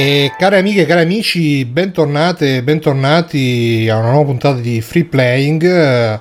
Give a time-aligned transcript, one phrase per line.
[0.00, 6.20] E cari amiche e cari amici, bentornate, bentornati a una nuova puntata di Free Playing.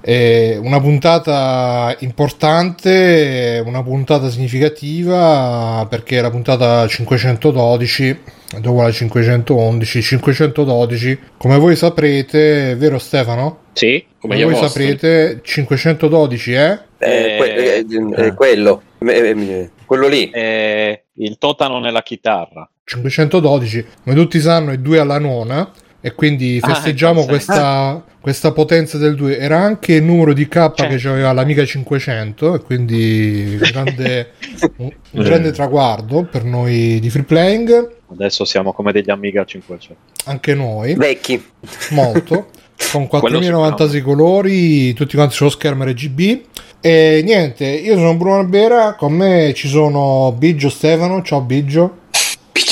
[0.00, 8.20] Eh, una puntata importante, una puntata significativa perché è la puntata 512
[8.58, 13.64] dopo la 511 512 come voi saprete vero Stefano?
[13.74, 14.96] Sì, come, come voi vostri.
[14.96, 16.78] saprete 512 è?
[16.96, 17.84] Eh, que- eh,
[18.16, 22.66] eh, quello eh, quello lì il totano nella chitarra
[22.98, 28.52] 512 come tutti sanno è 2 alla nona e quindi ah, festeggiamo ah, questa, questa,
[28.52, 33.58] potenza del 2 era anche il numero di K che aveva l'Amiga 500 e quindi
[33.60, 34.32] grande,
[34.78, 37.96] un, un grande traguardo per noi di free playing.
[38.12, 40.94] Adesso siamo come degli Amiga 500 anche noi.
[40.94, 41.42] Vecchi.
[41.90, 42.48] Molto.
[42.90, 46.40] Con 4096 colori tutti quanti sullo schermo RGB
[46.80, 51.22] e niente io sono Bruno Albera con me ci sono Biggio Stefano.
[51.22, 51.99] Ciao Biggio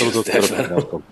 [0.04, 1.02] Biggio Stefano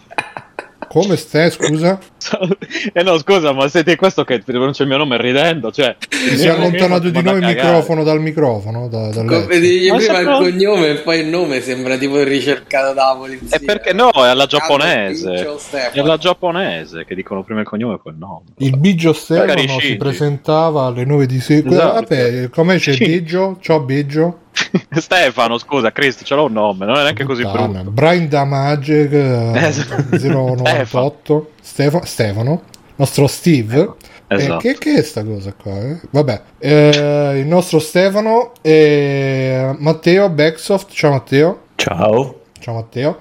[0.96, 1.98] come stai, scusa?
[2.92, 5.96] eh no, scusa, ma siete questo che pronuncia il mio nome ridendo, cioè...
[6.08, 10.88] Si è allontanato di noi il microfono dal microfono, da, Come digli prima il cognome
[10.88, 13.56] e poi il nome sembra tipo ricercato da polizia.
[13.56, 15.58] E perché no, è alla giapponese.
[15.92, 18.44] È alla giapponese che dicono prima il cognome e poi il nome.
[18.58, 21.68] Il Biggio Stefano si presentava alle 9 di sera.
[21.68, 21.92] Esatto.
[21.92, 23.58] Vabbè, come c'è Biggio?
[23.60, 24.40] Ciao Biggio.
[24.90, 27.90] Stefano, scusa, Cristi, ce l'ho un nome, non è neanche così brutto.
[27.90, 32.62] Brian Damage eh, 098 Stefano, Stefano,
[32.94, 33.80] nostro Steve.
[33.80, 33.96] Ecco.
[34.28, 34.68] Esatto.
[34.68, 35.78] Eh, che, che, è sta cosa qua?
[35.80, 36.00] Eh?
[36.10, 40.92] Vabbè, eh, il nostro Stefano e Matteo Backsoft.
[40.92, 41.62] Ciao Matteo.
[41.74, 42.42] Ciao.
[42.60, 43.18] Ciao Matteo.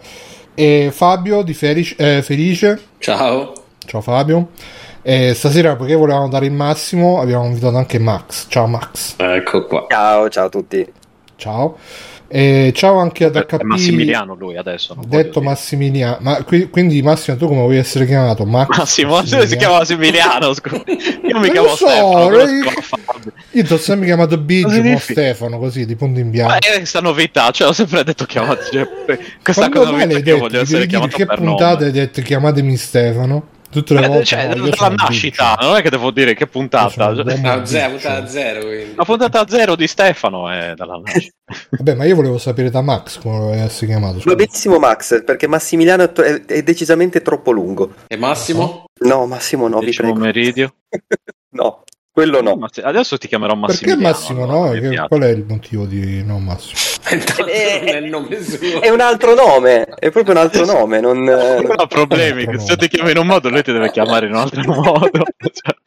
[0.54, 1.96] E Fabio di Felice.
[1.98, 2.80] Eh, Felice.
[3.00, 3.52] Ciao.
[3.84, 4.50] Ciao Fabio.
[5.02, 8.46] E stasera, perché volevamo dare il massimo, abbiamo invitato anche Max.
[8.48, 9.16] Ciao Max.
[9.18, 9.88] Ecco qua.
[9.90, 10.94] Ciao, ciao a tutti.
[11.36, 11.78] Ciao.
[12.36, 13.62] E ciao anche ad HP.
[13.62, 14.94] È Massimiliano lui adesso.
[15.08, 16.18] Detto Massimiliano.
[16.20, 18.46] Ma qui, quindi Massimo, tu come vuoi essere chiamato?
[18.46, 20.54] Max Massimo, si chiama Massimiliano.
[20.54, 20.84] Scusa.
[20.86, 22.42] Io mi chiamo so, Stefano.
[22.42, 26.52] Io, io ti ho sempre chiamato Biggio o Stefano, così di punto in bianco.
[26.52, 28.66] Ma è questa novità, cioè ho sempre detto chiamate.
[28.70, 28.86] Cioè,
[29.42, 33.48] questa Quando cosa novità che voglio essere chiamato Che puntate hai detto chiamatemi Stefano?
[33.76, 34.24] Tutte le volte.
[34.24, 37.12] Cioè, no, dalla nascita, non è che devo dire che puntata.
[37.12, 38.66] No, zero, puntata zero.
[38.66, 38.96] Quindi.
[38.96, 41.36] La puntata zero di Stefano è dalla nascita.
[41.72, 44.22] Vabbè, ma io volevo sapere da Max come essere chiamato.
[44.24, 47.96] Va benissimo Max, perché Massimiliano è, è, decisamente troppo lungo.
[48.08, 48.86] E Massimo?
[49.02, 50.14] No, Massimo no, vi prego.
[50.16, 50.76] Meridio?
[51.52, 51.84] no.
[52.10, 52.58] Quello no.
[52.82, 54.02] Adesso ti chiamerò Massimiliano.
[54.02, 54.72] Perché Massimo no?
[54.72, 56.95] Che, qual è il motivo di no Massimo?
[57.06, 58.02] È, è,
[58.82, 61.00] è, un altro nome, è proprio un altro nome.
[61.00, 62.48] Non, non ha problemi.
[62.60, 65.24] Se ti chiami in un modo, lui ti deve chiamare in un altro modo.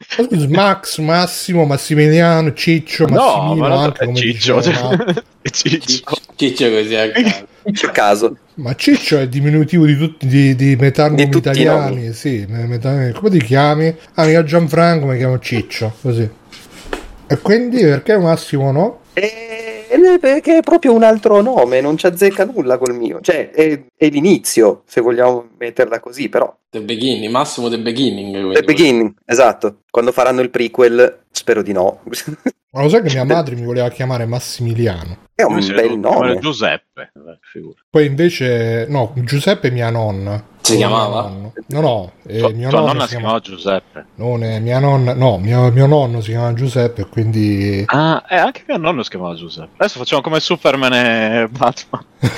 [0.07, 4.61] Scusa, Max, Massimo, Massimiliano, Ciccio, Massimiliano, no, ma anche come Ciccio.
[4.61, 5.21] Ciccio.
[5.51, 6.15] Ciccio.
[6.35, 7.47] Ciccio così a caso.
[7.65, 8.37] Ciccio caso.
[8.55, 13.29] Ma Ciccio è il diminutivo di tutti di, di metà nomi italiani, sì, metà, come
[13.29, 13.93] ti chiami?
[14.15, 16.29] Ah, io Gianfranco mi chiamo Ciccio, così.
[17.27, 19.01] E quindi perché Massimo no?
[19.13, 19.58] Eh,
[20.19, 23.19] perché è proprio un altro nome, non ci azzecca nulla col mio.
[23.21, 26.55] Cioè, è, è l'inizio, se vogliamo metterla così, però.
[26.69, 28.53] The beginning, Massimo The Beginning.
[28.53, 29.79] The beginning, esatto.
[29.89, 32.01] Quando faranno il prequel, spero di no.
[32.71, 35.17] Ma lo sai che mia madre mi voleva chiamare Massimiliano?
[35.33, 36.37] È un Come bel nome.
[36.37, 37.11] Giuseppe.
[37.89, 40.45] Poi invece, no, Giuseppe è mia nonna.
[40.61, 41.29] Si chiamava?
[41.29, 44.05] No, no, eh, tua, mio tua nonna si chiamava Giuseppe.
[44.15, 47.81] Non è mia nonna, no, mio, mio nonno si chiama Giuseppe, quindi...
[47.87, 49.71] Ah, eh, anche mio nonno si chiamava Giuseppe.
[49.77, 52.05] Adesso facciamo come Superman e Batman.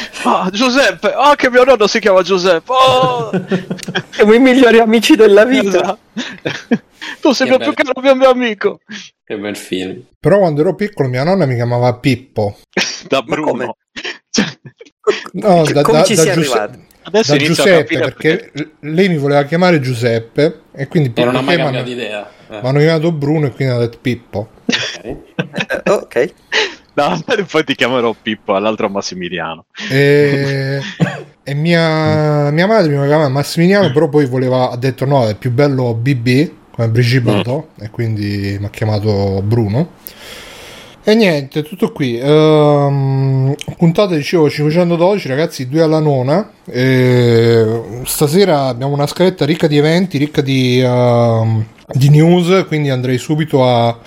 [0.24, 2.72] oh, Giuseppe, oh, che mio nonno si chiama Giuseppe.
[2.72, 3.30] Oh!
[4.10, 5.98] Siamo i migliori amici della vita.
[6.42, 6.82] Esatto.
[7.20, 8.80] Tu sei che più caro mio, mio amico.
[9.24, 10.02] Che bel film.
[10.18, 12.58] Però quando ero piccolo mia nonna mi chiamava Pippo.
[13.08, 13.76] da Bruno.
[14.30, 14.46] Cioè...
[15.32, 16.86] No, da, da, da, Giuseppe.
[17.02, 21.56] Adesso da Giuseppe perché, perché, lei mi voleva chiamare Giuseppe e quindi non ha mai
[21.56, 22.28] cambiato idea.
[22.48, 22.60] Eh.
[22.60, 24.50] Mi hanno chiamato Bruno e quindi hanno detto Pippo.
[24.66, 25.16] Ok.
[25.88, 26.34] ok.
[26.94, 29.64] No, poi ti chiamerò Pippo, all'altro Massimiliano.
[29.90, 30.80] E,
[31.42, 35.50] e mia, mia madre mi chiamava Massimiliano, però poi voleva, ha detto no, è più
[35.50, 37.82] bello BB come Brigitte mm.
[37.84, 39.98] E quindi mi ha chiamato Bruno.
[41.02, 42.20] E niente, tutto qui.
[42.22, 46.50] Um, puntata dicevo 512, ragazzi, due alla nona.
[46.66, 53.16] E stasera abbiamo una scaletta ricca di eventi, ricca di, uh, di news, quindi andrei
[53.16, 53.98] subito a,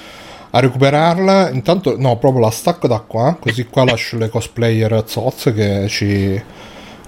[0.54, 1.50] a, recuperarla.
[1.50, 6.42] Intanto, no, proprio la stacco da qua, così qua lascio le cosplayer zozze che ci...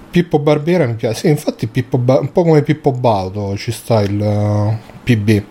[0.08, 1.20] Pippo Barbiera mi piace.
[1.20, 5.42] Sì, infatti Pippo ba- un po' come Pippo Baudo ci sta il uh, PB.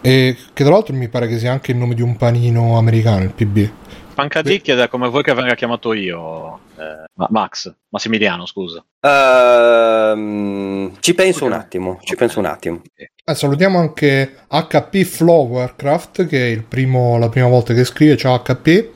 [0.00, 3.22] E che tra l'altro mi pare che sia anche il nome di un panino americano,
[3.22, 3.70] il PB.
[4.14, 6.58] Pancadì chiede come vuoi che venga chiamato io.
[6.76, 8.84] Eh, Max, Massimiliano, scusa.
[9.00, 12.82] Uh, ci penso un attimo, ci penso un attimo.
[12.96, 18.42] Eh, salutiamo anche HP Flow Warcraft, che è primo, la prima volta che scrive, ciao
[18.42, 18.88] HP.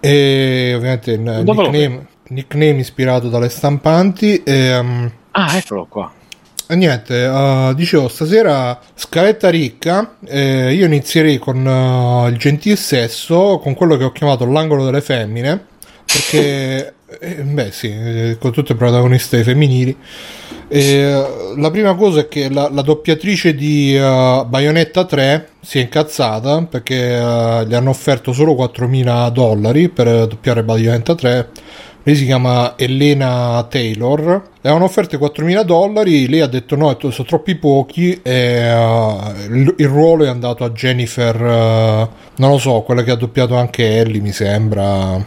[0.00, 4.42] E ovviamente nickname, nickname, ispirato dalle stampanti.
[4.42, 6.12] E, um, ah, eccolo qua.
[6.66, 13.58] E niente, uh, dicevo, stasera scaletta ricca, eh, io inizierei con uh, il gentil sesso,
[13.58, 15.66] con quello che ho chiamato l'angolo delle femmine,
[16.06, 19.96] perché, eh, beh sì, eh, con tutte le protagoniste femminili.
[20.68, 25.82] Eh, la prima cosa è che la, la doppiatrice di uh, Bayonetta 3 si è
[25.82, 26.94] incazzata perché
[27.66, 31.48] gli hanno offerto solo 4.000 dollari per doppiare Bayonetta 3
[32.04, 37.28] lei si chiama Elena Taylor, le avevano offerte 4.000 dollari, lei ha detto no, sono
[37.28, 42.08] troppi pochi e uh, il, il, ruolo è andato a Jennifer, uh,
[42.38, 45.24] non lo so, quella che ha doppiato anche Ellie mi sembra,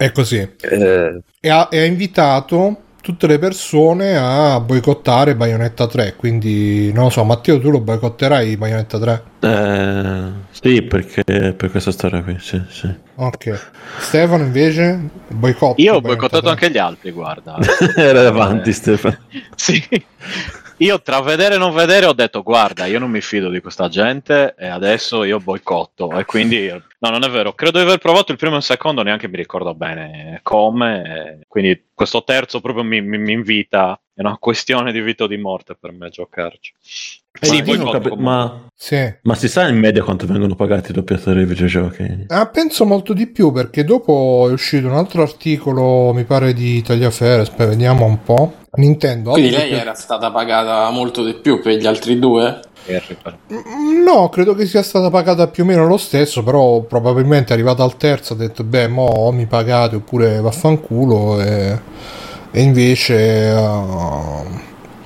[0.00, 0.38] è così.
[0.38, 1.22] Eh.
[1.40, 7.10] E, ha, e ha invitato tutte le persone a boicottare Bayonetta 3 quindi non lo
[7.10, 9.22] so Matteo tu lo boicotterai Bayonetta 3?
[9.40, 12.94] Eh, sì perché per questa storia qui sì, sì.
[13.14, 13.68] ok
[14.00, 16.50] Stefano invece boicotto io ho boicottato 3.
[16.50, 17.56] anche gli altri guarda
[17.96, 19.16] era avanti eh, Stefano
[19.54, 19.82] sì
[20.80, 23.88] io tra vedere e non vedere ho detto guarda io non mi fido di questa
[23.88, 26.68] gente e adesso io boicotto e quindi
[26.98, 29.36] no non è vero credo di aver provato il primo e il secondo neanche mi
[29.36, 35.00] ricordo bene come quindi questo terzo proprio mi, mi, mi invita è una questione di
[35.00, 36.72] vita o di morte per me giocarci
[37.42, 39.14] eh, sì, poi capi- ma, sì.
[39.22, 42.24] ma, si sa in media quanto vengono pagati i doppiatori dei videogiochi?
[42.26, 46.82] Ah, penso molto di più perché dopo è uscito un altro articolo, mi pare di
[46.82, 48.54] Tagliaferre, aspetta, vediamo un po'.
[48.72, 49.32] Nintendo.
[49.32, 52.60] Quindi lei era stata pagata molto di più per gli altri due?
[52.90, 57.52] Mm, no, credo che sia stata pagata più o meno lo stesso, però probabilmente è
[57.54, 61.78] arrivata al terzo ha detto beh, mo mi pagate oppure vaffanculo e,
[62.50, 63.52] e invece...
[63.54, 64.48] Uh,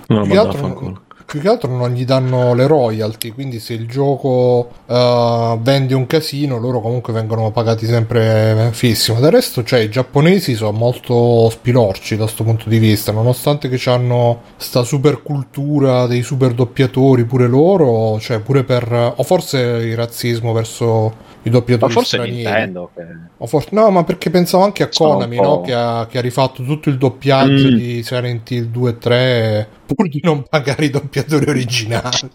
[0.06, 1.04] no, ma vaffanculo
[1.34, 6.06] più che altro non gli danno le royalty, quindi se il gioco uh, vende un
[6.06, 9.19] casino, loro comunque vengono pagati sempre fissimo.
[9.19, 13.90] Del resto, cioè, i giapponesi sono molto spilorci da questo punto di vista, nonostante che
[13.90, 19.14] hanno sta super cultura dei super doppiatori pure loro, cioè pure per...
[19.16, 22.44] o forse il razzismo verso i doppiatori ma forse stranieri.
[22.44, 23.46] Nintendo che...
[23.46, 23.69] forse...
[23.72, 25.60] no ma perché pensavo anche a Konami no?
[25.60, 27.76] che, ha, che, ha, rifatto tutto il doppiaggio mm.
[27.76, 32.31] di Silent Hill 2 e 3 pur di non pagare i doppiatori originali.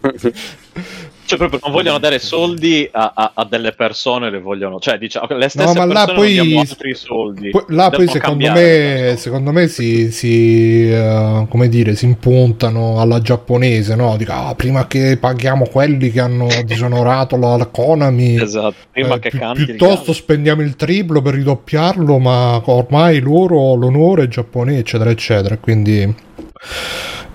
[1.24, 5.28] Cioè proprio non vogliono dare soldi a, a, a delle persone le vogliono cioè diciamo
[5.30, 7.50] le stesse no, ma poi, altri soldi.
[7.50, 13.22] poi, là poi secondo me secondo me si, si uh, come dire si impuntano alla
[13.22, 14.16] giapponese no?
[14.16, 19.18] Dico ah, prima che paghiamo quelli che hanno disonorato la, la Konami esatto prima eh,
[19.20, 25.10] che pi- piuttosto spendiamo il triplo per ridoppiarlo ma ormai loro l'onore è giapponese eccetera
[25.10, 26.14] eccetera quindi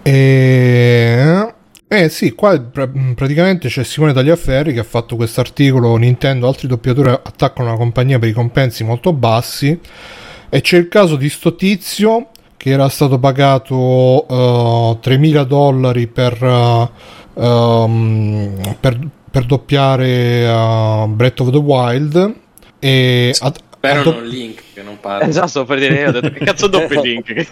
[0.09, 1.53] e
[1.89, 7.09] eh sì, qua praticamente c'è Simone Tagliaferri che ha fatto questo articolo Nintendo, altri doppiatori
[7.09, 9.77] attaccano una compagnia per i compensi molto bassi.
[10.49, 16.41] E c'è il caso di sto tizio che era stato pagato uh, 3.000 dollari per,
[16.41, 16.89] uh,
[17.41, 22.35] um, per, per, doppiare uh, Breath of the Wild.
[22.79, 24.11] E ad, Spero do...
[24.13, 25.27] non Link che non parla.
[25.27, 27.47] Esatto, per dire, ho detto che cazzo doppio Link.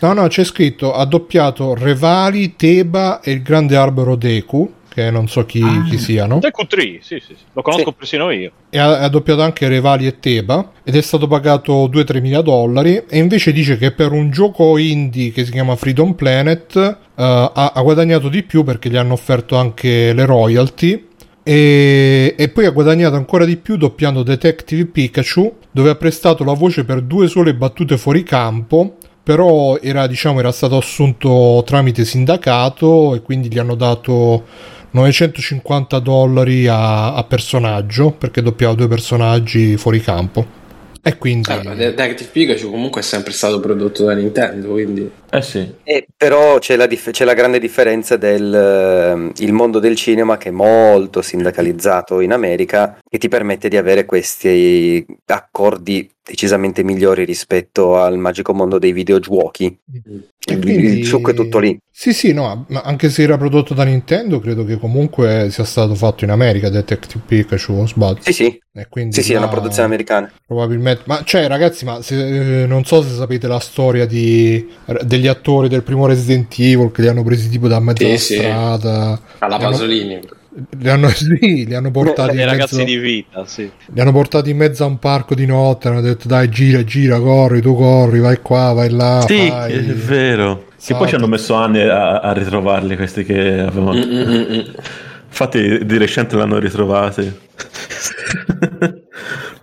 [0.00, 5.26] no, no, c'è scritto ha doppiato Revali, Teba e il grande albero Deku che non
[5.26, 5.86] so chi, ah.
[5.88, 6.38] chi siano.
[6.38, 7.94] Deku 3, sì, sì, sì, lo conosco sì.
[7.96, 8.50] persino io.
[8.68, 13.02] E ha, ha, doppiato anche Revali e Teba ed è stato pagato 2-3 mila dollari
[13.08, 17.72] e invece dice che per un gioco indie che si chiama Freedom Planet uh, ha,
[17.74, 21.08] ha guadagnato di più perché gli hanno offerto anche le royalty
[21.42, 26.52] e, e, poi ha guadagnato ancora di più doppiando Detective Pikachu, dove ha prestato la
[26.52, 28.96] voce per due sole battute fuori campo.
[29.24, 34.44] Però era, diciamo, era stato assunto tramite sindacato e quindi gli hanno dato
[34.90, 40.60] 950 dollari a, a personaggio perché doppiava due personaggi fuori campo.
[41.04, 41.50] E quindi...
[41.50, 45.10] Ah, Detective Pikachu comunque è sempre stato prodotto da Nintendo, quindi...
[45.30, 45.74] Eh sì.
[45.82, 50.50] Eh, però c'è la, dif- c'è la, grande differenza del uh, mondo del cinema che
[50.50, 57.96] è molto sindacalizzato in America che ti permette di avere questi accordi decisamente migliori rispetto
[57.96, 59.76] al magico mondo dei videogiochi.
[59.90, 60.18] Mm.
[60.44, 61.78] Quindi, il succo è tutto lì.
[61.90, 65.94] Sì, sì, no, ma anche se era prodotto da Nintendo, credo che comunque sia stato
[65.94, 68.18] fatto in America Detective Pikachu, sbaglio.
[68.22, 68.60] Sì, sì.
[69.10, 70.32] sì, sì, è una produzione americana.
[70.46, 71.02] Probabilmente.
[71.06, 74.68] Ma cioè, ragazzi, ma se, eh, non so se sapete la storia di,
[75.02, 79.20] degli attori del primo Resident Evil che li hanno presi tipo da mezza sì, strada.
[79.38, 80.14] Alla Pasolini.
[80.14, 80.40] Hanno...
[80.78, 83.70] li hanno, sì, li hanno portati i ragazzi mezzo, di vita, sì.
[83.86, 87.18] Li hanno portati in mezzo a un parco di notte, hanno detto dai gira, gira,
[87.18, 89.24] corri, tu corri, vai qua, vai là.
[89.26, 89.72] Sì, fai.
[89.72, 90.66] è vero.
[90.84, 93.94] Che poi ci hanno messo anni a, a ritrovarli questi che avevano...
[93.94, 94.74] Mm-mm-mm.
[95.28, 97.32] Infatti di recente l'hanno ritrovati.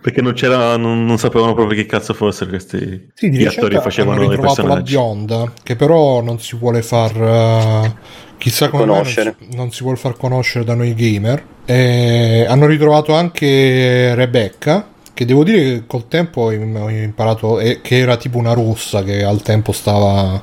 [0.01, 4.21] Perché non, c'era, non, non, sapevano proprio che cazzo fossero questi sì, gli attori facevano
[4.21, 4.75] hanno i personaggi.
[4.75, 7.93] la bionda, che però non si vuole far uh,
[8.39, 8.85] chissà come.
[8.85, 9.03] Non,
[9.51, 11.43] non, si vuole far conoscere da noi gamer.
[11.65, 17.97] E hanno ritrovato anche Rebecca, che devo dire che col tempo ho imparato eh, che
[17.99, 20.41] era tipo una rossa che al tempo stava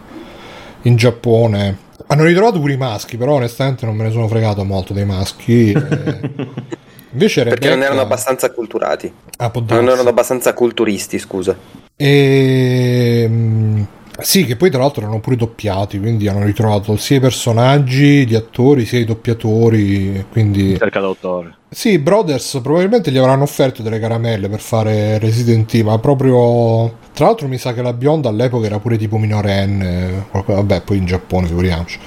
[0.82, 1.84] in Giappone.
[2.06, 5.72] Hanno ritrovato pure i maschi, però onestamente non me ne sono fregato molto dei maschi.
[5.72, 6.30] E...
[7.10, 7.60] Invece Rebecca...
[7.60, 9.12] Perché non erano abbastanza culturati.
[9.38, 11.56] Ah, non erano abbastanza culturisti, scusa.
[11.96, 13.28] E...
[14.18, 18.34] Sì, che poi tra l'altro erano pure doppiati, quindi hanno ritrovato sia i personaggi, gli
[18.34, 20.24] attori, sia i doppiatori.
[20.30, 20.76] Quindi...
[20.78, 21.54] Cerca d'autore.
[21.68, 27.04] Sì, Brothers probabilmente gli avranno offerto delle caramelle per fare Resident Evil, ma proprio...
[27.12, 31.06] Tra l'altro mi sa che la bionda all'epoca era pure tipo minorenne, vabbè, poi in
[31.06, 31.98] Giappone figuriamoci.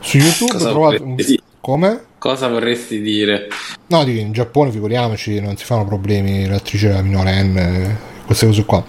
[0.00, 1.02] Su YouTube ho trovato...
[1.02, 1.16] Un...
[1.60, 2.00] Come?
[2.18, 3.48] Cosa vorresti dire?
[3.88, 8.84] No, dico, in Giappone figuriamoci, non si fanno problemi l'attrice della minorenne, queste cose qua.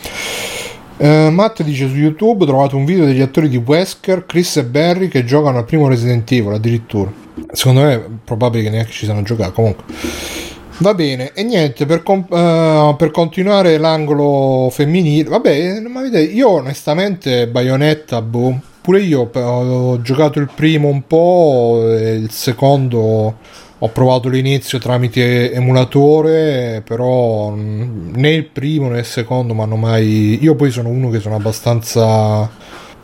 [0.97, 4.63] Uh, Matt dice su YouTube ho trovato un video degli attori di Wesker, Chris e
[4.63, 7.11] Barry che giocano al primo Resident Evil addirittura.
[7.51, 9.51] Secondo me è probabile che neanche ci sanno giocare.
[9.51, 9.83] Comunque.
[10.79, 16.49] Va bene, e niente, per, comp- uh, per continuare l'angolo femminile, vabbè, ma vedete, io
[16.49, 23.37] onestamente Bayonetta, boh, pure io ho giocato il primo un po', il secondo
[23.79, 30.39] ho provato l'inizio tramite emulatore, però né il primo né il secondo mi hanno mai...
[30.41, 32.49] Io poi sono uno che sono abbastanza...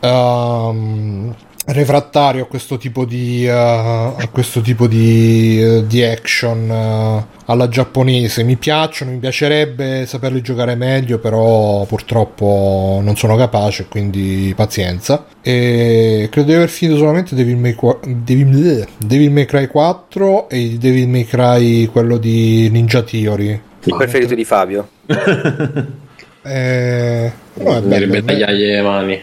[0.00, 1.34] Um,
[1.66, 7.68] refrattario a questo tipo di, uh, a questo tipo di, uh, di action uh, alla
[7.68, 8.42] giapponese.
[8.42, 15.26] Mi piacciono mi piacerebbe saperli giocare meglio però purtroppo non sono capace quindi pazienza.
[15.40, 21.08] E credo di aver finito solamente Devil May, Devil, Devil May Cry 4 e Devil
[21.08, 23.60] May Cry quello di Ninja Theory.
[23.86, 24.88] Il preferito di Fabio
[26.44, 29.22] eh, no, mi ribettagliare le mani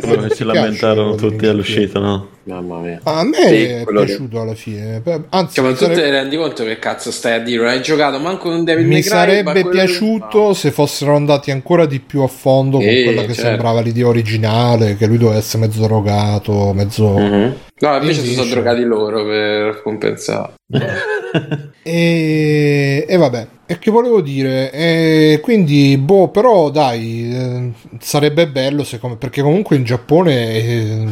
[0.00, 2.28] come si lamentarono tutti all'uscita no?
[2.44, 4.42] mamma mia a me sì, è piaciuto lì.
[4.42, 6.00] alla fine anzi cioè, ma tu sarebbe...
[6.00, 9.02] te rendi conto che cazzo stai a dire non hai giocato manco un Devil mi
[9.02, 10.54] sarebbe piaciuto che...
[10.54, 13.42] se fossero andati ancora di più a fondo con quella che certo.
[13.42, 17.50] sembrava l'idea originale che lui dovesse essere mezzo drogato mezzo mm-hmm.
[17.78, 20.54] no invece si sono drogati loro per compensare
[21.82, 23.06] e...
[23.08, 24.72] e vabbè e che volevo dire?
[24.72, 31.06] E quindi, boh, però dai, eh, sarebbe bello come, perché comunque in Giappone, eh,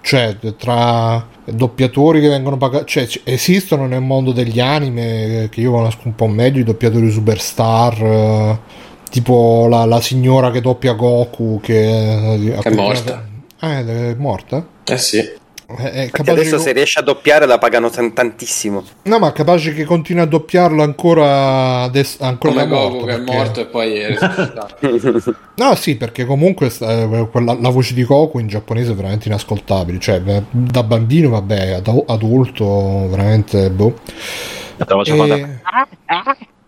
[0.00, 6.00] cioè, tra doppiatori che vengono pagati, cioè, esistono nel mondo degli anime, che io conosco
[6.06, 8.58] un po' meglio, i doppiatori superstar, eh,
[9.08, 13.24] tipo la, la, signora che doppia Goku, che, che è morta.
[13.60, 14.66] Eh, è morta?
[14.84, 15.38] Eh sì.
[15.78, 16.62] Eh, adesso che...
[16.62, 18.82] se riesce a doppiare la pagano t- tantissimo.
[19.02, 23.20] No, ma capace che continui a doppiarlo ancora, adesso, ancora Come Goku che perché...
[23.20, 24.16] è morto e poi è
[25.56, 29.98] No, sì, perché comunque eh, quella, la voce di Goku in giapponese è veramente inascoltabile.
[29.98, 33.98] Cioè, da bambino, vabbè, da adulto, veramente boh.
[35.04, 35.60] E...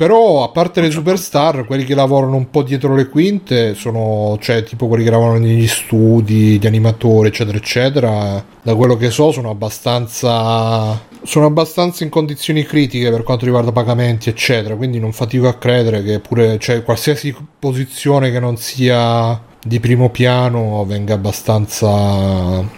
[0.03, 4.65] Però a parte le superstar, quelli che lavorano un po' dietro le quinte sono, cioè,
[4.65, 8.45] tipo quelli che lavorano negli studi, gli animatori, eccetera, eccetera.
[8.63, 11.01] Da quello che so, sono abbastanza.
[11.23, 14.75] Sono abbastanza in condizioni critiche per quanto riguarda pagamenti, eccetera.
[14.75, 20.11] Quindi non fatico a credere che pure, cioè, qualsiasi posizione che non sia di primo
[20.11, 22.69] piano venga abbastanza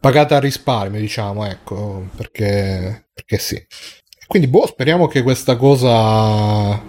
[0.00, 3.62] pagata a risparmio, diciamo, ecco, perché, perché sì.
[4.30, 6.80] Quindi, boh, speriamo che questa cosa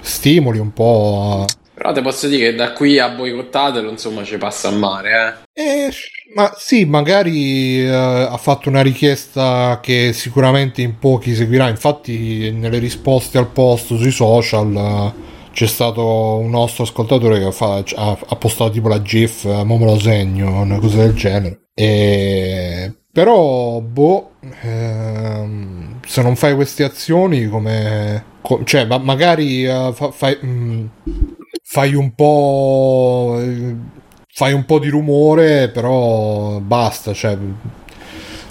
[0.00, 1.44] stimoli un po'.
[1.46, 1.54] A...
[1.72, 5.62] Però te posso dire che da qui a boicottatelo, insomma, ci passa a mare, eh.
[5.62, 5.90] eh
[6.34, 11.68] ma sì, magari eh, ha fatto una richiesta che sicuramente in pochi seguirà.
[11.68, 15.12] Infatti, nelle risposte al post sui social eh,
[15.52, 19.78] c'è stato un nostro ascoltatore che fa, ha, ha, postato tipo la GIF, eh, mo
[19.78, 21.68] me lo segno, una cosa del genere.
[21.72, 28.24] E però, boh, ehm, se non fai queste azioni come...
[28.40, 30.86] Co- cioè, ma magari uh, fa- fai, mm,
[31.62, 33.38] fai un po'...
[34.32, 37.36] fai un po' di rumore, però basta, cioè...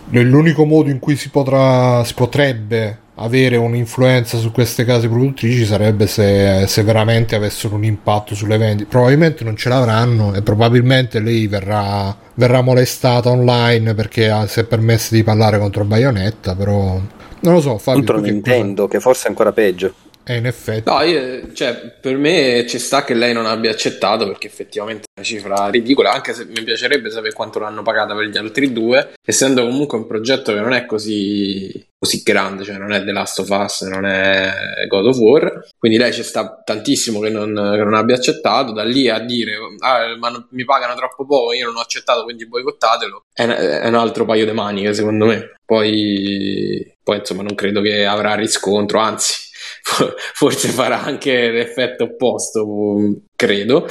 [0.09, 6.07] L'unico modo in cui si, potrà, si potrebbe avere un'influenza su queste case produttrici sarebbe
[6.07, 8.89] se, se veramente avessero un impatto sulle vendite.
[8.89, 14.63] Probabilmente non ce l'avranno e probabilmente lei verrà, verrà molestata online perché ha, si è
[14.65, 16.99] permessa di parlare contro Bayonetta, però
[17.39, 17.77] non lo so.
[17.77, 19.93] Fabio, Contro tu che Nintendo, che forse è ancora peggio.
[20.27, 20.89] Cosa- Eh, in effetti.
[20.89, 25.19] No, io- cioè, per me ci sta che lei non abbia accettato perché effettivamente è
[25.19, 29.13] una cifra ridicola, anche se mi piacerebbe sapere quanto l'hanno pagata per gli altri due,
[29.25, 33.39] essendo comunque un progetto che non è così, così grande, cioè non è The Last
[33.39, 34.51] of Us, non è
[34.87, 38.83] God of War, quindi lei ci sta tantissimo che non, che non abbia accettato, da
[38.83, 42.47] lì a dire "Ah, ma non- mi pagano troppo poco, io non ho accettato quindi
[42.47, 45.51] boicottatelo, è, è un altro paio di maniche secondo me.
[45.65, 49.46] Poi, poi insomma non credo che avrà riscontro, anzi
[50.33, 52.65] forse farà anche l'effetto opposto,
[53.35, 53.87] credo.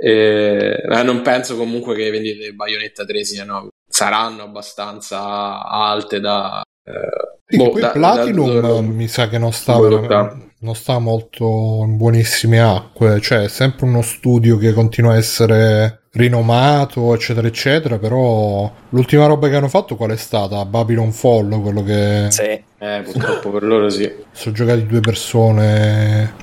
[0.00, 6.20] Eh, ma non penso comunque che le vendite di Bayonetta 3 siano, saranno abbastanza alte
[6.20, 6.62] da...
[6.84, 10.47] eh, Sì, boh, da- Platinum da- mi sa che non sta, boicottare.
[10.60, 16.00] Non sta molto in buonissime acque, cioè è sempre uno studio che continua a essere
[16.12, 20.64] rinomato, eccetera, eccetera, però l'ultima roba che hanno fatto qual è stata?
[20.64, 22.66] Babylon Fall, quello che Sì.
[22.80, 24.08] Eh, purtroppo per loro sì.
[24.32, 26.34] sono giocati due persone.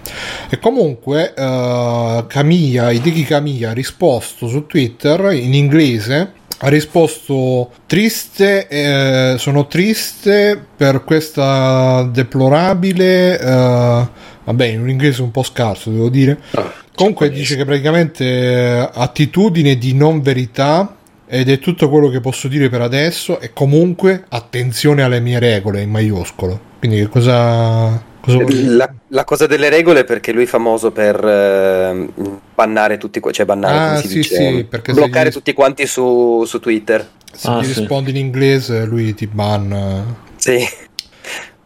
[0.49, 6.43] E comunque uh, Camilla, Hideki Camilla ha risposto su Twitter in inglese.
[6.59, 14.07] Ha risposto triste, eh, sono triste per questa deplorabile, eh,
[14.43, 18.89] vabbè in un inglese un po' scarso devo dire, Ah, Comunque dice che praticamente eh,
[18.93, 20.95] attitudine di non verità
[21.27, 25.81] ed è tutto quello che posso dire per adesso e comunque attenzione alle mie regole
[25.81, 26.57] in maiuscolo.
[26.79, 28.01] Quindi che cosa?
[28.25, 32.07] La, la cosa delle regole è perché lui è famoso per eh,
[32.55, 35.85] bannare tutti, qua- cioè bannare, Ah, come si sì, dice, sì, bloccare gli- tutti quanti
[35.85, 37.07] su, su Twitter.
[37.31, 37.79] Se Ah, ti sì.
[37.79, 40.03] rispondi in inglese lui ti banna.
[40.37, 40.57] Sì.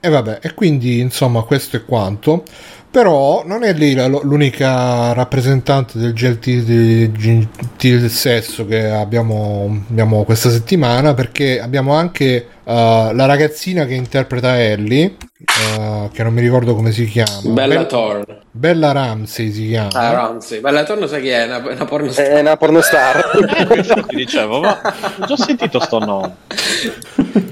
[0.01, 2.43] E vabbè, e quindi insomma questo è quanto.
[2.91, 10.49] Però non è lì la- l'unica rappresentante del gentil, gentil sesso che abbiamo, abbiamo questa
[10.49, 12.71] settimana perché abbiamo anche uh,
[13.13, 17.39] la ragazzina che interpreta Ellie, uh, che non mi ricordo come si chiama.
[17.43, 18.23] Bella Bell- Thorn.
[18.51, 19.89] Bella Ramsey si chiama.
[19.93, 20.59] Ah, Ramsey.
[20.59, 21.45] Bella Thorn sai chi è?
[21.45, 23.29] Una, una porno È una pornostar.
[24.07, 24.81] Ti dicevo, ma
[25.19, 26.35] ho già sentito sto nome.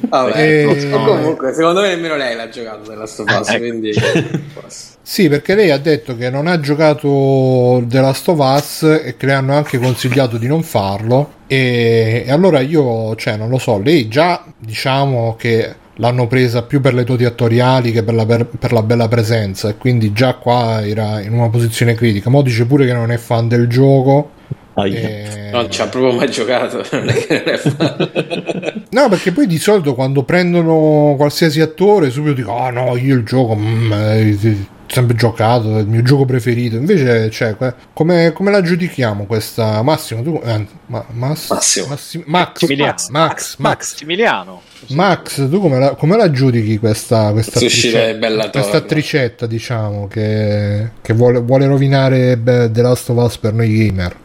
[0.10, 3.60] Vabbè, Eh, e comunque, secondo me nemmeno lei l'ha giocato della Last of Us, Ecco.
[3.60, 3.92] quindi.
[5.02, 9.26] Sì, perché lei ha detto che non ha giocato The Last of Us e che
[9.26, 11.34] le hanno anche consigliato di non farlo.
[11.48, 16.82] E, e allora io, cioè, non lo so, lei già diciamo che l'hanno presa più
[16.82, 20.36] per le doti attoriali che per la, per, per la bella presenza, e quindi già
[20.36, 22.30] qua era in una posizione critica.
[22.30, 24.32] Mo dice pure che non è fan del gioco.
[24.76, 28.12] E- Non ci ha proprio mai giocato, non è che non è fan.
[28.90, 33.24] No, perché poi di solito quando prendono qualsiasi attore subito dico, ah no, io il
[33.24, 36.76] gioco, mm, eh, sempre giocato, è il mio gioco preferito.
[36.78, 37.56] Invece, cioè,
[37.94, 39.82] come, come la giudichiamo questa?
[39.84, 40.42] Massimo, tu...
[40.44, 41.88] eh, ma- Mass- Massimo.
[41.88, 42.68] Massi- Max.
[42.68, 44.04] Max, Max, Max.
[44.90, 50.92] Max, tu come la, come la giudichi questa, questa, attrice- Bella questa attricetta, diciamo, che,
[51.02, 54.16] che vuole, vuole rovinare beh, The Last of Us per noi gamer?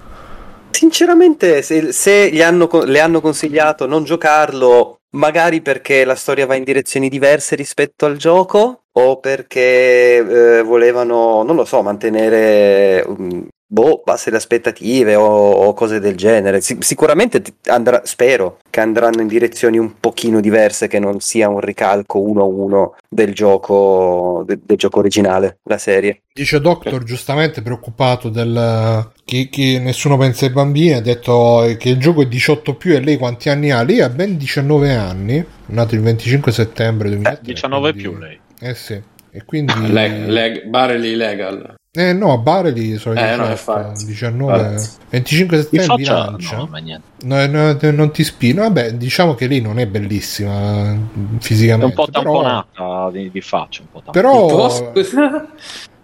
[0.71, 6.55] Sinceramente, se, se gli hanno le hanno consigliato non giocarlo, magari perché la storia va
[6.55, 10.17] in direzioni diverse rispetto al gioco, o perché
[10.59, 16.15] eh, volevano, non lo so, mantenere um, boh, basse le aspettative o, o cose del
[16.15, 16.61] genere.
[16.61, 21.61] Si- sicuramente andrà, spero che andranno in direzioni un pochino diverse, che non sia un
[21.61, 26.21] ricalco uno a uno del gioco, de- del gioco originale, la serie.
[26.35, 31.99] Dice Doctor, giustamente preoccupato del che, che nessuno pensa ai bambini, ha detto che il
[31.99, 33.83] gioco è 18 più e lei quanti anni ha?
[33.83, 37.39] Lei ha ben 19 anni, nato il 25 settembre 2003.
[37.43, 38.41] 19 quindi- più lei.
[38.63, 39.03] Eh sì.
[39.35, 39.91] E quindi...
[39.91, 41.75] Leg, leg, barely legal.
[41.95, 44.05] Eh no, a Barely sono Eh, no, 18, infatti.
[44.07, 44.59] 19...
[44.73, 44.89] Infatti.
[45.11, 46.57] 25 Di settembre faccia lancia.
[46.57, 47.07] no, ma niente.
[47.25, 48.63] No, no, non ti spino.
[48.63, 51.85] Vabbè, diciamo che lei non è bellissima eh, È fisicamente.
[51.85, 54.91] un po' però- tamponata di, di faccia, un po' tamponata.
[54.93, 55.47] Però.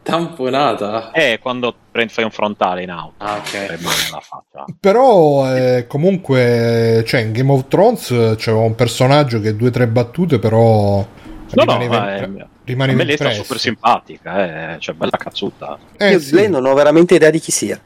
[0.03, 1.11] Tamponata.
[1.13, 3.15] Eh, quando prendi fai un frontale in auto.
[3.19, 3.53] Ah, ok.
[3.53, 4.65] Rimane la faccia.
[4.81, 9.87] Però eh, comunque, cioè, in Game of Thrones c'era un personaggio che due o tre
[9.87, 11.07] battute, però
[11.55, 15.17] No, no, rimaneva, ma è- impre- a rimaneva me lei super simpatica, eh, cioè bella
[15.17, 15.79] cazzuta.
[15.97, 16.35] Eh, Io sì.
[16.35, 17.81] lei non ho veramente idea di chi sia.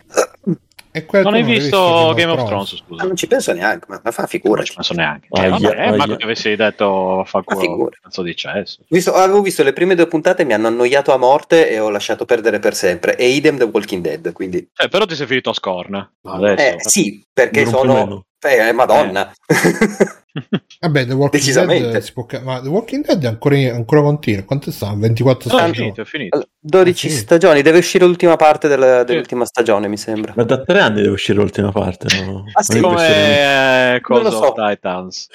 [0.94, 3.04] E non hai visto Game of Thrones, Ma scusa?
[3.04, 4.62] non ci penso neanche, ma, ma fa Non figura.
[4.62, 5.26] ci penso neanche.
[5.30, 6.16] Aia, Eh, vabbè, eh, ma aia.
[6.16, 8.80] che avessi detto fa culo, cazzo di cesso.
[8.88, 12.26] Visto- avevo visto le prime due puntate, mi hanno annoiato a morte e ho lasciato
[12.26, 13.16] perdere per sempre.
[13.16, 14.68] E idem The Walking Dead, quindi...
[14.76, 15.94] Eh, però ti sei finito a Scorn.
[15.94, 16.62] Ah, Adesso.
[16.62, 18.24] Eh, sì, perché Non sono...
[18.44, 19.32] Eh, madonna.
[20.80, 21.90] Vabbè, The Walking Decisamente.
[21.90, 24.42] Dead può ma The Walking Dead è ancora, ancora continua.
[24.44, 24.94] Quante sta?
[24.96, 25.74] 24 No, è stagioni.
[25.76, 26.34] finito, è finito.
[26.36, 27.16] Allora, 12 Ah, sì.
[27.16, 30.32] stagioni, deve uscire l'ultima parte del- dell'ultima stagione, mi sembra.
[30.34, 32.06] Ma da tre anni deve uscire l'ultima parte.
[32.24, 32.44] No?
[32.52, 32.78] Ah, sì?
[32.78, 34.52] È Come eh, Non lo Cosa so.
[34.52, 35.26] of Titans.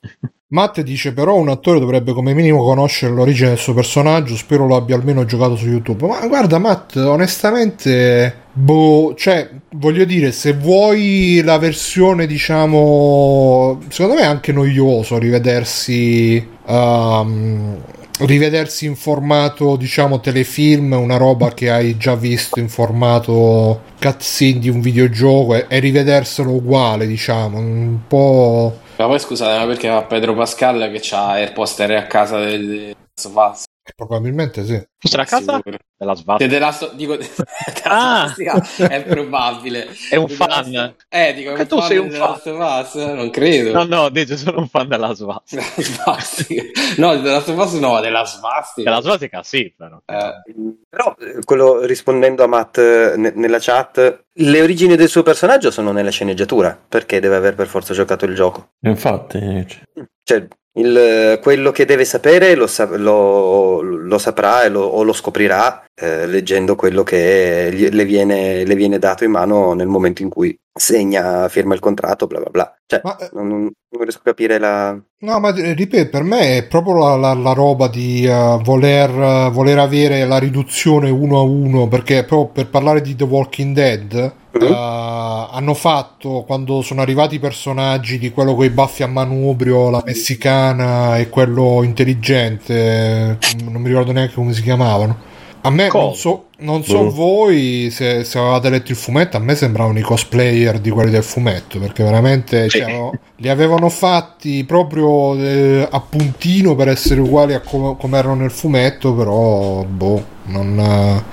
[0.48, 4.76] Matt dice però un attore dovrebbe come minimo conoscere l'origine del suo personaggio, spero lo
[4.76, 6.06] abbia almeno giocato su YouTube.
[6.06, 14.22] Ma guarda Matt, onestamente, boh, cioè, voglio dire, se vuoi la versione, diciamo, secondo me
[14.22, 16.46] è anche noioso rivedersi...
[16.64, 17.82] ehm,
[18.18, 24.70] rivedersi in formato diciamo telefilm una roba che hai già visto in formato cutscene di
[24.70, 30.04] un videogioco e, e rivederselo uguale diciamo un po' Ma poi scusate, ma perché va
[30.04, 32.94] Pedro Pascal che ha AirPoster a casa del
[33.94, 34.82] probabilmente sì.
[34.98, 35.56] Fosse a casa?
[35.56, 35.78] Sicuro.
[35.98, 36.44] Della Svata.
[36.44, 37.16] De- della sto- dico,
[37.84, 38.34] Ah!
[38.88, 39.88] è probabile.
[40.10, 40.64] È un De- della fan.
[40.64, 42.08] sto- Eh, dico, è Che un tu fan sei un
[42.46, 42.94] of Us?
[42.94, 43.72] Non credo.
[43.72, 45.14] No, no, dice sono un fan della.
[45.14, 46.62] Svastica.
[46.98, 48.90] No, della Us no, della Svastica.
[48.90, 49.98] Della Svatica sì, però.
[50.04, 50.42] Eh,
[50.88, 55.70] Però, eh, quello rispondendo a Matt eh, ne- nella chat, le origini del suo personaggio
[55.70, 58.70] sono nella sceneggiatura, perché deve aver per forza giocato il gioco.
[58.80, 59.66] Infatti,
[60.22, 60.46] Cioè,
[60.78, 65.84] il- quello che deve sapere lo, sa- lo- lo saprà e lo- o lo scoprirà
[65.98, 70.54] eh, leggendo quello che le, viene, le viene dato in mano nel momento in cui
[70.72, 72.76] segna, firma il contratto, bla bla bla.
[72.86, 74.92] Cioè, Ma, eh, non, non riesco a capire la...
[75.20, 79.10] No, ma eh, ripeto, per me è proprio la, la- la roba di eh, voler,
[79.10, 83.74] eh, voler avere la riduzione uno a uno, perché proprio per parlare di The Walking
[83.74, 84.62] Dead, Mhm.
[84.72, 89.90] eh, hanno fatto, quando sono arrivati i personaggi di quello con i baffi a manubrio,
[89.90, 95.34] la messicana e quello intelligente, non mi ricordo neanche come si chiamavano.
[95.66, 96.14] A me non Cold.
[96.14, 97.10] so, non so Boh.
[97.10, 101.24] voi se, se avevate letto il fumetto, a me sembravano i cosplayer di quelli del
[101.24, 102.78] fumetto, perché veramente Sì.
[102.78, 108.16] cioè, no, li avevano fatti proprio eh, a puntino per essere uguali a come, come
[108.18, 110.78] erano nel fumetto, però boh, non...
[110.78, 111.24] eh,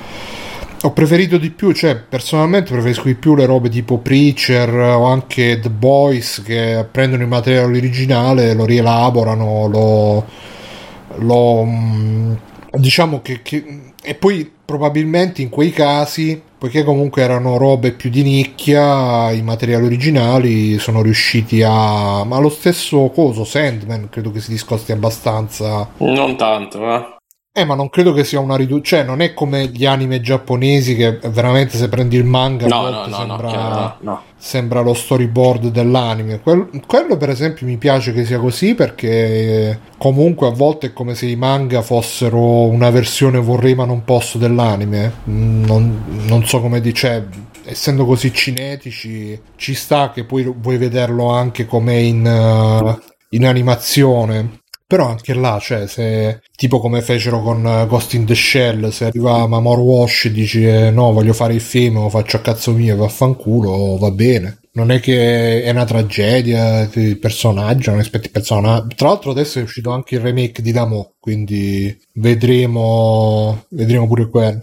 [0.86, 5.60] ho preferito di più, cioè personalmente preferisco di più le robe tipo Preacher o anche
[5.60, 10.26] The Boys che prendono il materiale originale, lo rielaborano, lo,
[11.20, 12.34] lo mm,
[12.72, 18.24] diciamo che, che- e poi probabilmente in quei casi poiché comunque erano robe più di
[18.24, 24.52] nicchia i materiali originali sono riusciti a ma lo stesso coso Sandman credo che si
[24.52, 27.22] discosti abbastanza non tanto, eh.
[27.56, 30.96] Eh ma non credo che sia una riduzione cioè non è come gli anime giapponesi
[30.96, 34.22] che veramente se prendi il manga a No, no, volte no, no, sembra chiaro, no,
[34.44, 36.42] sembra lo storyboard dell'anime.
[36.42, 41.16] Quel- quello, per esempio, mi piace che sia così perché comunque a volte è come
[41.16, 45.14] se i manga fossero una versione vorrei ma non posso dell'anime.
[45.26, 47.52] Non, non so come dice.
[47.66, 54.63] Essendo così cinetici, ci sta che poi vuoi vederlo anche come in, eh, in animazione.
[54.94, 59.06] Però anche là, cioè, se tipo come fecero con eh, Ghost in the Shell, se
[59.06, 62.74] arriva Mamoru Wash e dici eh, no, voglio fare il film, lo faccio a cazzo
[62.74, 64.60] mio, vaffanculo, va bene.
[64.74, 68.94] Non è che è una tragedia, il personaggio, non aspetti il personaggio.
[68.96, 74.60] Tra l'altro adesso è uscito anche il remake di Damo, quindi vedremo, vedremo pure quello.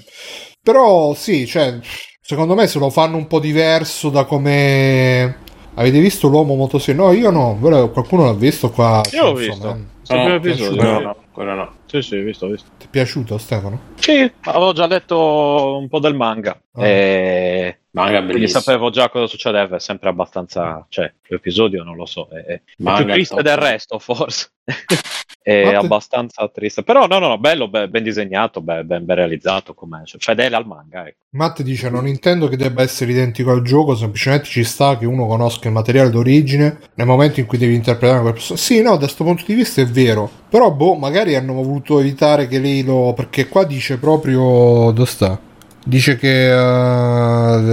[0.62, 1.77] Però sì, cioè,
[2.23, 5.38] secondo me se lo fanno un po' diverso da come...
[5.75, 7.07] Avete visto l'uomo motosegno?
[7.07, 7.59] No, io no,
[7.93, 9.01] qualcuno l'ha visto qua.
[9.12, 9.99] Io l'ho visto.
[10.00, 10.83] Ti Il primo No, episodio.
[10.83, 11.01] no.
[11.01, 11.73] no, quello no.
[11.87, 12.68] Sì, sì, visto, visto.
[12.79, 13.81] è piaciuto Stefano?
[13.96, 16.61] Sì, avevo già letto un po' del manga.
[16.73, 16.87] Ah.
[16.87, 18.61] E Manga quindi bellissimo.
[18.61, 19.76] sapevo già cosa succedeva.
[19.76, 20.87] È sempre abbastanza.
[20.88, 22.29] Cioè, l'episodio non lo so.
[22.29, 23.44] È, è più triste top.
[23.44, 24.50] del resto, forse.
[25.42, 26.85] è Ma te- abbastanza triste.
[26.85, 29.74] Però, no, no, no, bello, be- ben disegnato, be- ben, ben realizzato.
[29.74, 30.05] Com'è.
[30.05, 31.07] Cioè, fedele al manga.
[31.09, 31.18] Ecco.
[31.31, 35.26] Matt dice: Non intendo che debba essere identico al gioco, semplicemente ci sta che uno
[35.26, 38.64] conosca il materiale d'origine nel momento in cui devi interpretare quel personaggio.
[38.64, 40.31] Sì, no, da questo punto di vista è vero.
[40.48, 43.14] Però, boh, magari hanno voluto evitare che lei lo.
[43.16, 44.92] Perché qua dice proprio.
[44.92, 45.48] Dove sta?
[45.85, 46.49] Dice che.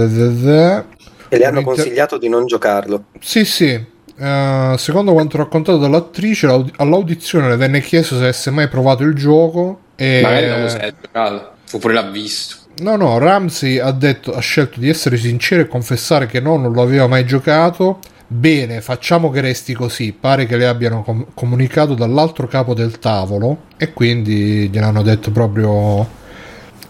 [0.08, 0.84] z-
[1.28, 3.04] E le hanno consigliato di non giocarlo.
[3.20, 3.96] Sì, sì.
[4.20, 9.14] Eh, secondo quanto raccontato dall'attrice, l'aud- all'audizione le venne chiesto se avesse mai provato il
[9.14, 9.80] gioco.
[9.94, 10.20] E...
[10.22, 11.50] Magari non lo sai giocato.
[11.64, 12.56] Fu pure l'ha visto.
[12.80, 16.72] No, no, Ramsey ha, detto, ha scelto di essere sincero e confessare che no, non
[16.72, 17.98] lo aveva mai giocato.
[18.26, 20.12] Bene, facciamo che resti così.
[20.12, 26.06] Pare che le abbiano com- comunicato dall'altro capo del tavolo e quindi gliel'hanno detto proprio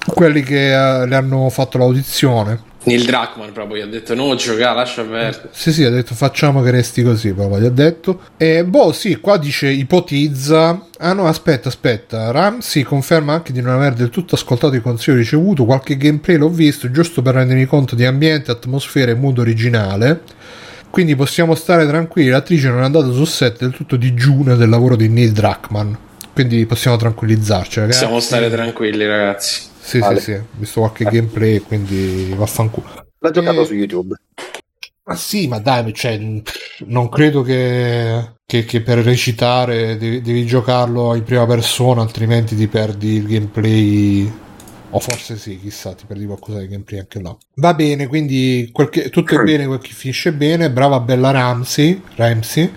[0.08, 2.66] quelli che eh, le hanno fatto l'audizione.
[2.84, 5.50] Neil Druckmann proprio gli ha detto no giocare, lascia perdere.
[5.52, 8.20] Sì, sì, ha detto facciamo che resti così, proprio gli ha detto.
[8.36, 10.86] E boh, sì, qua dice ipotizza.
[10.98, 12.30] Ah no, aspetta, aspetta.
[12.30, 15.64] Ramsey conferma anche di non aver del tutto ascoltato i consigli ricevuti.
[15.64, 20.22] Qualche gameplay l'ho visto, giusto per rendermi conto di ambiente, atmosfera e mood originale.
[20.88, 24.96] Quindi possiamo stare tranquilli, l'attrice non è andata sul set del tutto digiuna del lavoro
[24.96, 25.92] di Neil Druckmann.
[26.32, 27.98] Quindi possiamo tranquillizzarci, ragazzi.
[27.98, 29.62] Possiamo stare tranquilli, ragazzi.
[29.88, 30.18] Sì, Vale.
[30.18, 33.06] sì, sì, ho visto qualche gameplay, quindi vaffanculo.
[33.20, 34.14] L'ha giocato Eh, su YouTube.
[35.04, 36.20] Ma sì, ma dai, cioè,
[36.84, 42.68] non credo che, che- che per recitare devi, devi giocarlo in prima persona, altrimenti ti
[42.68, 44.30] perdi il gameplay.
[44.90, 47.34] O forse sì, chissà, ti perdi qualcosa di gameplay anche là.
[47.56, 50.70] Va bene, quindi quel che- tutto è bene quel che finisce bene.
[50.70, 52.02] Brava Bella Ramsey.
[52.14, 52.70] Ramsey.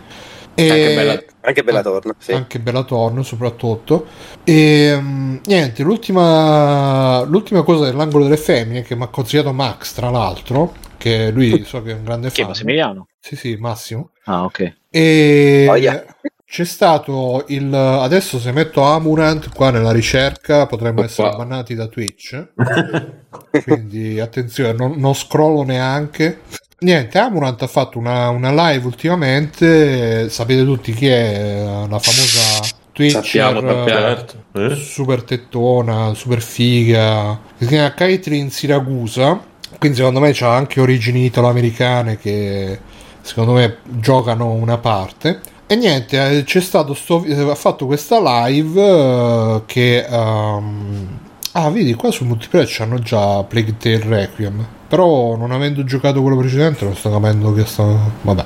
[0.53, 2.33] E- Anche bella- Anche Bella Torna, sì.
[2.33, 4.05] anche Bellatorn soprattutto
[4.43, 10.09] e mm, niente l'ultima l'ultima cosa dell'angolo delle femmine che mi ha consigliato Max tra
[10.11, 13.07] l'altro che lui so che è un grande Chi è fan Massimiliano?
[13.19, 14.75] sì sì Massimo Ah, ok.
[14.91, 16.05] e Oh, yeah.
[16.45, 21.37] c'è stato il adesso se metto Amurant qua nella ricerca potremmo Oh, essere qua.
[21.37, 22.49] bannati da Twitch
[23.63, 26.41] quindi attenzione non, non scrollo neanche
[26.83, 33.23] niente Amurant ha fatto una, una live ultimamente sapete tutti chi è la famosa Twitcher
[33.23, 33.85] Sappiamo, sappiamo.
[33.87, 34.43] Certo.
[34.53, 34.75] Eh?
[34.75, 37.39] super tettona, super figa.
[37.57, 39.49] Si chiama Caitlyn Siracusa.
[39.79, 42.77] Quindi secondo me c'ha anche origini italo-americane che
[43.21, 45.39] secondo me giocano una parte.
[45.65, 51.19] E niente, eh, c'è stato sto, eh, ha fatto questa live eh, che ehm,
[51.53, 54.65] ah, vedi, qua sul multiplayer c'hanno già Plague Tale Requiem.
[54.87, 57.85] Però non avendo giocato quello precedente non sto capendo che sta
[58.21, 58.45] vabbè.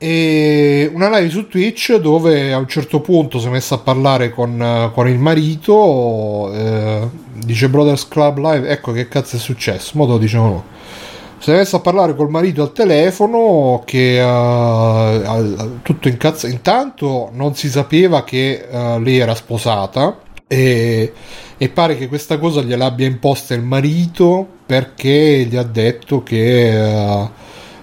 [0.00, 4.30] E una live su Twitch dove a un certo punto si è messa a parlare
[4.30, 6.52] con, con il marito.
[6.52, 7.08] eh,
[7.44, 8.68] dice Brothers Club Live.
[8.68, 9.92] Ecco che cazzo è successo.
[9.94, 10.62] Mo lo diciamo noi.
[11.38, 16.46] Si è messa a parlare col marito al telefono che al- tutto incazza.
[16.48, 20.16] Intanto non si sapeva che eh, lei era sposata
[20.48, 21.12] e,
[21.58, 27.28] e pare che questa cosa gliel'abbia imposta il marito perché gli ha detto che eh,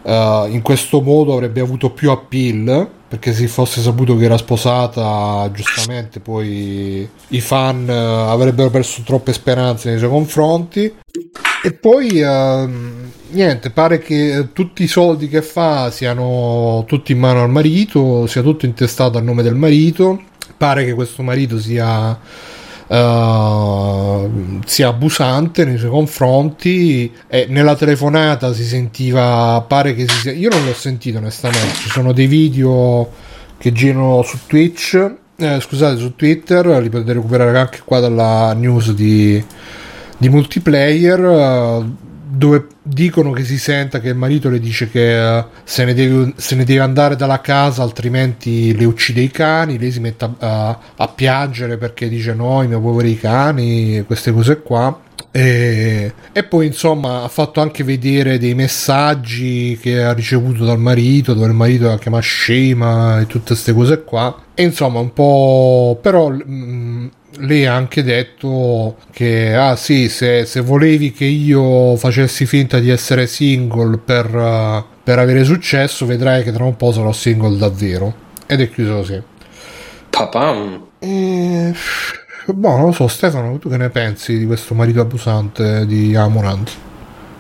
[0.04, 5.50] eh, in questo modo avrebbe avuto più appeal perché se fosse saputo che era sposata
[5.54, 10.94] giustamente poi i fan eh, avrebbero perso troppe speranze nei suoi confronti.
[11.64, 17.42] E poi ehm, niente pare che tutti i soldi che fa siano tutti in mano
[17.42, 20.22] al marito sia tutto intestato a nome del marito
[20.58, 22.18] pare che questo marito sia
[22.88, 24.30] eh,
[24.66, 30.50] sia abusante nei suoi confronti e nella telefonata si sentiva pare che si sia io
[30.50, 31.76] non l'ho sentito onestamente.
[31.76, 33.10] Ci sono dei video
[33.58, 38.94] che girano su Twitch eh, scusate su Twitter li potete recuperare anche qua dalla news
[38.94, 39.44] di,
[40.18, 41.84] di multiplayer
[42.28, 46.34] dove dicono che si senta che il marito le dice che eh, se, ne deve,
[46.38, 50.32] se ne deve andare dalla casa altrimenti le uccide i cani lei si mette a,
[50.40, 55.00] a- a piangere perché dice no i miei poveri cani queste cose qua.
[55.32, 61.34] E, e poi insomma ha fatto anche vedere dei messaggi che ha ricevuto dal marito
[61.34, 64.34] dove il marito la chiama scema e tutte queste cose qua.
[64.54, 67.08] E insomma un po' però mm,
[67.40, 72.90] lei ha anche detto che ah sì se, se volevi che io facessi finta di
[72.90, 78.24] essere single per, eh, per avere successo vedrai che tra un po' sarò single davvero.
[78.46, 79.22] Ed è chiuso così.
[80.10, 80.88] Papam.
[81.00, 81.74] e...
[82.46, 86.72] boh non lo so Stefano tu che ne pensi di questo marito abusante di Amorant?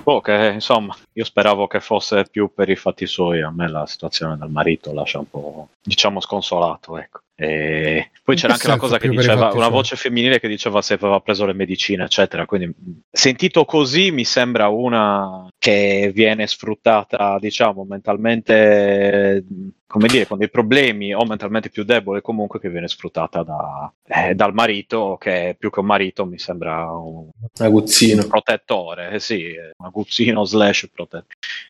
[0.03, 3.41] Boh, che insomma, io speravo che fosse più per i fatti suoi.
[3.41, 7.21] A me la situazione del marito lascia un po', diciamo, sconsolato, ecco.
[7.37, 10.81] E poi c'era che anche la senso cosa che diceva, una voce femminile che diceva
[10.81, 12.45] se aveva preso le medicine, eccetera.
[12.45, 12.73] Quindi,
[13.11, 19.43] sentito così, mi sembra una che viene sfruttata, diciamo, mentalmente,
[19.85, 24.33] come dire, con dei problemi o mentalmente più debole, comunque che viene sfruttata da- eh,
[24.33, 28.27] dal marito, che più che un marito mi sembra un, Aguzzino.
[28.27, 31.04] protettore, eh sì, un aguzzino slash protettore.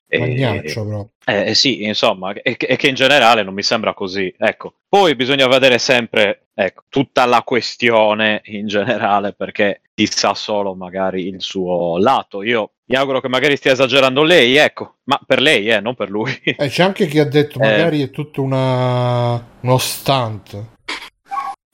[0.08, 4.34] E- magnaccio però eh, sì, insomma, e, e che in generale non mi sembra così.
[4.38, 10.76] Ecco, poi bisogna vedere sempre ecco, tutta la questione in generale perché si sa solo
[10.76, 12.44] magari il suo lato.
[12.44, 16.12] Io mi auguro che magari stia esagerando lei, ecco, ma per lei, eh, non per
[16.12, 16.32] lui.
[16.44, 17.66] Eh, c'è anche chi ha detto Eh.
[17.66, 19.44] magari è tutto una...
[19.62, 20.74] uno stunt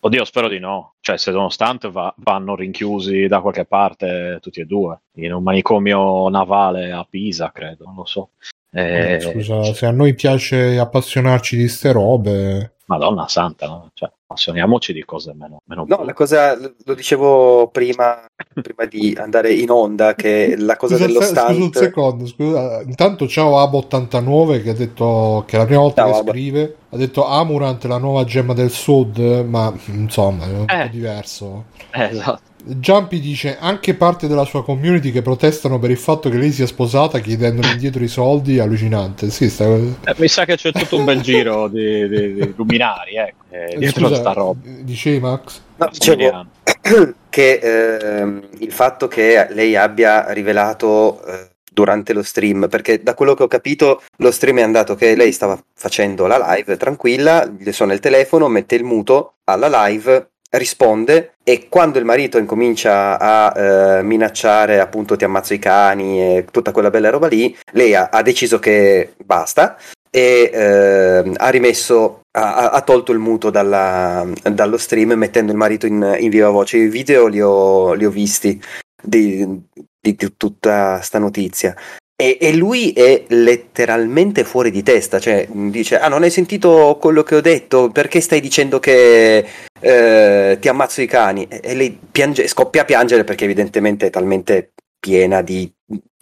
[0.03, 0.95] Oddio, spero di no.
[0.99, 6.27] Cioè, se nonostante va- vanno rinchiusi da qualche parte tutti e due, in un manicomio
[6.27, 8.29] navale a Pisa, credo, non lo so.
[8.73, 13.91] Eh, scusa se a noi piace appassionarci di ste robe Madonna santa, no?
[13.93, 18.19] cioè, appassioniamoci di cose meno, meno No, la cosa, lo dicevo prima,
[18.61, 22.81] prima di andare in onda, che la cosa Scusa, dello se- scusa un secondo, scusa.
[22.81, 26.31] Intanto ciao Abo89 che ha detto che è la prima volta Ciao, che Abo.
[26.31, 26.75] scrive.
[26.89, 29.17] Ha detto Amurant la nuova gemma del sud,
[29.47, 30.83] ma insomma è un Eh.
[30.85, 31.65] po' diverso.
[31.91, 32.41] Eh, esatto.
[32.63, 36.67] Jumpy dice anche parte della sua community che protestano per il fatto che lei sia
[36.67, 39.29] sposata chiedendole indietro i soldi, allucinante.
[39.29, 39.65] Sì, sta...
[39.65, 43.77] eh, mi sa che c'è tutto un bel giro di, di, di luminari eh, eh,
[43.77, 44.59] dietro Scusa, sta roba.
[44.63, 45.59] Dicevi Max?
[45.77, 46.45] No, dicevo
[47.29, 53.33] che ehm, il fatto che lei abbia rivelato eh, durante lo stream, perché da quello
[53.33, 57.71] che ho capito lo stream è andato che lei stava facendo la live tranquilla, le
[57.71, 63.97] suona il telefono, mette il muto alla live, risponde e quando il marito incomincia a
[63.99, 68.09] eh, minacciare appunto ti ammazzo i cani e tutta quella bella roba lì, lei ha,
[68.11, 69.77] ha deciso che basta
[70.09, 75.85] e eh, ha rimesso ha, ha, tolto il muto dalla, dallo stream mettendo il marito
[75.85, 76.77] in, in viva voce.
[76.77, 78.61] I video li ho, li ho visti
[79.01, 79.45] di,
[79.99, 81.75] di, di tutta sta notizia
[82.21, 87.23] e, e, lui è letteralmente fuori di testa, cioè dice: Ah, non hai sentito quello
[87.23, 87.89] che ho detto?
[87.89, 89.43] Perché stai dicendo che
[89.79, 91.47] eh, ti ammazzo i cani?
[91.49, 95.69] E, e lei piange, scoppia a piangere perché, evidentemente, è talmente piena di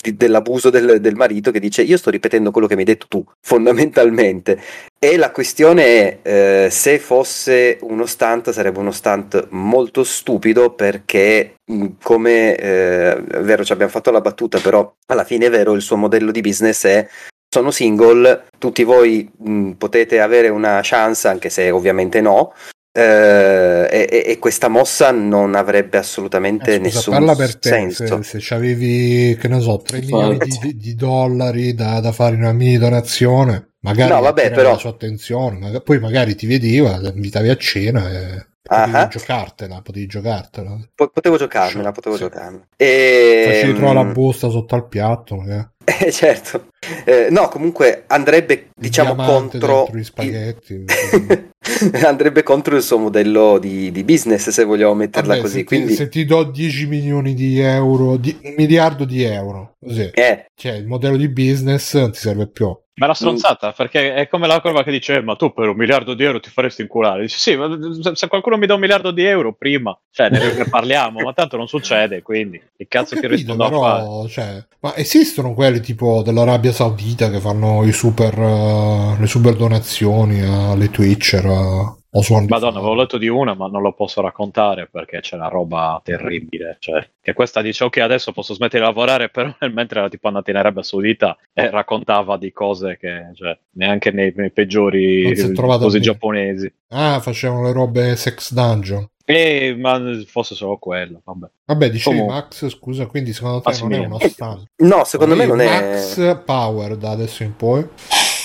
[0.02, 3.26] dell'abuso del, del, marito che dice io sto ripetendo quello che mi hai detto tu
[3.46, 4.58] fondamentalmente
[4.98, 11.56] e la questione è eh, se fosse uno stunt sarebbe uno stunt molto stupido perché
[12.02, 15.82] come eh, è vero ci abbiamo fatto la battuta però alla fine è vero il
[15.82, 17.08] suo modello di business è
[17.52, 22.54] sono single, tutti voi mh, potete avere una chance, anche se ovviamente no,
[22.92, 28.24] eh, e, e, questa mossa non avrebbe assolutamente eh, scusa, nessun parla per te, senso.
[28.24, 32.52] Se, se avevi, che ne so, 3 milioni di, di, dollari da, da, fare una
[32.52, 34.72] mini donazione, magari no, vabbè, però...
[34.72, 39.08] la sua attenzione, magari, poi magari ti vedeva, invitavi a cena e potevi uh-huh.
[39.08, 40.78] giocartela, potevi giocartela.
[40.96, 42.24] potevo giocarmela, potevo sì.
[42.24, 42.68] giocarmela.
[42.76, 43.44] E...
[43.46, 45.68] Facevi trovare la busta sotto al piatto, magari.
[45.90, 46.68] Eh, certo.
[47.04, 49.90] Eh, no, comunque andrebbe, diciamo, contro...
[49.92, 50.86] gli spaghetti.
[52.06, 55.58] andrebbe contro il suo modello di, di business, se vogliamo metterla Vabbè, così.
[55.60, 55.88] Se, Quindi...
[55.88, 60.12] ti, se ti do 10 milioni di euro, di, un miliardo di euro, così.
[60.14, 60.46] Eh.
[60.54, 62.76] Cioè, il modello di business non ti serve più.
[63.00, 65.76] Ma una stronzata, perché è come la curva che dice, eh, ma tu per un
[65.76, 67.22] miliardo di euro ti faresti inculare.
[67.22, 67.70] Dice, sì, ma
[68.14, 71.68] se qualcuno mi dà un miliardo di euro prima, cioè ne parliamo, ma tanto non
[71.68, 74.28] succede, quindi che cazzo capito, ti rispondo però?
[74.28, 80.42] Cioè, ma esistono quelli tipo dell'Arabia Saudita che fanno i super, uh, le super donazioni
[80.42, 81.46] alle Twitcher?
[81.46, 86.02] Uh, Madonna, avevo letto di una, ma non lo posso raccontare perché c'è una roba
[86.04, 86.78] terribile.
[86.80, 90.50] Cioè, che questa dice: Ok, adesso posso smettere di lavorare, però mentre era tipo andata
[90.50, 96.72] in Arabia Saudita e raccontava di cose che cioè, neanche nei, nei peggiori cose giapponesi.
[96.90, 99.08] Ah, facevano le robe sex dungeon.
[99.24, 101.48] Eh, ma fosse solo quello, vabbè.
[101.66, 102.42] Vabbè, dicevi Comunque.
[102.42, 104.64] Max, scusa, quindi secondo te non è uno stand?
[104.78, 106.26] No, secondo me non Max è...
[106.26, 107.88] Max Power da adesso in poi.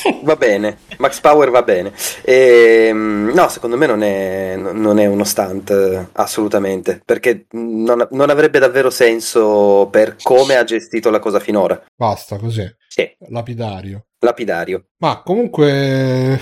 [0.22, 1.92] va bene, Max Power va bene.
[2.22, 8.58] E, no, secondo me non è, non è uno stunt assolutamente, perché non, non, avrebbe
[8.58, 11.82] davvero senso per come ha gestito la cosa finora.
[11.94, 12.68] Basta così.
[12.88, 13.08] Sì.
[13.28, 14.06] Lapidario.
[14.20, 14.86] Lapidario.
[14.98, 16.40] Ma comunque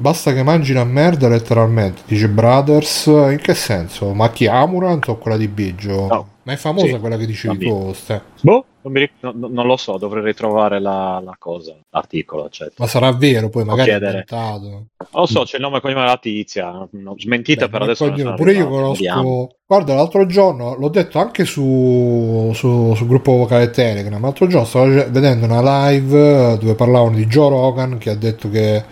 [0.00, 3.04] Basta che mangi una merda letteralmente, dice Brothers.
[3.06, 4.14] In che senso?
[4.14, 6.06] Ma chi Amurant o quella di Biggio?
[6.06, 6.28] No.
[6.44, 6.98] Ma è famosa Sì.
[6.98, 8.22] quella che dicevi tu, Ste.
[8.40, 12.76] Boh, non, ric- no- no- non lo so, dovrei ritrovare la, la cosa, l'articolo, eccetera.
[12.78, 13.98] Ma sarà vero poi, magari è.
[13.98, 18.06] Non lo so, c'è il nome cognome della tizia, smentita Beh, per adesso.
[18.16, 18.92] sono Pure io conosco.
[18.92, 19.48] vediamo.
[19.66, 24.18] Guarda, l'altro giorno l'ho detto anche su, su- sul gruppo vocale Telegram.
[24.22, 28.82] L'altro giorno stavo vedendo una live dove parlavano di Joe Rogan che ha detto che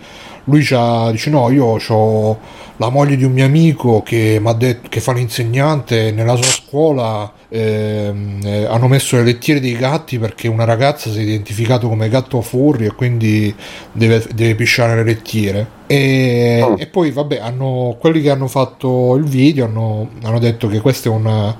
[0.49, 2.37] lui c'ha, dice no io ho
[2.77, 8.39] la moglie di un mio amico che, detto, che fa l'insegnante nella sua scuola ehm,
[8.43, 12.41] eh, hanno messo le lettiere dei gatti perché una ragazza si è identificato come gatto
[12.41, 13.53] furry e quindi
[13.91, 16.75] deve, deve pisciare le lettiere e, Oh.
[16.77, 21.09] e poi vabbè hanno, quelli che hanno fatto il video hanno, hanno detto che questa
[21.09, 21.55] è una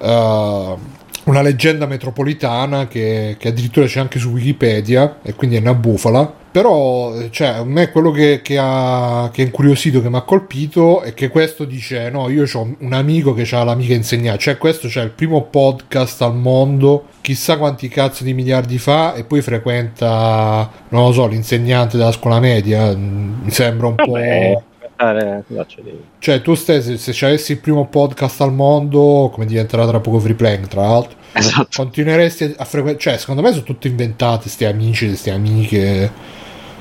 [0.00, 0.76] eh,
[1.24, 6.40] una leggenda metropolitana che, che addirittura c'è anche su Wikipedia e quindi è una bufala.
[6.52, 11.00] Però cioè, a me quello che, che ha che è incuriosito che mi ha colpito
[11.00, 14.40] è che questo dice no io ho un amico che ha l'amica insegnante.
[14.40, 19.24] Cioè questo c'è il primo podcast al mondo chissà quanti cazzo di miliardi fa e
[19.24, 24.62] poi frequenta non lo so l'insegnante della scuola media mi sembra un Vabbè, po'
[25.10, 29.30] eh, cosa c'è di- Cioè, tu stessi, se ci avessi il primo podcast al mondo,
[29.32, 31.68] come diventerà tra poco free playing, tra l'altro, Esatto.
[31.74, 32.98] continueresti a frequentare.
[32.98, 36.10] Cioè, secondo me sono tutti inventati, sti amici, queste amiche.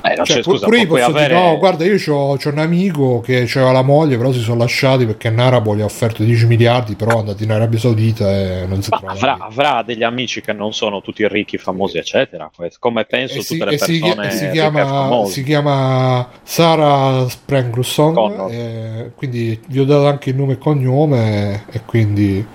[0.03, 1.35] Eh, non Cioè, c'è, pu- scusa, pure io posso avere...
[1.35, 4.57] dire, no, guarda, io c'ho, c'ho un amico che aveva la moglie, però si sono
[4.57, 8.65] lasciati perché Narabo gli ha offerto 10 miliardi, però è andato in Arabia Saudita e
[8.65, 9.13] non si Ma trova.
[9.13, 12.49] avrà, avrà degli amici che non sono tutti ricchi, famosi, eccetera.
[12.79, 16.29] Come penso E si, tutte le e si- persone e si e chiama, si chiama
[16.43, 22.45] Sara Sprengrusson, quindi vi ho dato anche il nome e cognome e quindi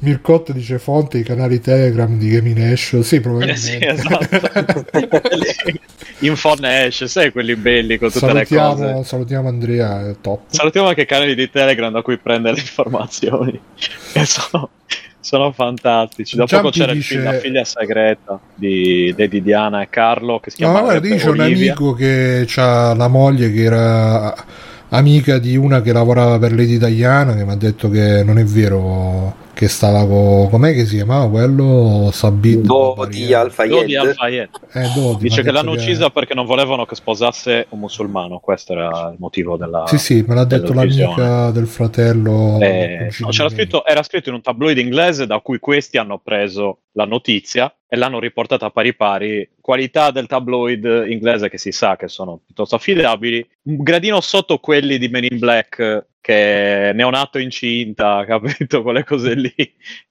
[0.00, 4.84] Mircotto dice fonte i canali Telegram di Gaming Ash sì Eh probabilmente sì, esatto.
[6.20, 9.04] Infonash, sai quelli belli con tutte le salutiamo, cose.
[9.04, 13.60] salutiamo Andrea è top Salutiamo anche i canali di Telegram da cui prende le informazioni.
[14.24, 14.70] Sono,
[15.20, 16.36] sono fantastici.
[16.36, 19.88] Da poco Giampi c'era il dice- film, la figlia segreta di, di, di Diana e
[19.88, 21.72] Carlo che si No, chiama ma guarda, io c'ho un Olivia.
[21.72, 24.34] amico che ha la moglie che era
[24.90, 28.44] amica di una che lavorava per Lady Diana che mi ha detto che non è
[28.44, 30.48] vero che stava con...
[30.50, 32.10] com'è che si chiamava quello?
[32.12, 34.06] Sabid Dodi Alfa Dodi Yed.
[34.06, 34.50] Al-Fayed.
[34.72, 38.38] Eh, Dodi, Dice che l'hanno uccisa perché non volevano che sposasse un musulmano.
[38.38, 39.82] Questo era il motivo della.
[39.88, 42.58] Sì, sì, me l'ha detto l'amica del fratello.
[42.60, 46.82] Eh, no, c'era scritto, era scritto in un tabloid inglese da cui questi hanno preso
[46.92, 49.50] la notizia e l'hanno riportata a pari pari.
[49.60, 54.98] Qualità del tabloid inglese che si sa che sono piuttosto affidabili, un gradino sotto quelli
[54.98, 58.82] di Men in Black che neonato incinta, capito?
[58.82, 59.54] Quelle cose lì.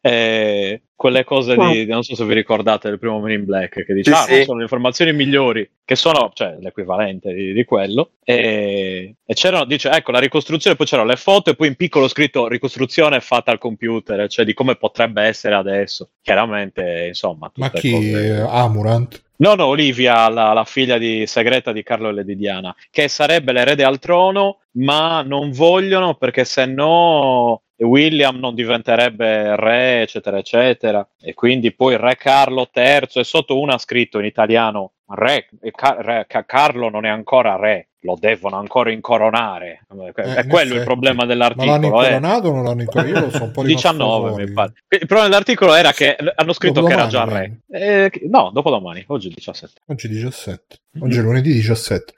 [0.01, 3.93] Eh, quelle cose di, non so se vi ricordate del primo Men in Black che
[3.93, 4.37] dice, Sì, ah, sì.
[4.39, 8.13] no, sono le informazioni migliori, che sono, cioè, l'equivalente di, di quello.
[8.23, 12.07] E, e c'erano, dice, ecco, la ricostruzione, poi c'erano le foto e poi in piccolo
[12.07, 16.09] scritto ricostruzione fatta al computer, cioè di come potrebbe essere adesso.
[16.21, 17.91] Chiaramente, insomma, Ma chi?
[17.91, 19.25] cose- Amurant?
[19.39, 23.51] No, no, Olivia, la, la figlia di segreta di Carlo e di Diana, che sarebbe
[23.51, 31.07] l'erede al trono, ma non vogliono perché se no William non diventerebbe re, eccetera, eccetera.
[31.19, 35.71] E quindi poi re Carlo III, e sotto una ha scritto in italiano, re, e
[35.71, 39.85] Ca- re- Ca- Carlo non è ancora re, lo devono ancora incoronare.
[40.15, 42.03] Eh, è quello il problema Ma l'hanno dell'articolo.
[42.03, 42.05] eh.
[42.07, 43.17] incoronato o non l'hanno incoronato?
[43.19, 44.43] Io lo so un po' rimasto 19 fuori.
[44.45, 44.73] mi pare.
[44.87, 47.59] Il problema dell'articolo era che hanno scritto che era già re.
[47.69, 49.81] Eh, no, dopodomani, oggi è 17.
[49.87, 50.77] Oggi è 17.
[50.99, 52.13] Oggi è lunedì 17.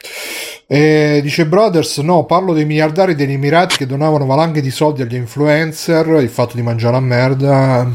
[0.67, 5.15] Eh, dice Brothers, no, parlo dei miliardari degli Emirati che donavano valanghe di soldi agli
[5.15, 7.87] influencer, il fatto di mangiare la merda.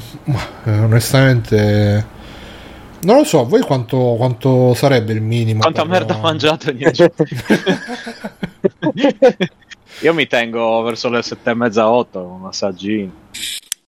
[0.65, 2.13] Eh, onestamente...
[3.05, 5.61] Non lo so, voi quanto, quanto sarebbe il minimo?
[5.61, 6.71] Quanta per- merda ha mangiato?
[10.01, 13.13] Io mi tengo verso le sette e mezza, otto, un assaggino.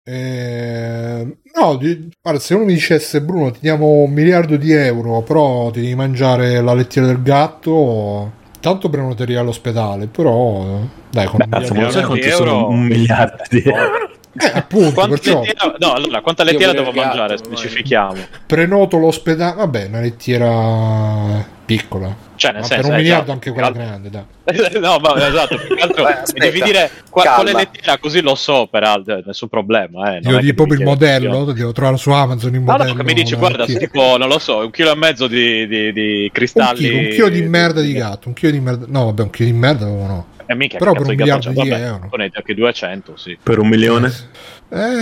[0.03, 5.23] Eh, no, di- guarda, se uno mi dicesse Bruno ti diamo un miliardo di euro,
[5.23, 11.49] però ti devi mangiare la lettiera del gatto, tanto prenoteria all'ospedale, però dai, con un
[11.51, 14.04] Cazzo, miliardo di euro- un miliardo di euro?
[14.37, 17.39] Eh, appunto, Quanta perciò lettiera, no, allora, quanta lettiera devo il gatto, mangiare?
[17.39, 18.17] Specifichiamo.
[18.47, 22.15] prenoto l'ospedale, vabbè, una lettiera piccola.
[22.37, 24.23] Cioè, nel Ma senso, per un eh, miliardo già, anche quella che grande, dai.
[24.81, 27.43] no, ma esatto, più che altro devi dire qua- calma.
[27.43, 30.17] quale lettiera, così lo so, peraltro, nessun problema.
[30.17, 32.91] Eh, Io di proprio il modello, devo trovare su Amazon il No, modello.
[32.91, 33.81] no, che mi dici, guarda, lettiera.
[33.81, 36.79] tipo, non lo so, un chilo e mezzo di, di, di un cristalli.
[36.79, 38.87] chilo, un chilo di merda di gatto, un chilo di merda.
[38.89, 40.55] No, vabbè, un chilo di merda no, no.
[40.55, 42.07] Eh, mica, Però per un miliardo di Vabbè, euro.
[42.09, 43.39] ponete anche 200, sì.
[43.43, 44.13] Per un milione?
[44.69, 44.99] Eh,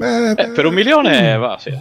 [0.00, 1.70] eh, Eh, per un milione mm, va, sì.
[1.70, 1.76] eh,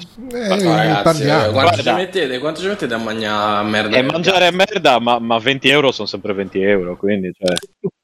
[0.64, 1.46] no, ragazzi, parliamo.
[1.46, 1.94] eh, quanto, ci Guarda.
[1.96, 3.98] mettete, quanto ci mettete a mangiare merda?
[3.98, 7.56] E mangiare merda, ma, ma 20 euro sono sempre 20 euro, quindi cioè,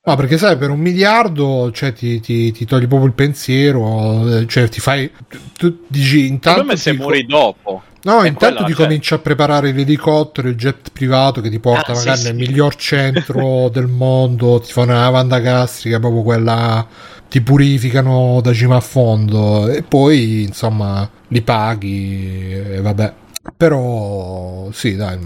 [0.05, 4.47] No, perché sai, per un miliardo cioè, ti, ti- ti togli proprio il pensiero, eh,
[4.47, 5.09] cioè ti fai.
[5.29, 6.69] Tu, tu dici intanto.
[6.71, 7.81] è se ti- muori dopo.
[8.05, 11.93] No, È intanto ti cioè- cominci a preparare l'elicottero, il jet privato che ti porta
[11.93, 12.25] Ah, sì, magari sì.
[12.27, 16.85] nel miglior centro del mondo, ti fa una lavanda gastrica, proprio quella
[17.29, 23.13] ti purificano da cima a fondo e poi insomma li paghi e vabbè.
[23.55, 25.17] Però sì, dai.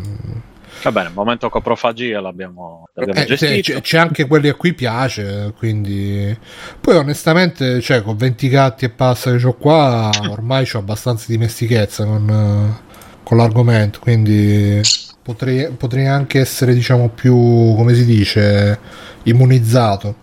[0.84, 3.73] Va bene, il momento coprofagia l'abbiamo, l'abbiamo Eh, gestito.
[3.73, 6.38] c'è, c'è anche quelli a cui piace, quindi
[6.80, 12.05] poi onestamente, cioè, con 20 gatti e passa che ho qua, ormai ho abbastanza dimestichezza
[12.05, 12.78] con,
[13.23, 14.80] con l'argomento, quindi
[15.21, 17.36] potrei, potrei anche essere, diciamo, più,
[17.75, 18.80] come si dice,
[19.23, 20.15] immunizzato.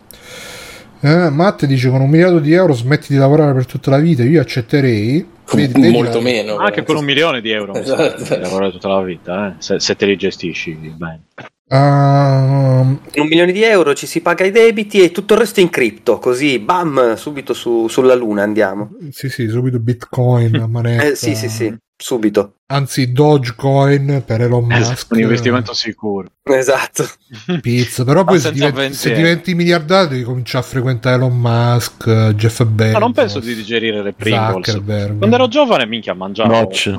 [1.00, 4.22] Eh, Matt dice con un miliardo di euro smetti di lavorare per tutta la vita,
[4.22, 5.32] io accetterei.
[5.52, 6.56] Vedi- vedi Molto la- meno.
[6.56, 8.24] Anche con un milione di euro mi sa Esatto.
[8.24, 11.22] che lavorare tutta la vita, eh, se, se te li gestisci bene.
[11.68, 15.70] In un milione di euro ci si paga i debiti e tutto il resto in
[15.70, 18.90] cripto, così bam, subito su- sulla luna andiamo.
[19.10, 21.02] sì, sì, subito Bitcoin, manetta.
[21.04, 22.56] Eh, sì, sì, sì, subito.
[22.66, 24.80] Anzi Dogecoin per Elon Musk.
[24.80, 26.28] Esatto, un investimento sicuro.
[26.42, 27.08] Esatto.
[27.60, 32.64] Pizza, però poi se diventi, se diventi miliardario devi cominciare a frequentare Elon Musk, Jeff
[32.64, 32.92] Bezos.
[32.92, 34.82] Ma non penso di digerire le Pringles.
[34.84, 36.52] Quando ero giovane, minchia, mangiavo.
[36.52, 36.90] Notch,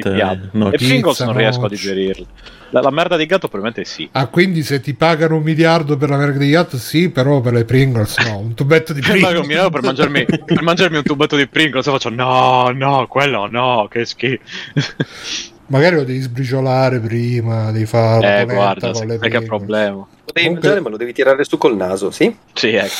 [0.00, 0.48] piatto.
[0.52, 0.74] notch.
[0.74, 1.72] E Pringles non riesco a notch.
[1.72, 2.26] digerirle.
[2.72, 4.08] La, la merda di gatto probabilmente sì.
[4.12, 7.52] Ah, quindi se ti pagano un miliardo per la merda di yacht, sì, però per
[7.52, 9.40] le Pringles no, un tubetto di Pringles.
[9.40, 13.48] un miliardo per, mangiarmi, per mangiarmi un tubetto di Pringles e faccio no, no, quello
[13.50, 14.42] no, che schifo.
[15.66, 19.94] Magari lo devi sbriciolare prima, devi fare eh, guarda, con le sai che problema.
[19.94, 22.34] Lo devi Comunque- mangiare, ma lo devi tirare su col naso, sì?
[22.52, 22.94] Sì, ecco.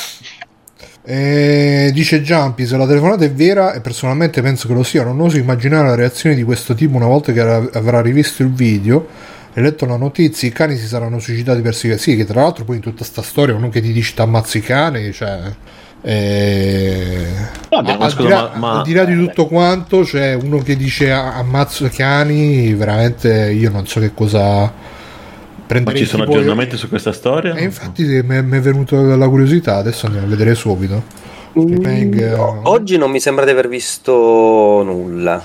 [1.03, 5.19] Eh, dice Jumpy, se la telefonata è vera e personalmente penso che lo sia, non
[5.19, 9.07] oso immaginare la reazione di questo tipo una volta che avrà rivisto il video
[9.53, 12.77] e letto la notizia, i cani si saranno suicidati per sì, che tra l'altro poi
[12.77, 15.39] in tutta sta storia uno che ti dice t'ammazzi i cani, cioè...
[16.01, 17.27] eh,
[17.69, 20.57] Vabbè, al, ma di là, ma- ma- al di là di tutto quanto c'è uno
[20.59, 24.71] che dice "Ah, ammazzo cani, veramente io non so che cosa
[25.83, 27.55] Ma ci sono aggiornamenti su questa storia?
[27.55, 31.03] E infatti sì, mi è venuto la curiosità, adesso andiamo a vedere subito.
[31.53, 34.11] Eh, No, oggi non mi sembra di aver visto
[34.83, 35.43] nulla.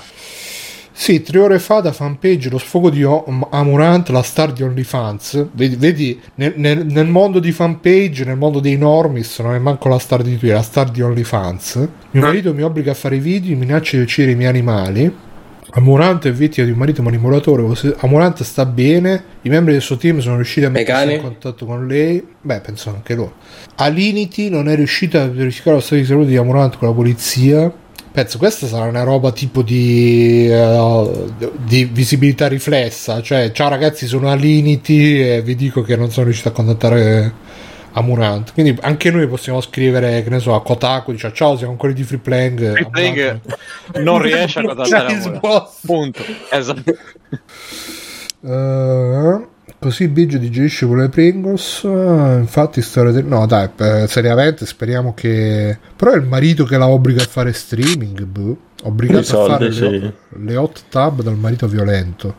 [0.99, 5.49] Sì, tre ore fa da fanpage lo sfogo di Amurant, la star di OnlyFans.
[5.51, 9.89] Vedi, vedi, nel, nel- nel mondo di fanpage, nel mondo dei normis, non è manco
[9.89, 11.87] la star di Twitter, è la star di OnlyFans.
[12.11, 15.15] Mio marito mi obbliga a fare video, minaccia di uccidere i miei animali.
[15.69, 17.63] Amurant è vittima di un marito manipolatore.
[17.99, 19.23] Amurant sta bene.
[19.43, 22.25] I membri del suo team sono riusciti a mettersi in contatto con lei.
[22.41, 23.35] Beh, penso anche loro.
[23.75, 27.71] Alinity non è riuscita a verificare lo stato di salute di Amurant con la polizia.
[28.17, 31.25] Penso questa sarà una roba tipo di, eh,
[31.63, 33.21] di visibilità riflessa.
[33.21, 37.31] Cioè, ciao ragazzi, sono Alinity e vi dico che non sono riuscito a contattare
[37.91, 38.53] Amurant.
[38.53, 42.01] Quindi anche noi possiamo scrivere, che ne so, a Kotaku, dice ciao, siamo quelli di
[42.01, 42.71] Free Playing.
[42.71, 43.41] Free Playing
[43.97, 45.69] non riesce a contattare Amurant.
[45.85, 46.23] Punto.
[46.49, 46.97] Esatto.
[48.41, 49.47] Eh,
[49.79, 51.83] così Biggio digerisce con le Pringles.
[51.83, 51.87] eh,
[52.39, 53.25] infatti, storia del...
[53.25, 55.77] no, dai, eh, seriamente speriamo che.
[55.95, 58.23] Però è il marito che la obbliga a fare streaming.
[58.23, 58.57] boh.
[58.83, 59.89] Obbligato soldi, a fare sì.
[59.89, 62.35] le, le hot tub dal marito violento.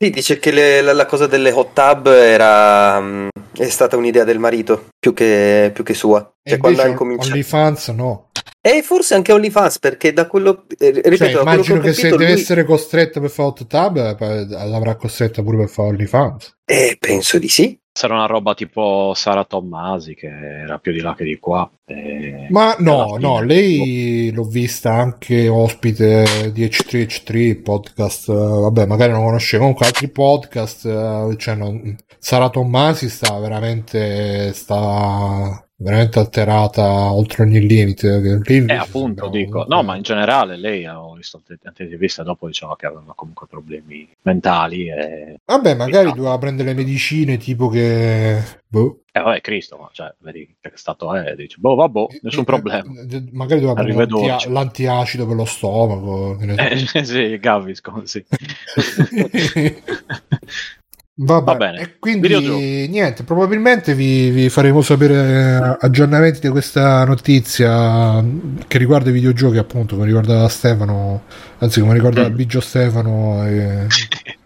[0.00, 4.22] Sì, dice che le- la, la cosa delle hot tub era, mm, è stata un'idea
[4.24, 6.20] del marito più che, più che sua.
[6.42, 7.30] E Cioè, quando ha incominciato.
[7.30, 8.27] OnlyFans no.
[8.76, 10.64] E forse anche OnlyFans, perché da quello.
[10.78, 13.30] eh, ripeto, Cioè, da quello immagino ho che se capito, deve lui- essere costretta per
[13.30, 16.56] fare hot tub, eh, poi l'avrà costretta pure per fare OnlyFans.
[16.64, 17.78] Eh, penso di sì.
[17.98, 21.68] Sarà una roba tipo Sara Tommasi, che era più di là che di qua.
[21.84, 28.86] e- Ma no, fine- no, lei l'ho vista anche ospite di H3H3 podcast, eh, vabbè,
[28.86, 36.18] magari non conoscevo, comunque altri podcast, eh, cioè non- Sara Tommasi sta veramente, sta veramente
[36.18, 38.20] alterata oltre ogni limite.
[38.20, 39.64] che lei- Eh, appunto, no, dico.
[39.68, 44.08] No, ma in generale lei, ho visto tante interviste dopo, diceva che aveva comunque problemi
[44.22, 45.36] mentali e...
[45.44, 46.14] Vabbè, magari No.
[46.14, 48.42] doveva prendere le medicine tipo che...
[48.66, 49.02] Boh.
[49.12, 52.84] Eh, vabbè, Cristo, cioè, vedi che stato è, dici, boh, vabbè, nessun problema.
[53.10, 56.38] Eh, Magari doveva prendere l'anti- l'antiacido per lo stomaco.
[56.40, 58.24] Eh, sì, Gaviscon, sì.
[61.20, 68.24] Vabbè, Va bene, e quindi niente, probabilmente vi, vi faremo sapere aggiornamenti di questa notizia
[68.68, 71.24] che riguarda i videogiochi, appunto, come ricordava Stefano,
[71.58, 72.34] anzi come ricordava Mm.
[72.36, 73.44] Biggio Stefano.
[73.48, 73.86] E...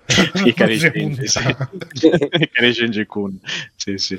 [0.46, 1.40] I cari Shinji, sì.
[1.42, 1.88] puntate.
[2.40, 3.38] I cari Shinji Kun.
[3.76, 4.18] Sì, sì.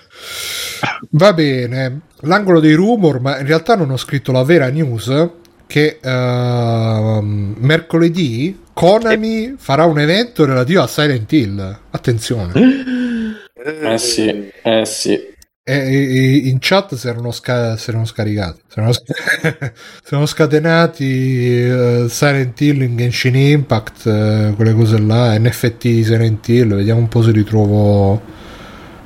[1.11, 5.09] Va bene, l'angolo dei rumor, ma in realtà non ho scritto la vera news
[5.73, 11.79] che ehm, mercoledì Konami farà un evento relativo a Silent Hill.
[11.89, 12.53] Attenzione.
[13.55, 15.13] Eh sì, eh sì.
[15.63, 19.71] E, e- in chat si erano, sca- si erano scaricati, si erano, sc-
[20.03, 26.47] si erano scatenati eh, Silent Hill in Genshin Impact, eh, quelle cose là, NFT Silent
[26.49, 28.21] Hill, vediamo un po' se ritrovo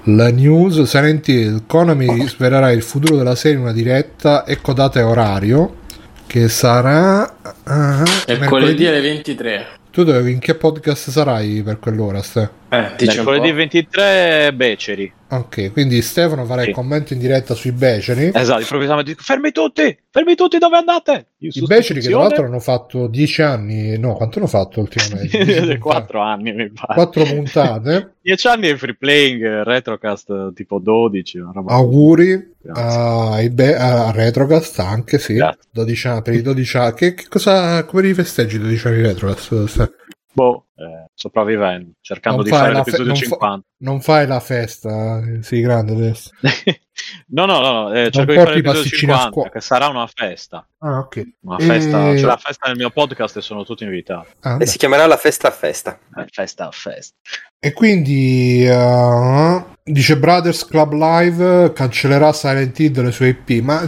[0.04, 0.82] la news.
[0.84, 5.86] Silent Hill, Konami svelerà il futuro della serie in una diretta, ecco data e orario,
[6.28, 7.34] che sarà...
[7.64, 9.66] ah, Mercoledì alle 23.
[9.90, 12.50] Tu dove, in che podcast sarai per quell'ora, Ste?
[12.70, 13.56] Eh, Mercoledì po'.
[13.56, 15.14] 23 Beceri.
[15.30, 16.74] Ok, quindi Stefano farà il Sì.
[16.74, 18.32] commento in diretta sui beceri.
[18.34, 21.28] Esatto, improvvisamente dico, fermi tutti, fermi tutti, dove andate?
[21.40, 25.38] Io I beceri che tra l'altro hanno fatto 10 anni, no, quanto hanno fatto ultimamente?
[25.38, 25.78] 10 puntate.
[25.80, 26.94] 4 anni mi pare.
[26.94, 28.16] Quattro puntate.
[28.24, 31.38] 10 anni di free playing, retrocast tipo 12.
[31.40, 33.00] una roba- Auguri Grazie.
[33.02, 35.34] ai be- a Retrocast anche, sì.
[35.36, 35.60] Grazie.
[35.72, 36.94] 12 anni, per i 12 anni.
[36.96, 39.94] Che, che cosa, come li festeggi i 12 anni di Retrocast?
[40.34, 43.68] Boh, eh, sopravvivendo, cercando Non di fare la fe- l'episodio non fa- 50.
[43.80, 46.30] Non fai la festa, eh, sei grande adesso.
[47.30, 49.50] no, no, no, eh, cerco di porti fare l'episodio pasticcini a 50, scuola.
[49.50, 50.68] che sarà una festa.
[50.80, 51.24] Ah, ok.
[51.42, 54.28] Una E- festa, c'è la festa nel mio podcast e sono tutti invitati.
[54.42, 55.98] Ah, E si chiamerà la festa a festa.
[56.18, 57.16] Eh, festa a festa.
[57.60, 63.64] E quindi uh, dice Brothers Club Live cancellerà Silent Hill dalle sue IP.
[63.64, 63.84] Ma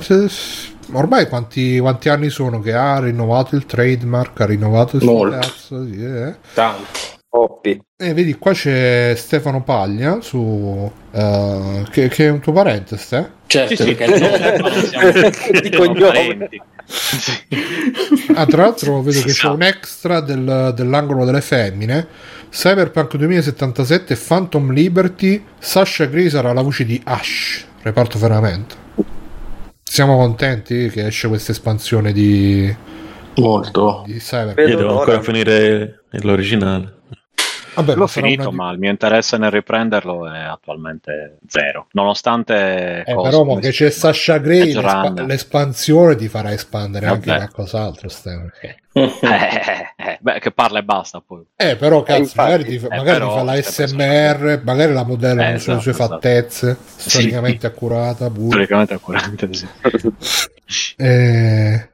[0.94, 4.42] ormai quanti, quanti anni sono che ha rinnovato il trademark?
[4.42, 5.86] Ha rinnovato il suo cazzo?
[5.86, 6.36] sì, eh.
[6.56, 7.18] Tanto.
[7.32, 7.80] Oppi.
[7.96, 13.32] E vedi, qua c'è Stefano Paglia su eh, che, che è un tuo parente, Ste?
[13.46, 14.70] Certo, Sì, sì, perché siamo-
[15.62, 16.62] Di siamo parenti.
[16.86, 17.32] Sì.
[18.34, 22.08] Ah, tra l'altro vedo Si che c'è un extra del- dell'angolo delle femmine.
[22.50, 25.44] Cyberpunk 2077 Phantom Liberty.
[25.60, 28.74] Sasha Grey sarà la voce di Ash, reparto ferramenta.
[29.84, 32.74] Siamo contenti che esce questa espansione di,
[33.36, 34.04] molto.
[34.08, 34.68] di Cyberpunk.
[34.68, 36.94] Io devo ancora finire l'originale.
[37.82, 41.88] Vabbè, L'ho finito, una ma il mio interesse nel riprenderlo è attualmente zero.
[41.92, 43.04] Nonostante.
[43.06, 43.90] Eh, cose però mo che c'è?
[43.90, 45.26] Sasha l'espa- Runner.
[45.26, 47.38] l'espansione ti farà espandere anche Vabbè.
[47.50, 48.10] qualcos'altro.
[48.10, 48.50] Stefano.
[48.62, 51.44] Eh, eh, eh, beh, che parla e basta poi.
[51.56, 52.38] Eh, però cazzo, infatti.
[52.52, 55.80] magari, ti, fa- Eh, magari però, ti fa la SMR, magari la modellano Eh, sulle
[55.80, 57.10] sue esatto, fattezze, Sì.
[57.10, 58.30] storicamente accurata.
[58.30, 58.48] pure.
[58.50, 59.68] Storicamente accurante, sì.
[60.98, 61.90] Eh,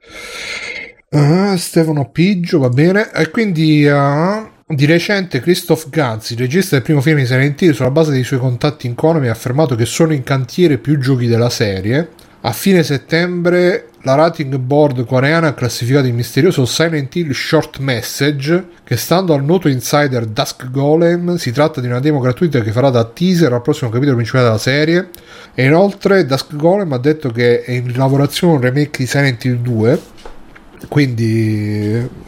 [1.12, 3.12] ah, Stefano Piggio, va bene.
[3.14, 7.74] E quindi ah, di recente Christoph Gans, il regista del primo film di Silent Hill,
[7.74, 11.28] sulla base dei suoi contatti in Konami, ha affermato che sono in cantiere più giochi
[11.28, 12.10] della serie.
[12.42, 18.70] A fine settembre la rating board coreana ha classificato il misterioso Silent Hill Short Message,
[18.84, 22.90] che stando al noto insider Dusk Golem si tratta di una demo gratuita che farà
[22.90, 25.10] da teaser al prossimo capitolo principale della serie.
[25.54, 29.58] E inoltre Dusk Golem ha detto che è in lavorazione un remake di Silent Hill
[29.58, 30.02] 2,
[30.88, 32.24] quindi...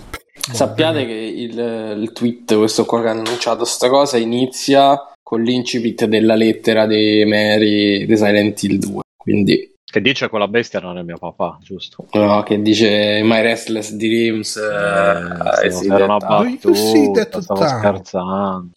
[0.53, 6.05] Sappiate che il, il tweet, questo qua che ha annunciato sta cosa, inizia con l'incipit
[6.05, 9.01] della lettera di Mary di Silent Hill 2.
[9.17, 12.05] Quindi, Che dice quella bestia non è mio papà, giusto?
[12.13, 14.55] no, che dice My Restless Dreams.
[14.57, 18.67] eh, Eh, sì, era una battuta, stavo scherzando.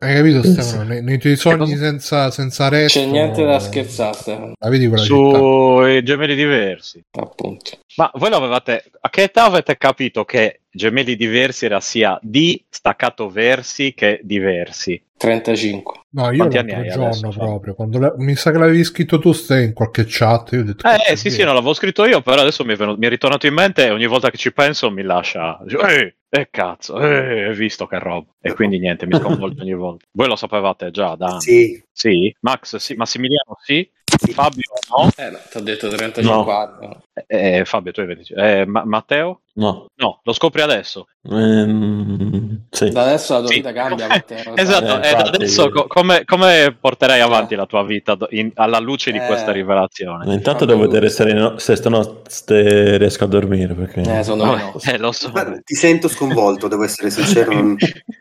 [0.00, 0.84] Hai capito Stefano?
[0.84, 3.00] Nei, nei tuoi sogni senza, senza resto...
[3.00, 5.38] C'è niente da scherzare, Stefano, La vedi quella città?
[5.38, 7.02] Sui gemelli diversi.
[7.18, 7.70] appunto.
[7.96, 8.84] Ma voi l'avevate.
[9.00, 15.02] A che età avete capito che gemelli diversi era sia di staccato versi che diversi?
[15.18, 16.02] 35.
[16.10, 19.32] No, io Quanti l'altro giorno adesso, proprio, quando la- mi sa che l'avevi scritto tu
[19.32, 20.86] stai in qualche chat, io ho detto...
[20.86, 21.36] Eh, "Cazzo, sì, Dio".
[21.38, 23.84] sì, non l'avevo scritto io, però adesso mi è, venuto- mi è ritornato in mente
[23.86, 25.58] e ogni volta che ci penso mi lascia.
[25.66, 25.82] dico,
[26.30, 28.26] Eh, eh, cazzo, eh, hai visto che roba.
[28.40, 30.04] E quindi niente, mi sconvolge ogni volta.
[30.12, 31.40] Voi lo sapevate già da anni.
[31.40, 32.36] Sì, Sì?
[32.40, 32.94] Max, sì.
[32.94, 33.88] Massimiliano, sì?
[34.32, 34.62] Fabio,
[34.96, 35.10] no?
[35.16, 36.96] Eh no, ti ho detto 35 anni.
[37.26, 38.32] Eh, Fabio, tu hai 20.
[38.34, 39.42] Eh, Ma- Matteo?
[39.54, 39.86] No.
[39.96, 41.06] No, lo scopri adesso.
[41.28, 42.90] Ehm, sì.
[42.90, 43.54] Da adesso la tua Sì.
[43.56, 44.06] vita cambia.
[44.08, 47.56] Matteo, Esatto, Eh, e da infatti- adesso co- come, come porterai avanti Eh.
[47.56, 49.26] la tua vita do- in- alla luce di Eh.
[49.26, 50.32] questa rivelazione?
[50.32, 53.74] Intanto devo vedere se, no- se stanotte riesco a dormire.
[53.74, 54.00] Perché...
[54.00, 54.74] Eh, secondo me no.
[54.90, 55.30] Eh, lo so.
[55.64, 57.52] Ti sento sconvolto, devo essere sincero.
[57.52, 57.76] non-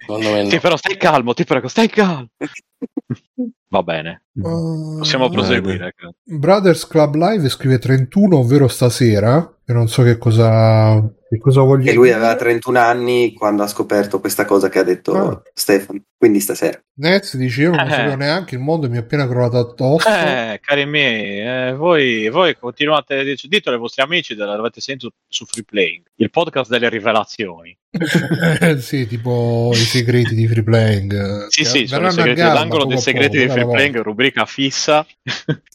[0.07, 0.49] no.
[0.49, 2.27] Sì, però stai calmo, ti prego, stai calmo.
[3.69, 5.93] Va bene, Uh, possiamo proseguire.
[5.95, 6.13] credo.
[6.23, 11.91] Brothers Club Live scrive 31, ovvero stasera, e non so che cosa, che cosa voglia
[11.91, 12.17] E lui dire.
[12.17, 15.41] aveva 31 anni quando ha scoperto questa cosa che ha detto Ah.
[15.53, 16.01] Stefano.
[16.17, 16.82] Quindi stasera.
[16.95, 17.95] Nez dice io non lo Eh.
[17.95, 20.09] sapevo neanche, il mondo mi è appena crollato addosso.
[20.09, 25.45] Eh, cari miei, eh, voi, voi continuate, dic- ditelo ai vostri amici, l'avete sentito su
[25.45, 27.78] Free Playing, il podcast delle rivelazioni.
[28.80, 31.47] sì, tipo i segreti di free playing.
[31.49, 35.05] Sì, sì, sono segreti, l'angolo dei segreti poco, di Free Playing, rubrica fissa.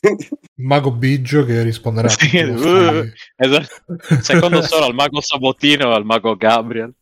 [0.01, 3.97] Il mago Biggio che risponderà a Sì, uh, esatto.
[4.21, 6.93] Secondo solo al mago Sabotino e al mago Gabriel.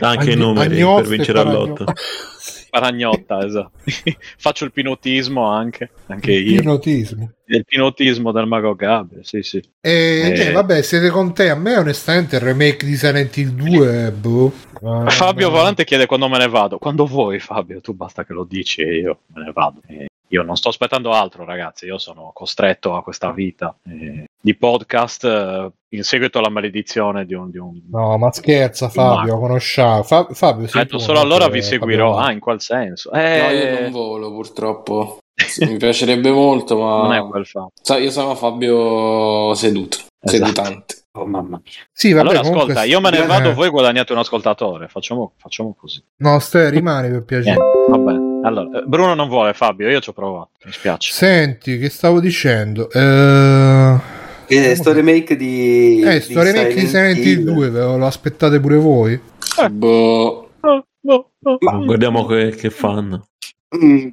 [0.00, 1.84] Anche i numeri Agnotte per vincere e all'otto.
[1.84, 1.94] Paragno-
[2.70, 3.72] Paragnotta, esatto.
[4.38, 6.60] Faccio il pinotismo anche, anche io.
[6.60, 7.32] Pinotismo.
[7.46, 9.60] Il pinotismo del mago Gabriel, sì, sì.
[9.80, 10.22] E Eh.
[10.22, 11.50] niente, vabbè, siete con te.
[11.50, 14.52] A me, onestamente, il remake di Silent Hill 2, boh.
[14.84, 15.50] Ah, Fabio.
[15.50, 16.78] Volante chiede quando me ne vado.
[16.78, 19.80] Quando vuoi, Fabio, tu basta che lo dici e io me ne vado.
[19.88, 21.86] E io non sto aspettando altro, ragazzi.
[21.86, 27.34] Io sono costretto a questa vita eh, di podcast eh, in seguito alla maledizione di
[27.34, 27.50] un.
[27.50, 27.80] Di un...
[27.90, 30.02] No, ma scherza, Fabio, conosciamo.
[30.02, 32.14] Fa- Fabio, sei Detto solo allora vi seguirò.
[32.14, 33.10] Fabio- Ah, in qual senso?
[33.12, 35.18] No, io Eh, non volo purtroppo.
[35.60, 37.72] Mi piacerebbe molto, ma non è quel fatto.
[37.80, 40.44] Sa- io sono Fabio seduto, Esatto.
[40.44, 40.94] sedutante.
[41.12, 41.72] Oh mamma mia.
[41.92, 44.86] Sì, vabbè, allora, comunque- ascolta, io me ne eh, vado, voi guadagnate un ascoltatore.
[44.88, 46.00] Facciamo, facciamo così.
[46.18, 47.56] No, stai, rimani per piacere.
[47.56, 48.28] Eh, va bene.
[48.46, 49.88] Allora, eh, Bruno non vuole, Fabio.
[49.88, 50.50] Io ci ho provato.
[50.64, 51.10] Mi spiace.
[51.12, 52.88] Senti, che stavo dicendo?
[52.90, 53.96] Eh,
[54.52, 56.00] E sto remake di.
[56.00, 59.20] eh sto remake di Silent Hill 2, ve lo aspettate pure voi?
[59.70, 60.50] Boh.
[61.00, 61.56] boh, boh.
[61.60, 63.28] Ma- Guardiamo che, che fanno.
[63.76, 64.08] Mm.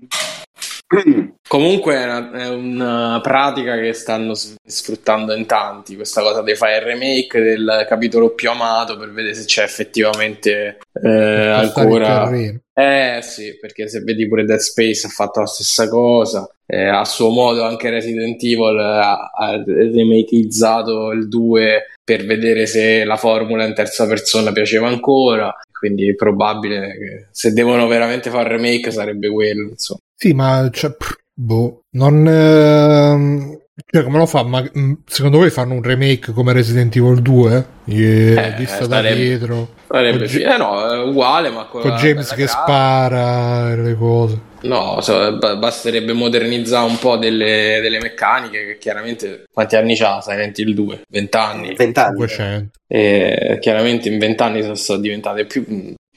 [1.48, 6.82] Comunque è una, è una pratica che stanno sfruttando in tanti, questa cosa di fare
[6.82, 12.30] remake del capitolo più amato per vedere se c'è effettivamente eh, ancora...
[12.78, 17.04] Eh sì, perché se vedi pure Dead Space ha fatto la stessa cosa, eh, a
[17.06, 23.66] suo modo anche Resident Evil ha, ha remakeizzato il 2 per vedere se la formula
[23.66, 29.30] in terza persona piaceva ancora, quindi è probabile che se devono veramente fare remake sarebbe
[29.30, 30.00] quello, insomma.
[30.20, 32.28] Sì, ma cioè, pff, boh, non.
[32.28, 33.60] ehm,
[33.92, 34.44] cioè, come lo fa?
[34.44, 34.64] Ma
[35.06, 37.66] secondo voi fanno un remake come Resident Evil 2?
[37.86, 41.92] Yeah, Eh, vista da sarebbe- dietro, Sarebbe Con eh no, è uguale, ma con, con
[41.92, 42.62] la James che grafica.
[42.64, 44.40] spara e le cose.
[44.62, 50.20] No, so, ba- basterebbe modernizzare un po' delle, delle meccaniche che chiaramente quanti anni c'ha
[50.22, 51.02] Silent Hill 2?
[51.08, 51.76] 20 anni.
[51.76, 52.16] 20 anni.
[52.28, 52.80] 500.
[52.88, 55.64] E chiaramente in 20 anni sono, sono diventate più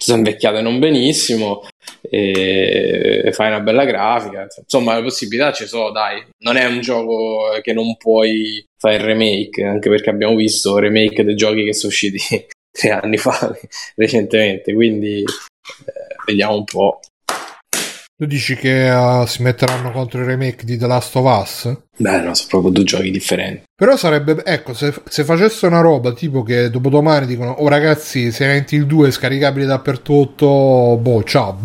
[0.02, 1.66] sono invecchiate non benissimo
[2.00, 4.46] e fai una bella grafica.
[4.62, 6.24] Insomma le possibilità ci sono dai.
[6.38, 11.34] Non è un gioco che non puoi fare remake anche perché abbiamo visto remake dei
[11.34, 12.18] giochi che sono usciti
[12.72, 13.54] tre anni fa
[13.96, 14.72] recentemente.
[14.72, 17.00] Quindi eh, vediamo un po'
[18.16, 21.74] Tu dici che eh, si metteranno contro il remake di The Last of Us?
[21.96, 26.12] beh no sono proprio due giochi differenti Però sarebbe, ecco, se, se facesse una roba
[26.12, 31.56] tipo che dopodomani dicono, oh ragazzi, Silent Hill 2 è scaricabile dappertutto, boh, ciao.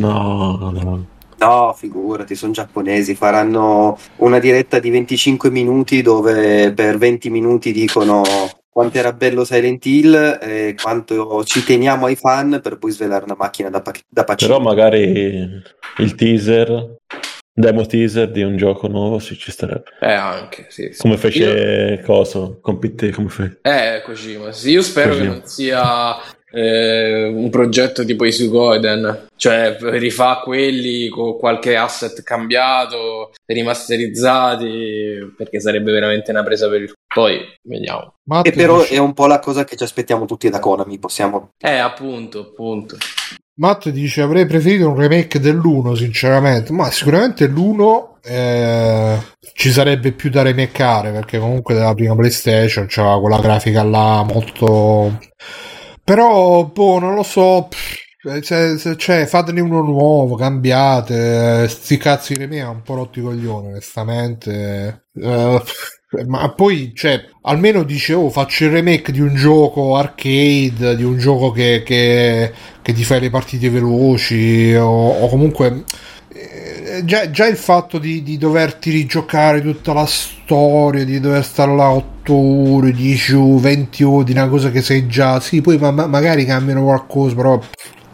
[0.00, 1.06] No, no, no.
[1.38, 8.22] No, figurati, sono giapponesi, faranno una diretta di 25 minuti dove per 20 minuti dicono
[8.68, 13.36] quanto era bello Silent Hill e quanto ci teniamo ai fan per poi svelare una
[13.38, 14.56] macchina da, pa- da pacino.
[14.56, 15.62] Però magari
[15.98, 16.96] il teaser,
[17.54, 19.84] demo teaser di un gioco nuovo sì, ci starebbe.
[20.00, 21.00] eh anche sì, sì.
[21.00, 23.58] Come Io- fece Coso, con PT, come fe...
[23.62, 24.50] Eh, Kojima.
[24.52, 25.24] Sì, io spero Kojima.
[25.30, 26.16] che non sia
[26.50, 35.60] eh, un progetto tipo i Sugoiden, cioè rifà quelli con qualche asset cambiato, rimasterizzati, perché
[35.60, 36.92] sarebbe veramente una presa per il...
[37.14, 38.14] Poi, vediamo.
[38.24, 41.50] Matt E però è un po' la cosa che ci aspettiamo tutti da Konami, possiamo...
[41.58, 42.96] Eh, appunto, appunto.
[43.56, 46.72] Matt dice, avrei preferito un remake dell'1, sinceramente.
[46.72, 49.18] Ma sicuramente l'1 eh,
[49.54, 55.20] ci sarebbe più da remakeare, perché comunque della prima PlayStation c'era quella grafica là molto...
[56.02, 57.66] Però, boh, non lo so...
[57.68, 58.03] pff,
[58.78, 61.68] se- cioè, fatene uno nuovo, cambiate.
[61.68, 65.08] Sti cazzi di remake ha un po' rotti i coglioni, onestamente.
[65.14, 65.62] Eh,
[66.26, 71.50] ma poi, cioè, almeno dicevo, faccio il remake di un gioco arcade, di un gioco
[71.50, 74.86] che, che, che ti fai le partite veloci, o,
[75.20, 75.84] o comunque.
[76.32, 81.74] eh, Già, già il fatto di, di doverti rigiocare tutta la storia, di dover stare
[81.74, 85.40] là 8 ore, 10 ore, 20 ore di una cosa che sei già.
[85.40, 87.60] Sì, poi ma- ma- magari cambiano qualcosa, però.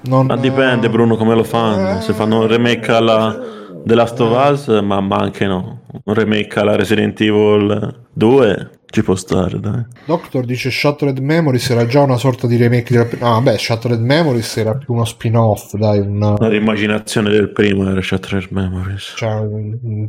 [0.02, 3.38] Non, Ma dipende Bruno come lo fanno, se fanno un remake alla
[3.84, 9.02] The Last of Us, ma, ma anche no, un remake alla Resident Evil 2 ci
[9.02, 9.84] può stare, dai.
[10.04, 13.08] Doctor dice Shattered Memories era già una sorta di remake della...
[13.18, 16.34] No, vabbè, Shattered Memories era più uno spin-off, dai, una...
[16.36, 19.14] La rimmaginazione del primo era Shattered Memories.
[19.16, 19.42] C'ha,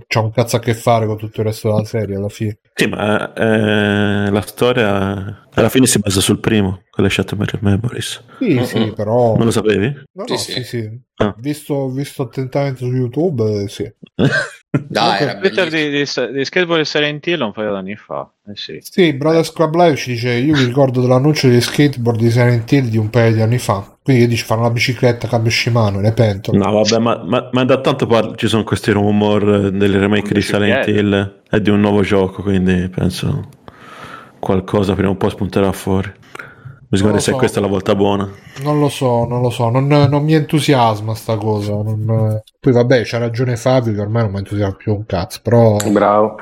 [0.08, 2.58] c'ha un cazzo a che fare con tutto il resto della serie alla fine.
[2.74, 8.24] Sì, ma eh, la storia alla fine si basa sul primo, quella Shattered Memories.
[8.40, 8.64] Sì, Mm-mm.
[8.64, 9.36] sì, però...
[9.36, 9.94] Non lo sapevi?
[10.14, 10.52] No, Sì, no, sì.
[10.54, 11.02] sì, sì.
[11.16, 11.36] Ah.
[11.38, 13.84] Visto, visto attentamente su YouTube, eh, sì.
[14.72, 18.32] Dai, era Twitter di, di, di Skateboard e Silent Hill un paio d'anni fa.
[18.48, 18.78] Eh sì.
[18.82, 22.86] Sì, Brothers Club Live ci dice, io vi ricordo dell'annuncio di skateboard di Silent Hill
[22.86, 23.98] di un paio di anni fa.
[24.02, 26.58] Quindi io dice, fanno la bicicletta, cambio Shimano, ne pentole.
[26.58, 30.42] No, vabbè, ma, ma, ma da tanto par- ci sono questi rumor del remake di
[30.42, 30.88] Silent.
[30.88, 33.50] Hill e di un nuovo gioco, quindi penso
[34.40, 36.12] qualcosa prima o poi spunterà fuori.
[36.92, 37.38] Bisogna vedere se so.
[37.38, 38.30] questa è la volta buona.
[38.64, 41.72] Non lo so, non lo so, non, non mi entusiasma sta cosa.
[41.72, 45.78] non- Poi vabbè, c'ha ragione Fabio che ormai non mi entusiasma più un cazzo, però...
[45.90, 46.42] Bravo.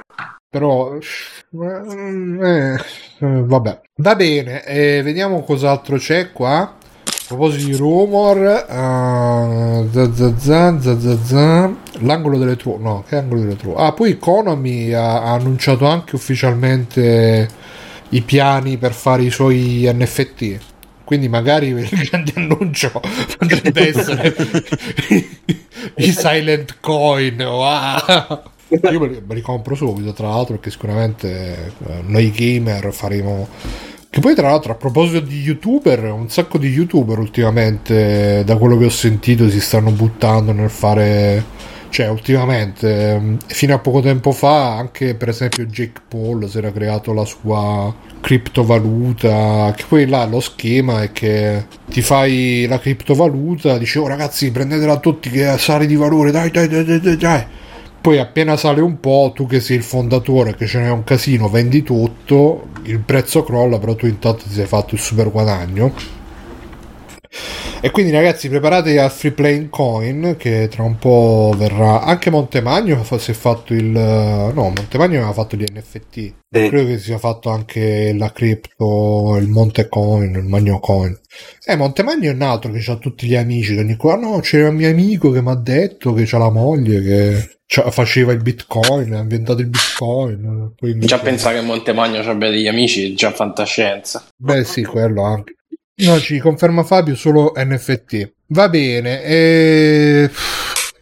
[0.50, 0.95] Però...
[0.95, 2.74] eh,
[3.20, 3.82] eh, vabbè.
[3.97, 6.62] Va bene, eh, vediamo cos'altro c'è qua.
[6.62, 13.04] A proposito di rumor, eh, za, za, za, za, za, za, l'angolo delle truppe, no,
[13.08, 13.80] che angolo delle truppe?
[13.80, 17.47] Ah, poi Konami ha, ha annunciato anche ufficialmente
[18.10, 20.60] i piani per fare i suoi NFT.
[21.03, 22.91] Quindi magari il grande annuncio
[23.38, 24.36] potrebbe essere
[25.97, 27.41] i silent coin.
[27.41, 28.43] Wow.
[28.91, 33.47] Io me li, compro subito, tra l'altro, perché sicuramente eh, noi gamer faremo.
[34.12, 38.78] Che poi, tra l'altro, a proposito di youtuber, un sacco di youtuber ultimamente, da quello
[38.78, 41.43] che ho sentito, si stanno buttando nel fare
[41.90, 46.72] Cioè, ultimamente, ehm, fino a poco tempo fa, anche per esempio Jake Paul si era
[46.72, 49.74] creato la sua criptovaluta.
[49.76, 54.98] Che poi là lo schema è che ti fai la criptovaluta, dici, oh ragazzi, prendetela
[54.98, 57.18] tutti che sale di valore, dai, dai, dai, dai.
[57.18, 57.46] dai.
[58.02, 61.50] Poi appena sale un po', tu che sei il fondatore, che ce n'è un casino,
[61.50, 66.18] vendi tutto, il prezzo crolla, però tu intanto ti sei fatto il super guadagno.
[67.82, 72.02] E quindi ragazzi preparatevi al free playing coin che tra un po' verrà.
[72.02, 73.86] Anche Montemagno si è fatto il...
[73.86, 76.14] No, Montemagno aveva fatto gli NFT.
[76.14, 76.34] Sì.
[76.50, 81.18] Credo che sia fatto anche la cripto, il Montecoin, il Magno Coin.
[81.64, 83.76] Eh, Montemagno è un altro che ha tutti gli amici.
[83.76, 86.52] Che ogni qua, no, c'era un mio amico che mi ha detto che c'ha la
[86.52, 87.60] moglie che
[87.92, 90.74] faceva il bitcoin, ha inventato il bitcoin.
[90.82, 94.26] Invece- Già pensare che Montemagno abbia degli amici è già fantascienza.
[94.36, 95.54] Beh, sì, quello anche.
[96.00, 98.32] No, ci conferma Fabio solo NFT.
[98.47, 99.24] Va bene.
[99.24, 100.30] E...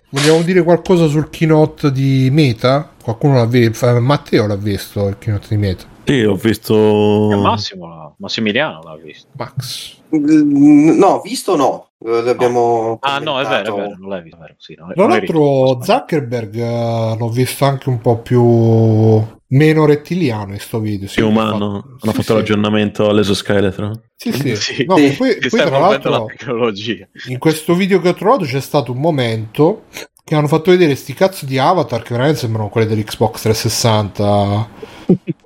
[0.09, 2.95] Vogliamo dire qualcosa sul keynote di Meta?
[3.07, 4.01] Qualcuno l'ha visto?
[4.01, 5.85] Matteo l'ha visto il keynote di Meta.
[6.03, 7.29] Sì, ho visto...
[7.41, 9.29] Massimo, Massimiliano l'ha visto.
[9.37, 9.95] Max.
[10.13, 11.91] Mm, No, visto no.
[12.05, 14.37] Eh, L'abbiamo Ah, no, è vero, è vero, non l'hai visto.
[14.37, 15.81] vero, sì, non- Tra l'altro.
[15.81, 18.43] Zuckerberg eh, l'ho visto anche un po' più
[19.51, 21.07] meno rettiliano in sto video.
[21.07, 21.51] Sì, Più umano.
[21.51, 22.33] fatto- Hanno sì, fatto sì.
[22.33, 24.01] l'aggiornamento all'esoscheletro.
[24.17, 24.53] Sì, sì.
[24.57, 24.85] Sì.
[24.85, 27.07] No, poi, poi tra l'altro la tecnologia.
[27.29, 29.83] in questo video che ho trovato c'è stato un momento
[30.27, 34.69] che hanno fatto vedere sti cazzo di avatar che veramente sembrano quelli dell'Xbox 360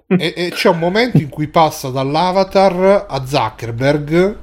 [0.08, 4.38] e, e c'è un momento in cui passa dall'avatar a Zuckerberg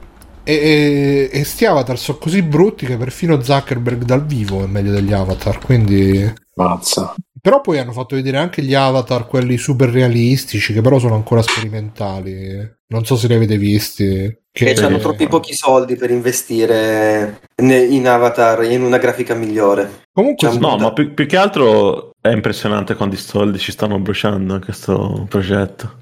[0.45, 4.93] e, e, e sti avatar sono così brutti che perfino Zuckerberg dal vivo è meglio
[4.93, 7.16] degli avatar quindi Mazza.
[7.41, 11.43] però poi hanno fatto vedere anche gli avatar quelli super realistici che però sono ancora
[11.43, 17.41] sperimentali non so se li avete visti Che che hanno troppi pochi soldi per investire
[17.57, 20.05] in avatar e in una grafica migliore.
[20.12, 24.61] comunque No, ma più, più che altro è impressionante quanti soldi ci stanno bruciando in
[24.64, 25.97] questo progetto.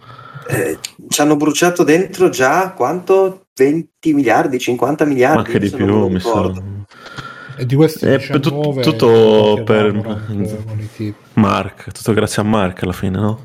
[0.48, 0.78] Eh,
[1.08, 3.46] ci hanno bruciato dentro già quanto?
[3.56, 5.36] 20 miliardi, 50 miliardi?
[5.38, 6.28] Ma anche di più, mi sa.
[6.28, 6.62] ricordo.
[7.58, 10.24] E di questi Eh, per tut- 19 tutto per-
[10.94, 11.14] tipi.
[11.34, 13.42] Mark, tutto grazie a Mark alla fine, no?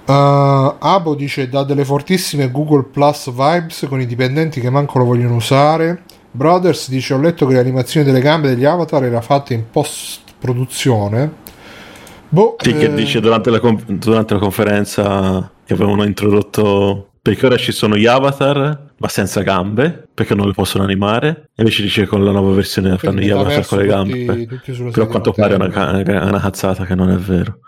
[0.05, 5.05] Uh, Abo dice da delle fortissime Google Plus vibes con i dipendenti che manco lo
[5.05, 6.03] vogliono usare.
[6.29, 11.31] Brothers dice ho letto che l'animazione delle gambe degli avatar era fatta in post produzione.
[12.27, 17.45] Boh, Sì, che eh, dice durante la, con- durante la conferenza che avevano introdotto perché
[17.45, 21.83] ora ci sono gli avatar ma senza gambe perché non li possono animare e invece
[21.83, 25.07] dice con la nuova versione fanno gli avatar con le gambe tutti- tutti però a
[25.07, 27.59] quanto pare è una, una cazzata che non è vero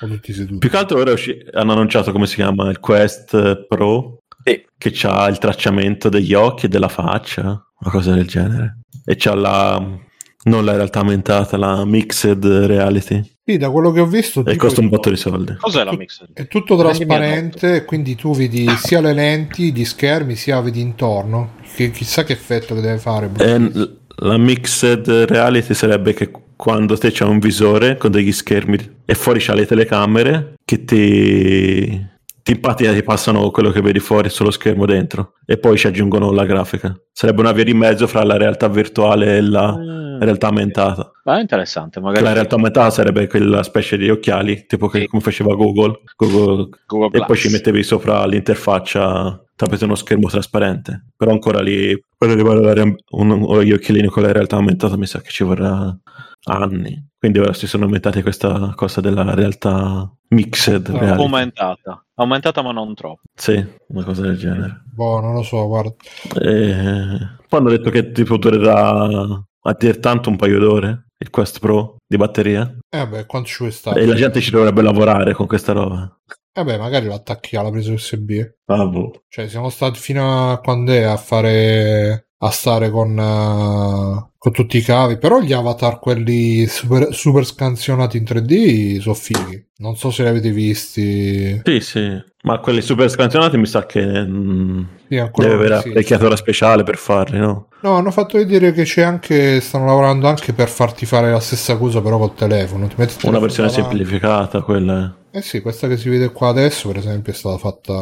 [0.00, 0.58] tutti seduti.
[0.58, 4.64] più che altro ora usci- hanno annunciato come si chiama il Quest Pro Sì.
[4.78, 9.34] che ha il tracciamento degli occhi e della faccia una cosa del genere e c'ha
[9.34, 10.04] la
[10.44, 14.80] non la realtà aumentata la mixed reality Sì, da quello che ho visto e costa
[14.80, 16.28] un botto di soldi Cos'è la mixer?
[16.32, 21.54] è tutto trasparente quindi tu vedi sia le lenti, gli schermi, sia vedi intorno.
[21.74, 23.26] Che, chissà che effetto che deve fare.
[23.28, 23.42] boh.
[23.42, 28.78] E l- la mixed reality sarebbe che quando te c'è un visore con degli schermi
[29.04, 32.06] e fuori c'ha le telecamere che ti,
[32.42, 35.86] ti in pratica ti passano quello che vedi fuori sullo schermo dentro e poi ci
[35.86, 36.98] aggiungono la grafica.
[37.12, 39.76] Sarebbe una via di mezzo fra la realtà virtuale e la
[40.16, 40.20] Mm.
[40.22, 41.10] realtà aumentata.
[41.24, 45.06] Ma è interessante, magari La realtà aumentata sarebbe quella specie di occhiali, tipo che Sì.
[45.08, 47.26] come faceva Google, Google Google e Plus.
[47.26, 51.06] poi ci mettevi sopra l'interfaccia tramite uno schermo trasparente.
[51.16, 52.96] Però ancora lì, per arrivare
[53.64, 55.96] gli occhialini con la realtà aumentata, mi sa che ci vorrà
[56.48, 57.04] anni.
[57.18, 61.22] Quindi ora si sono inventati questa cosa della realtà mixed Ah, reality.
[61.22, 62.04] aumentata.
[62.14, 63.22] Aumentata ma non troppo.
[63.34, 64.82] Sì, una cosa del genere.
[64.94, 65.94] Boh, non lo so, guarda.
[66.40, 71.00] E poi hanno detto che tipo durerà a dir tanto un paio d'ore.
[71.18, 72.76] il Quest Pro di batteria.
[72.90, 74.02] Eh beh, quanto ci vuoi stare?
[74.02, 76.14] E la gente ci dovrebbe lavorare con questa roba.
[76.58, 78.30] Eh beh, magari lo attacchi alla presa USB.
[78.64, 79.24] Ah, boh.
[79.28, 84.78] Cioè, siamo stati fino a quando è a fare a stare con, uh, con tutti
[84.78, 85.18] i cavi.
[85.18, 89.66] Però gli avatar, quelli super, super scansionati in 3D, sono fighi.
[89.78, 91.60] Non so se li avete visti.
[91.62, 92.24] Sì, sì.
[92.44, 95.88] Ma quelli super scansionati mi sa che mm, Sì, deve avere sì.
[95.88, 97.68] apparecchiatura speciale per farli, no?
[97.82, 99.60] No, hanno fatto vedere che c'è anche.
[99.60, 102.88] Stanno lavorando anche per farti fare la stessa cosa, però col telefono.
[103.24, 103.72] Una versione davanti.
[103.72, 105.04] semplificata, quella.
[105.04, 107.92] Eh sì, questa che si vede qua adesso, per esempio, è stata fatta.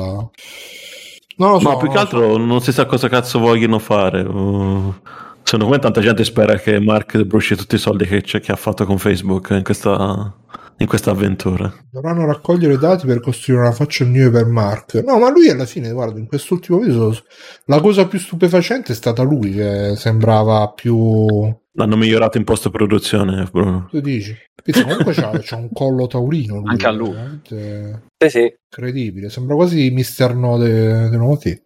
[1.37, 1.69] Non lo so.
[1.69, 2.17] Ma più che lo so.
[2.17, 4.21] altro non si sa cosa cazzo vogliono fare.
[4.23, 4.95] Uh,
[5.43, 8.57] secondo me tanta gente spera che Mark bruci tutti i soldi che, c'è- che ha
[8.57, 10.33] fatto con Facebook in questa,
[10.79, 11.73] in questa avventura.
[11.91, 14.95] Dovranno raccogliere dati per costruire una faccia new per Mark.
[15.05, 17.17] No, ma lui alla fine, guarda, in quest'ultimo video
[17.67, 21.55] la cosa più stupefacente è stata lui, che sembrava più...
[21.77, 23.89] L'hanno migliorato in post produzione, Bruno.
[23.91, 24.37] Tu dici?
[24.63, 26.61] Pizza, comunque c'ha, c'ha un collo taurino.
[26.61, 27.15] Lui, Anche a lui.
[27.45, 28.55] Sì, sì.
[28.77, 31.63] Incredibile, sembra quasi Mister No de, de Noti.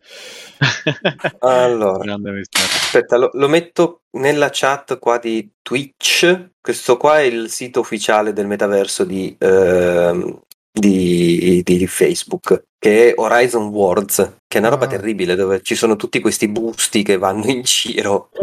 [1.41, 2.17] Allora,
[2.53, 6.51] aspetta, lo, lo metto nella chat qua di Twitch.
[6.61, 10.41] Questo qua è il sito ufficiale del metaverso di, ehm,
[10.73, 14.89] di, di Facebook, che è Horizon Worlds, che è una roba Ah.
[14.89, 18.31] terribile, dove ci sono tutti questi busti che vanno in giro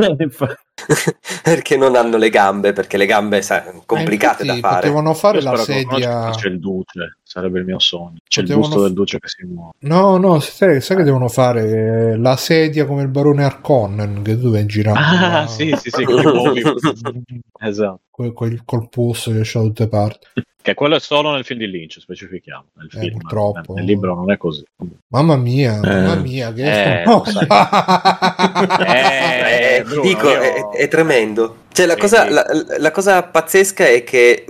[1.44, 4.76] perché non hanno le gambe, perché le gambe sai, complicate Eh, da fare.
[4.82, 6.30] Potevano fare Io la sedia.
[6.32, 8.18] C'è il duce, sarebbe il mio sogno.
[8.28, 9.72] C'è il Potevano busto f- del duce che si muove.
[9.80, 14.52] No, no, sai, sai che devono fare la sedia come il barone Harkonnen che tu
[14.52, 16.62] vai in girando Ah, là, sì, sì, sì, che ti muovi.
[17.62, 18.00] esatto.
[18.12, 20.28] col, col, col che c'ha da tutte parti.
[20.66, 22.66] Che quello è solo nel film di Lynch, specifichiamo.
[22.78, 23.74] Nel Eh, film, purtroppo.
[23.76, 24.66] Nel libro non è così.
[25.10, 26.18] Mamma mia, mamma Eh.
[26.22, 27.04] mia, che Eh.
[29.78, 31.58] Eh, Bruno, dico, io- è, è tremendo.
[31.72, 32.46] Cioè, la cosa, la,
[32.78, 34.46] la cosa pazzesca è che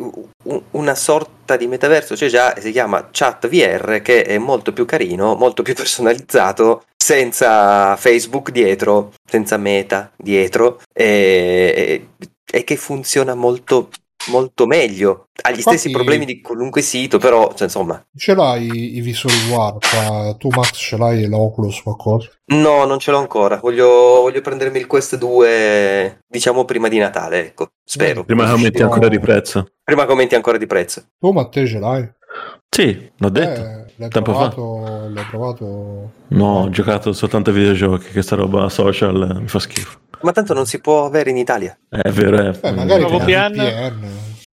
[0.72, 5.36] una sorta di metaverso c'è già, si chiama Chat VR, che è molto più carino,
[5.36, 12.10] molto più personalizzato, senza Facebook dietro, senza Meta dietro, e,
[12.52, 13.90] e che funziona molto,
[14.28, 15.28] molto meglio.
[15.42, 19.36] Ha gli stessi Infatti- problemi di qualunque sito, però, cioè, insomma, Ce l'hai i visori
[19.50, 20.38] Warp?
[20.38, 22.30] Tu Max ce l'hai l'Oculus qualcosa?
[22.48, 23.58] no, non ce l'ho ancora.
[23.62, 28.24] Voglio, voglio prendermi il Quest 2, diciamo, prima di Natale, ecco, spero.
[28.24, 29.72] Prima che aumenti ancora di prezzo.
[29.84, 31.04] Prima che aumenti ancora di prezzo.
[31.20, 32.10] Tu Matteo ce l'hai?
[32.70, 33.62] Sì, l'ho detto.
[33.62, 34.50] Eh, l'hai tempo fa.
[34.50, 39.48] provato, l'hai provato No, ho giocato soltanto a videogiochi, che sta roba social eh, mi
[39.48, 40.00] fa schifo.
[40.22, 41.78] Ma tanto non si può avere in Italia.
[41.90, 42.52] Eh, È vero, è.
[42.60, 43.54] Beh, magari Nuovo con il VPN?
[43.54, 44.08] VPN.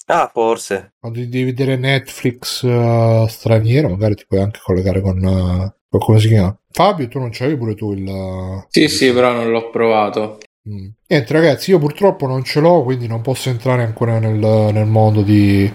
[0.08, 0.94] Ah, forse.
[1.00, 6.20] Quando devi vedere Netflix eh, straniero, magari ti puoi anche collegare con, eh, con- come
[6.20, 6.58] si chiama?
[6.72, 8.66] Fabio, tu non c'avevi pure tu il.
[8.70, 10.40] Sì, sì, però non l'ho provato.
[10.68, 10.88] Mm.
[11.08, 14.34] Niente, ragazzi, io purtroppo non ce l'ho, quindi non posso entrare ancora nel,
[14.74, 15.72] nel mondo di.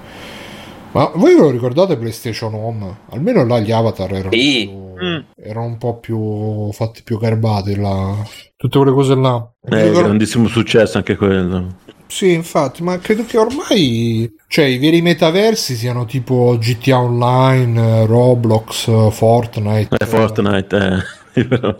[0.94, 2.96] Ma voi ve lo ricordate PlayStation Home?
[3.10, 4.68] Almeno là gli avatar erano, Sì.
[4.68, 5.18] più- Mm.
[5.34, 8.14] erano un po' più fatti più garbati là.
[8.56, 9.44] Tutte quelle cose là.
[9.60, 11.78] È ricordo- grandissimo successo anche quello.
[12.06, 18.06] Sì, infatti, ma credo che ormai, cioè, i veri metaversi siano tipo GTA Online, eh,
[18.06, 19.96] Roblox, eh, Fortnite.
[19.98, 21.02] Eh, Fortnite, eh.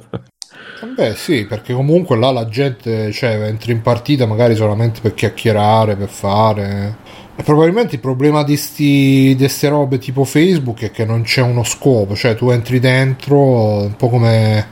[0.82, 5.14] Eh, Beh, sì, perché comunque là la gente, cioè, entra in partita magari solamente per
[5.14, 6.96] chiacchierare, per fare.
[7.36, 11.40] E probabilmente il problema di sti, di ste robe tipo Facebook è che non c'è
[11.42, 14.66] uno scopo, cioè tu entri dentro, un po' come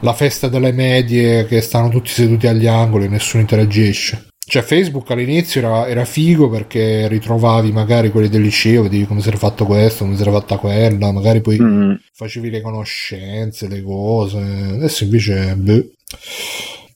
[0.00, 4.28] la festa delle medie che stanno tutti seduti agli angoli e nessuno interagisce.
[4.48, 9.28] Cioè Facebook all'inizio era, era figo perché ritrovavi magari quelli del liceo, vedevi come si
[9.28, 11.92] era fatto questo, come si era fatta quella, magari poi Mm.
[12.14, 14.38] facevi le conoscenze, le cose.
[14.38, 15.84] Adesso invece, boh.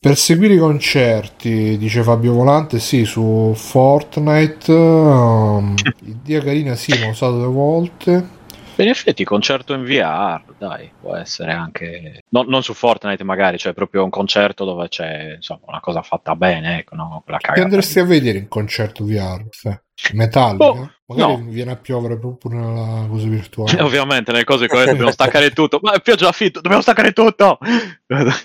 [0.00, 4.72] Per seguire i concerti, dice Fabio Volante, sì, su Fortnite.
[4.72, 5.74] Um,
[6.06, 8.40] idea carina, sì, l'ho usato due volte.
[8.82, 12.20] In effetti, concerto in VR, dai, può essere anche.
[12.30, 16.34] no- non su Fortnite, magari, cioè proprio un concerto dove c'è insomma una cosa fatta
[16.36, 17.20] bene, ecco, no?
[17.24, 17.64] Quella Che cagata.
[17.64, 19.44] andresti a vedere in concerto VR?
[19.50, 19.70] Sì.
[20.14, 20.64] Metallica?
[20.64, 21.50] Oh, Magari no.
[21.50, 23.78] viene a piovere proprio nella cosa virtuale.
[23.78, 25.78] Eh, Ovviamente, nelle cose come dobbiamo staccare tutto.
[25.82, 27.58] Ma è pioggia fitto, dobbiamo staccare tutto!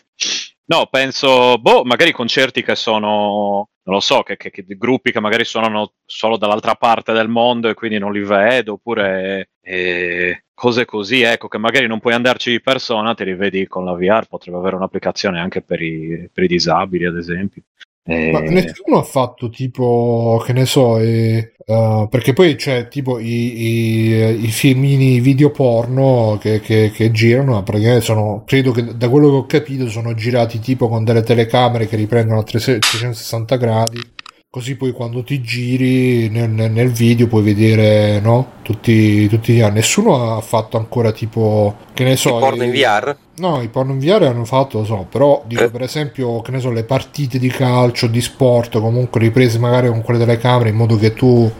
[0.69, 5.21] No, penso, boh, magari concerti che sono, non lo so, che, che- che gruppi che
[5.21, 10.85] magari suonano solo dall'altra parte del mondo e quindi non li vedo, oppure eh, cose
[10.85, 14.25] così, ecco, che magari non puoi andarci di persona, te li vedi con la VR,
[14.27, 17.61] potrebbe avere un'applicazione anche per i, per i disabili, ad esempio.
[18.07, 23.25] Ma nessuno ha fatto tipo, che ne so, eh, eh, perché poi c'è tipo i,
[23.25, 29.29] i, i filmini video porno che, che, che girano, praticamente sono, credo che da quello
[29.29, 33.99] che ho capito sono girati tipo con delle telecamere che riprendono a 360 gradi
[34.49, 38.53] così poi quando ti giri nel, nel- video puoi vedere no?
[38.63, 39.75] tutti, tutti gli anni.
[39.75, 42.35] Nessuno ha fatto ancora tipo, che ne so...
[42.35, 43.15] Il porno in i- VR?
[43.37, 45.69] No, i porno in VR hanno fatto, lo so, però dico Eh.
[45.69, 50.01] per esempio, che ne so, le partite di calcio, di sport, comunque riprese magari con
[50.01, 51.51] quelle telecamere in modo che tu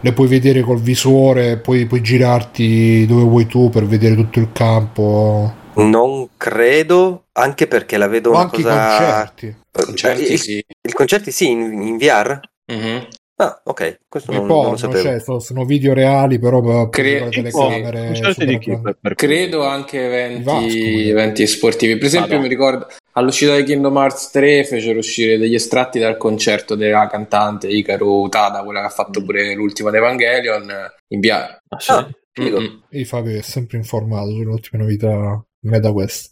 [0.00, 4.48] le puoi vedere col visore, poi puoi girarti dove vuoi tu per vedere tutto il
[4.52, 5.60] campo.
[5.74, 8.74] Non credo, anche perché la vedo O una anche cosa...
[8.74, 10.64] concerti, Concerti, Eh, il, sì.
[10.82, 12.38] Il concerti sì, in, in VR?
[12.72, 13.06] Mhm.
[13.36, 15.02] Ah, ok, questo non, non lo sapevo.
[15.02, 18.12] cioè, so- sono video reali, però per Cre- telecamere.
[18.12, 20.66] Per- per- Credo anche eventi, Vasco,
[21.10, 21.96] eventi sportivi.
[21.96, 22.42] Per esempio, Vado.
[22.42, 27.66] mi ricordo all'uscita di Kingdom Hearts 3 fecero uscire degli estratti dal concerto della cantante
[27.68, 30.70] Hikaru Utada, quella che ha fatto pure l'ultima di Evangelion,
[31.08, 31.58] in VR.
[31.68, 31.90] Ah, sì?
[31.90, 32.08] Ah.
[32.40, 32.84] Mm-mm.
[32.90, 36.30] E Fabio è sempre informato sulle ultime novità MetaQuest.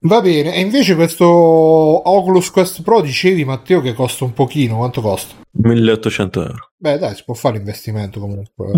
[0.00, 5.00] Va bene, e invece questo Oculus Quest Pro dicevi Matteo che costa un pochino, quanto
[5.00, 5.34] costa?
[5.50, 6.70] 1800 euro.
[6.76, 8.72] Beh dai, si può fare l'investimento comunque.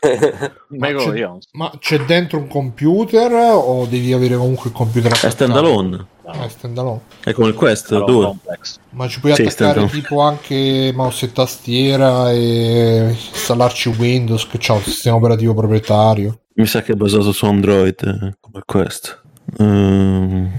[0.68, 1.38] Mego c'è- io.
[1.52, 5.34] Ma c'è dentro un computer o devi avere comunque il computer È attaccato?
[5.34, 6.06] standalone.
[6.24, 7.00] Ah, è standalone.
[7.24, 8.24] È come il Quest Allora, 2.
[8.24, 8.76] complex.
[8.90, 14.72] Ma ci puoi Sì, attaccare tipo anche mouse e tastiera e installarci Windows che c'ha
[14.74, 16.40] un sistema operativo proprietario.
[16.54, 19.22] Mi sa che è basato su Android eh, come Quest.
[19.56, 20.52] 嗯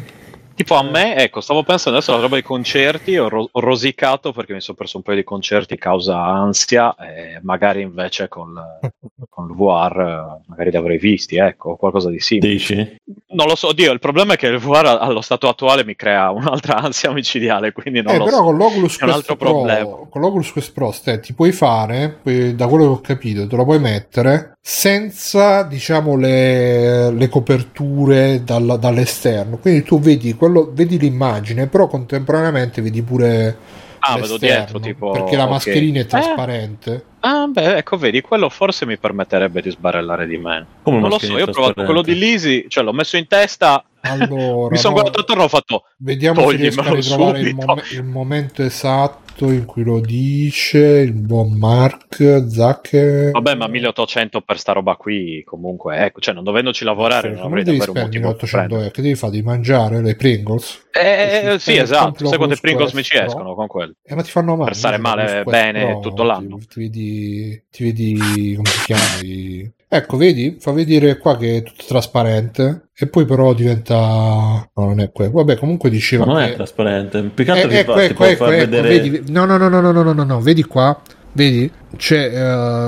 [0.59, 4.33] Tipo a me, ecco, stavo pensando adesso alla roba dei concerti, ho, ro- ho rosicato
[4.33, 8.53] perché mi sono perso un paio di concerti causa ansia e magari invece con,
[9.29, 12.51] con il VR magari li avrei visti, ecco, qualcosa di simile.
[12.51, 12.95] dici?
[13.29, 16.29] Non lo so, Dio, il problema è che il VR allo stato attuale mi crea
[16.29, 18.43] un'altra ansia omicidiale, quindi non Eh, lo però so.
[18.43, 19.95] con l'Oculus È un Quest altro Pro, problema.
[20.09, 23.55] con l'Oculus Quest Pro Ste, ti puoi fare, puoi- da quello che ho capito, te
[23.55, 29.57] lo puoi mettere senza, diciamo, le, le coperture dalla- dall'esterno.
[29.57, 33.57] Quindi tu vedi, quello, vedi l'immagine, però contemporaneamente vedi pure
[33.99, 35.11] Ah, vedo dietro, tipo...
[35.11, 37.05] perché la mascherina è Eh, trasparente.
[37.19, 40.65] Ah, beh, ecco, vedi, quello forse mi permetterebbe di sbarellare di meno.
[40.83, 43.83] Come Non lo so, io ho provato quello di Lisi, cioè l'ho messo in testa,
[44.01, 45.83] Allora, mi sono no, guardato attorno e ho fatto...
[45.97, 51.13] Vediamo se riesco a ritrovare il, mom- il momento esatto in cui lo dice il
[51.13, 53.31] buon Mark Zucker.
[53.31, 57.59] Vabbè, ma 1800 per sta roba qui, comunque, ecco, cioè non dovendoci lavorare, non Come
[57.59, 58.79] avrei davvero un motivo per 1800 prendere.
[58.81, 58.91] euro?
[58.93, 59.31] Che devi fare?
[59.31, 60.87] Devi mangiare le Pringles?
[60.91, 63.93] Eh, Sì, sì, sì, esatto, sai quante Pringles mi ci escono con quelli?
[64.03, 64.69] Eh, ma ti fanno male.
[64.69, 66.57] Per stare male bene tutto l'anno.
[66.57, 69.77] Ti, ti vedi, ti vedi, come si chiama?
[69.91, 70.57] Ecco, vedi?
[70.59, 73.95] Fa vedere qua che è tutto trasparente e poi però diventa...
[73.95, 75.31] No, non è quello.
[75.31, 76.25] Vabbè, comunque diceva...
[76.25, 76.51] No, non che...
[76.51, 77.23] è trasparente.
[77.23, 78.87] Peccato eh, che ecco, fa, ecco, ecco, ecco, vedere...
[78.87, 79.31] Vedi...
[79.31, 81.01] No, no, no, no, no, no, no, no, vedi qua
[81.31, 82.31] vedi, c'è,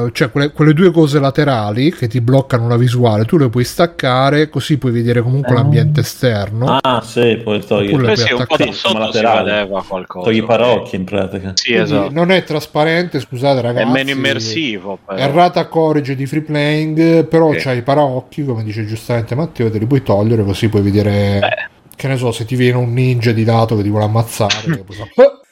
[0.05, 3.63] eh, c'è quelle, quelle due cose laterali che ti bloccano la visuale, tu le puoi
[3.63, 5.59] staccare, così puoi vedere comunque Ah.
[5.59, 6.77] l'ambiente esterno.
[6.81, 9.51] Ah, sì, poi togli, Oppure Eh puoi sì, un po' si laterale.
[9.83, 10.25] qualcosa.
[10.25, 11.51] togli i parocchi in pratica.
[11.55, 12.11] Sì, esatto.
[12.11, 13.91] non è trasparente, scusate È ragazzi.
[13.91, 15.17] meno immersivo, però.
[15.19, 17.57] Errata corrige di free playing, però Ok.
[17.57, 21.69] c'hai i paraocchi, come dice giustamente Matteo, te li puoi togliere così puoi vedere, Beh.
[22.01, 24.55] Che ne so, se ti viene un ninja di lato che ti vuole ammazzare.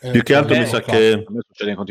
[0.01, 0.85] che eh, Più che altro eh, mi sa ok.
[0.85, 1.23] che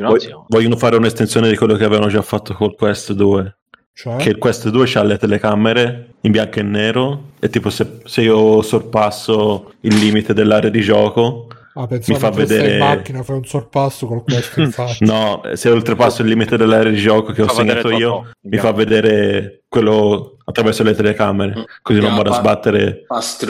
[0.03, 3.57] vog- vogliono fare un'estensione di quello che avevano già fatto col Quest 2.
[3.93, 4.17] Cioè?
[4.17, 8.23] Che il Quest 2 ha le telecamere in bianco e nero e tipo se, se
[8.23, 13.45] io sorpasso il limite dell'area di gioco Ah, mi fa vedere- in macchina, fai un
[13.45, 15.05] sorpasso con questo in faccia.
[15.05, 18.57] No, se oltrepasso il limite dell'area di gioco che ho Fa vedere segnato io, mi
[18.57, 23.05] fa vedere quello attraverso le telecamere, così non Yeah, vado a sbattere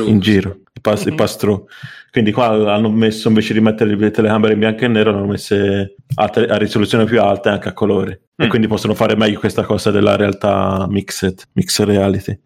[0.04, 1.64] in giro, il pass, il pass through.
[2.10, 5.96] Quindi qua hanno messo invece di mettere le telecamere in bianco e nero, hanno messe
[6.14, 8.22] a, te- a risoluzione più alta e anche a colore.
[8.36, 8.48] E Mm.
[8.48, 12.38] quindi possono fare meglio questa cosa della realtà mixed, mixed reality.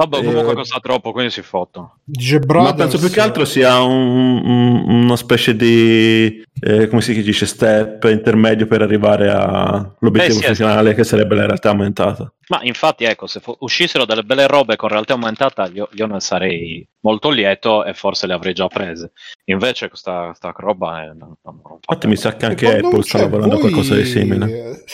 [0.00, 1.98] Vabbè, comunque Eh, costa troppo, quindi si fottono.
[2.04, 7.20] Dice Ma penso più che altro sia un- un- una specie di eh, come si
[7.20, 12.32] dice step intermedio per arrivare all'obiettivo Eh, sì, finale che sarebbe la realtà aumentata.
[12.48, 16.20] Ma infatti, ecco, se fu- uscissero delle belle robe con realtà aumentata, io, io ne
[16.20, 19.10] sarei molto lieto e forse le avrei già prese.
[19.46, 21.06] Invece, questa, questa roba è.
[21.06, 24.84] non- non- Infatti mi sa che anche Apple sta lavorando a qualcosa di simile.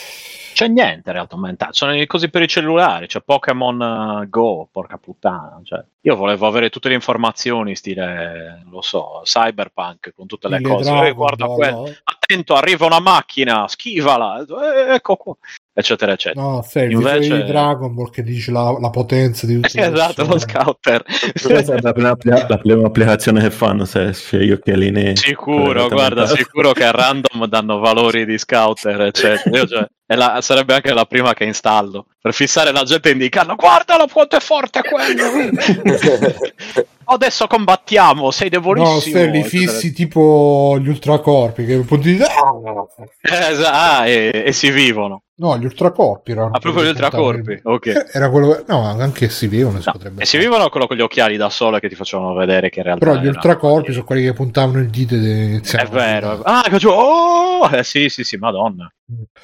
[0.55, 4.68] C'è niente in realtà aumentato, sono le cose per i cellulari, c'è Pokémon eh, Go,
[4.70, 5.61] porca puttana.
[5.64, 10.59] Cioè, io volevo avere tutte le informazioni, stile, non lo so, Cyberpunk con tutte le
[10.59, 10.90] Stile cose.
[10.90, 15.36] Dragon Eh, guarda Ball, quello, attento, arriva una macchina, schivala, eh, ecco qua,
[15.72, 16.40] eccetera, eccetera.
[16.40, 20.24] No, sei il Invece- di Dragon Ball che dice la, la potenza di tutti esatto,
[20.24, 21.02] lo scouter.
[21.42, 25.16] Questa è la prima, la prima applicazione che fanno se esce gli occhialini.
[25.16, 29.57] Sicuro, guarda, sicuro che a random danno valori di scouter, eccetera.
[29.57, 34.07] Io, cioè, la- sarebbe anche la prima che installo per fissare la gente indicando guardalo
[34.07, 35.24] quanto è forte quello.
[37.05, 38.94] adesso combattiamo, sei debolissimo.
[38.94, 42.22] No, stai li fissi tipo gli ultracorpi che punti di...
[42.22, 45.22] Eh, esa- ah, e, e si vivono.
[45.36, 46.51] No, gli ultracorpi erano.
[46.52, 48.06] Ah, proprio gli ultracorpi, ok.
[48.14, 51.01] Era quello No, anche si vivono si No, potrebbe e si vivono quello con gli
[51.01, 54.22] occhiali da sole che ti facevano vedere che in realtà Però gli ultracorpi sono quelli
[54.22, 56.40] che puntavano il dito e È vero.
[56.44, 56.86] Ah, che.
[56.86, 57.68] Oh!
[57.68, 58.89] Eh, sì, sì, sì, madonna.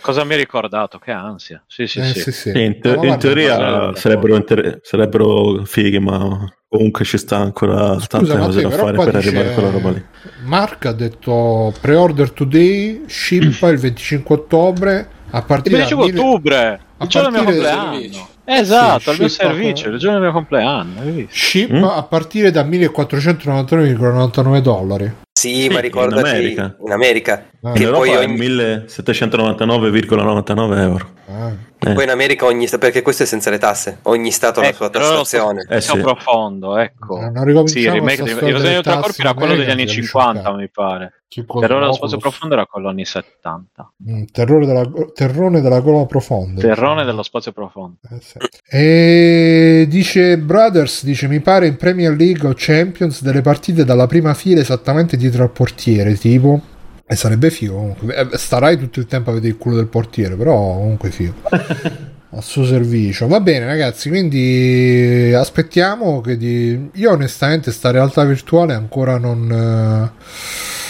[0.00, 0.98] Cosa mi hai ricordato?
[0.98, 1.62] Che ansia.
[1.66, 2.32] Sì, sì, Eh, sì.
[2.32, 8.18] sì, in, te- in teoria sarebbero, inter- sarebbero fighi, ma comunque ci sta ancora tante
[8.26, 10.04] Scusa, cose Matteo, da fare per dice- arrivare a quella roba lì.
[10.44, 16.18] Mark ha detto pre-order today, ship il 25 ottobre a Il partire da 25 mille-
[16.20, 18.28] ottobre, a partire- compleanno.
[18.52, 21.00] Esatto, Sì, il mio ship a- servizio, il giorno del mio compleanno.
[21.30, 21.84] Ship Mm?
[21.84, 25.10] a partire da 1499,99 dollari.
[25.32, 26.76] Sì, Sì, ma ricordati in America.
[26.84, 27.44] in America.
[27.62, 27.72] Ah.
[27.72, 31.08] Che In poi, ogni- 1799,99 euro.
[31.28, 31.52] Ah.
[31.82, 31.94] Eh.
[31.94, 34.68] poi in America ogni sta- perché questo è senza le tasse, ogni stato ha la
[34.68, 35.64] Ecco, sua però lo tassazione.
[35.68, 35.96] Eh, sì.
[35.96, 37.20] È profondo, ecco.
[37.22, 40.56] Eh, non Sì, il remake di Ultracorpi tasse era quello degli anni che 50, scioccato.
[40.56, 41.19] mi pare.
[41.32, 41.96] Terrore Oculus.
[41.96, 43.92] spazio profondo era quello anni 70.
[44.10, 46.60] Mm, terrore della, terrone della gola profonda.
[46.60, 47.98] Terrone dello spazio profondo.
[48.10, 48.38] Eh, sì.
[48.68, 54.34] E dice Brothers, dice mi pare in Premier League o Champions delle partite dalla prima
[54.34, 56.60] fila esattamente dietro al portiere, tipo.
[57.06, 58.14] E sarebbe figo comunque.
[58.14, 61.34] Eh, Starai tutto il tempo a vedere il culo del portiere, però comunque figo.
[62.32, 63.28] a suo servizio.
[63.28, 64.08] Va bene, ragazzi.
[64.08, 66.90] Quindi aspettiamo che di.
[66.94, 70.12] Io, onestamente, sta realtà virtuale ancora non.
[70.16, 70.88] eh,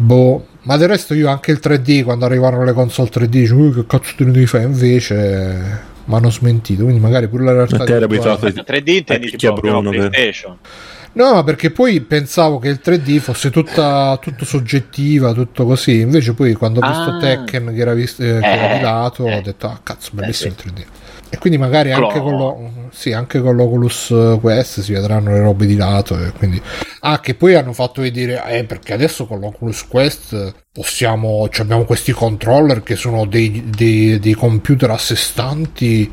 [0.00, 0.46] Boh.
[0.62, 3.86] Ma del resto, io anche il 3D, quando arrivarono le console 3D, dicevo, "Uh, che
[3.86, 4.64] cazzo te ne devi fare?
[4.64, 5.88] Invece.
[6.04, 6.84] Mi hanno smentito.
[6.84, 9.90] Quindi, magari pure la realtà Ma te eri abituato 3D intendi tipo Bruno?
[9.90, 10.58] PlayStation.
[11.12, 16.00] No, perché poi pensavo che il 3D fosse tutta, tutto soggettiva, tutto così.
[16.00, 17.18] Invece, poi quando ho visto Ah.
[17.18, 19.36] Tekken che era, visto, eh, che era Eh, di lato, eh.
[19.36, 20.84] ho detto, ah, cazzo, bellissimo Eh, il 3D.
[21.32, 25.64] E quindi magari anche con, lo, sì, anche con l'Oculus Quest si vedranno le robe
[25.66, 26.18] di lato.
[26.18, 26.60] E quindi...
[27.00, 31.84] Ah, che poi hanno fatto vedere, eh, perché adesso con l'Oculus Quest possiamo, cioè abbiamo
[31.84, 36.10] questi controller che sono dei, dei- dei computer a sé stanti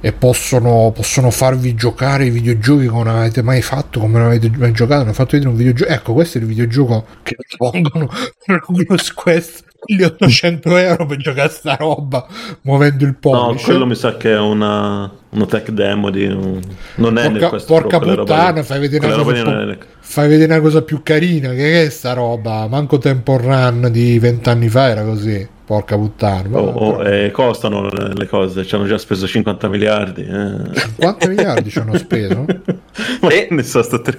[0.00, 4.50] e possono, possono farvi giocare i videogiochi che non avete mai fatto, come non avete
[4.56, 5.02] mai giocato.
[5.02, 5.90] Hanno fatto vedere un videogioco.
[5.92, 8.08] Ecco, questo è il videogioco che pongono
[8.46, 12.26] l'Oculus Quest gli 800 euro per giocare a sta roba
[12.62, 13.64] muovendo il No, pollice.
[13.64, 16.60] quello mi sa che è una, una tech demo di un...
[16.96, 20.52] Non è nel porca, questo porca robe puttana, fai vedere, una cosa, po'- fai vedere
[20.52, 21.50] una cosa più carina.
[21.50, 22.66] Che, che è sta roba?
[22.68, 25.48] Manco Temple Run di vent'anni fa era così.
[25.64, 26.58] Porca puttana.
[26.58, 30.22] Oh, oh, eh, costano le le cose, ci hanno già speso 50 miliardi.
[30.22, 30.80] Eh.
[30.96, 32.44] 50 miliardi ci hanno speso?
[33.22, 34.18] Ma che ne so, sta tre-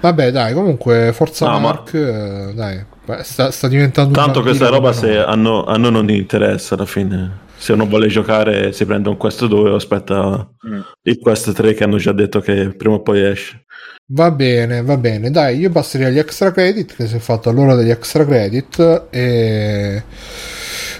[0.00, 4.40] Vabbè, dai, comunque Forza No, ma- Mark, eh, dai, beh, sta, sta diventando un Tanto
[4.42, 7.42] questa roba se a, no- a noi non interessa alla fine.
[7.64, 10.80] Se uno vuole giocare si prende un Quest 2 o aspetta Mm.
[11.04, 13.64] il Quest 3 che hanno già detto che prima o poi esce.
[14.12, 15.30] Va bene, va bene.
[15.30, 19.04] Dai, io passerei agli extra credit, che si è fatto all'ora degli extra credit.
[19.08, 20.02] E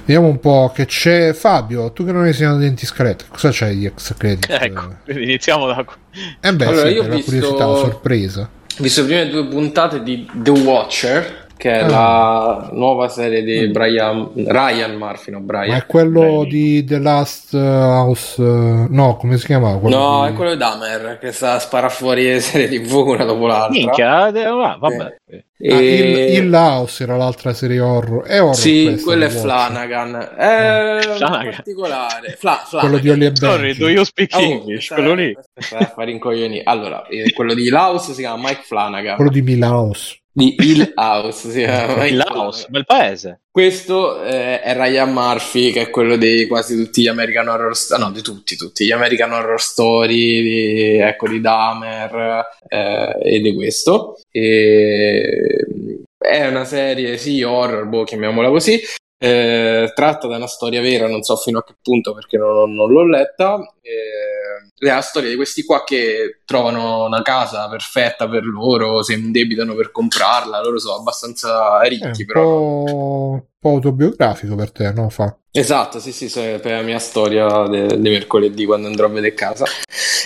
[0.06, 1.34] vediamo un po' che c'è.
[1.34, 4.48] Fabio, tu che non hai segnato denti scalette, cosa c'hai di extra credit?
[4.48, 5.94] Ecco, iniziamo da qua.
[6.40, 8.40] Eh beh, Allora, sì, io ho visto- curiosità, sorpresa.
[8.78, 11.88] Ho visto le prime due puntate di The Watcher, che è Ah.
[11.88, 15.68] la nuova serie di Brian, Ryan Murphy, no Brian.
[15.68, 16.48] Ma è quello Brainy.
[16.50, 18.42] di The Last House.
[18.42, 19.78] eh, No, come si chiamava?
[19.78, 22.92] Quello No, di- è quello di Dahmer, che sta a sparare fuori le serie tv
[22.94, 23.70] una dopo l'altra.
[23.70, 25.04] Minchia, eh, ah, vabbè.
[25.04, 28.26] Ah, E- il, il House era l'altra serie horror.
[28.26, 29.28] È horror Sì, questa, quello è.
[29.30, 30.14] Flanagan.
[30.36, 31.50] È Flanagan.
[31.54, 32.36] particolare.
[32.38, 33.00] Fla- Quello Flanagan.
[33.00, 34.88] di Holly e Sorry, do you speak Oh, English?
[34.88, 35.34] Quello lì.
[35.94, 36.60] fare incoglioni.
[36.62, 39.16] Allora, eh, quello di Laos si chiama Mike Flanagan.
[39.16, 40.18] Quello di Milhouse.
[40.36, 42.64] Di Hill House si chiama Laos, Flanagan.
[42.70, 43.40] bel paese.
[43.52, 48.02] Questo eh, è Ryan Murphy, che è quello di quasi tutti gli American Horror Story,
[48.02, 53.54] no, di tutti, tutti gli American Horror Story, di, ecco, di Dahmer eh, e di
[53.54, 54.18] questo.
[54.28, 55.66] E,
[56.18, 58.80] è una serie, sì, horror, boh, chiamiamola così,
[59.18, 62.90] eh, tratta da una storia vera, non so fino a che punto perché non, non
[62.90, 63.58] l'ho letta.
[63.80, 64.44] Eh,
[64.76, 69.74] è la storia di questi qua che trovano una casa perfetta per loro, si indebitano
[69.74, 72.42] per comprarla, loro sono abbastanza ricchi, un però.
[72.42, 75.08] po', un po' autobiografico per te, no?
[75.08, 75.36] Fa.
[75.50, 79.64] Esatto, sì, sì, per la mia storia di mercoledì quando andrò a vedere casa.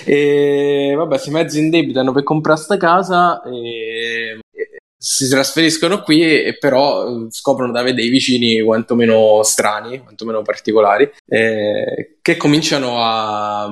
[0.05, 4.39] E vabbè, si mezzi indebitano per comprare sta casa e
[5.01, 12.19] si trasferiscono qui e però eh, scoprono avere dei vicini quantomeno strani, quantomeno particolari, eh,
[12.20, 13.70] che cominciano a.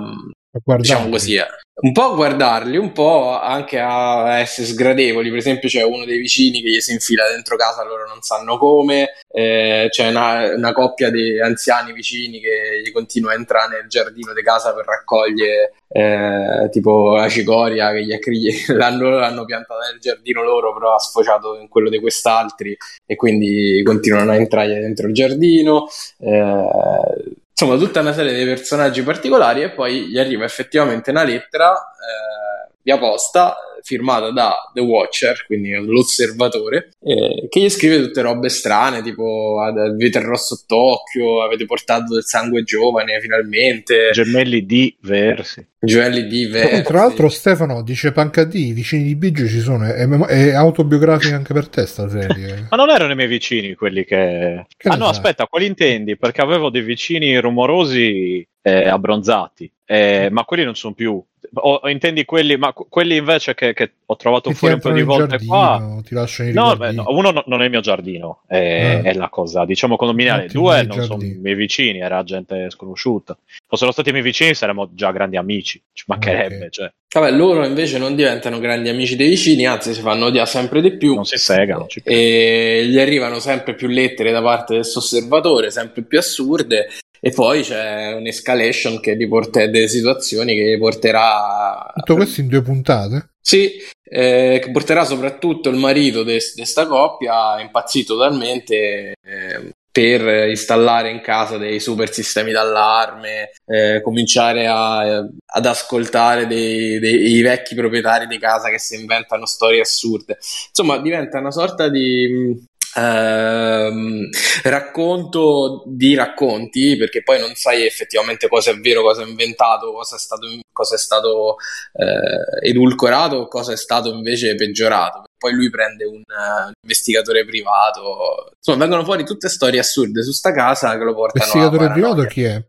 [0.64, 1.46] diciamo così, eh.
[1.82, 5.28] un po' a guardarli, un po' anche a essere sgradevoli.
[5.28, 8.58] Per esempio, c'è uno dei vicini che gli si infila dentro casa, loro non sanno
[8.58, 9.10] come.
[9.30, 14.32] Eh, c'è una, una coppia di anziani vicini che gli continua a entrare nel giardino
[14.32, 20.00] di casa per raccogliere eh, tipo la cicoria che gli accri- l'hanno, l'hanno piantata nel
[20.00, 22.76] giardino loro, però ha sfociato in quello di quest'altri
[23.06, 25.86] e quindi continuano a entrare dentro il giardino.
[26.18, 31.72] Eh, insomma, tutta una serie di personaggi particolari e poi gli arriva effettivamente una lettera
[31.72, 38.48] eh, via posta firmata da The Watcher, quindi l'osservatore, eh, che gli scrive tutte robe
[38.48, 39.56] strane, tipo
[39.96, 44.10] vi terrò sott'occhio, avete portato del sangue giovane finalmente.
[44.12, 45.64] Gemelli diversi.
[45.78, 46.82] Gemelli diversi.
[46.82, 51.54] Tra l'altro Stefano dice Pancadì, i vicini di Biggio ci sono, è, è autobiografica anche
[51.54, 52.66] per te sta serie.
[52.70, 54.66] Ma non erano i miei vicini quelli che...
[54.76, 55.12] Che ah no, sai?
[55.12, 56.16] aspetta, quali intendi?
[56.16, 61.22] Perché avevo dei vicini rumorosi eh, abbronzati, eh, ma quelli non sono più...
[61.54, 64.80] O, o intendi quelli, ma que- quelli invece che, che ho trovato Che fuori un
[64.80, 65.78] po' di volte qua...
[66.02, 69.02] giardino, i No, beh, no, uno no- non è il mio giardino, è, Eh.
[69.02, 70.44] è la cosa, diciamo, condominiale.
[70.44, 73.36] Ottimo, Due non sono i miei vicini, era gente sconosciuta.
[73.66, 76.70] Fossero stati i miei vicini saremmo già grandi amici, ci mancherebbe, Ok.
[76.70, 80.82] cioè, Vabbè, loro invece non diventano grandi amici dei vicini, anzi si fanno odiare sempre
[80.82, 81.14] di più.
[81.14, 81.86] non si segano.
[81.86, 86.88] ci- e gli arrivano sempre più lettere da parte del suo osservatore, sempre più assurde,
[87.26, 91.90] e poi c'è un'escalation che li porta delle situazioni che porterà.
[91.96, 93.30] Tutto questo in due puntate?
[93.40, 101.10] Sì, eh, che porterà soprattutto il marito di questa coppia impazzito talmente eh, per installare
[101.10, 108.28] in casa dei super sistemi d'allarme, eh, cominciare a- ad ascoltare dei, dei- vecchi proprietari
[108.28, 110.38] di casa che si inventano storie assurde.
[110.68, 112.56] Insomma, diventa una sorta di
[112.96, 114.28] ehm,
[114.64, 120.16] racconto di racconti, perché poi non sai effettivamente cosa è vero, cosa è inventato, cosa
[120.16, 121.56] è stato, cosa è stato
[121.92, 125.24] eh, edulcorato, cosa è stato invece peggiorato.
[125.38, 128.52] Poi lui prende un eh, investigatore privato.
[128.56, 132.14] Insomma, vengono fuori tutte storie assurde su sta casa che lo portano Investigatore a privato
[132.14, 132.32] paranoia.
[132.32, 132.64] chi è?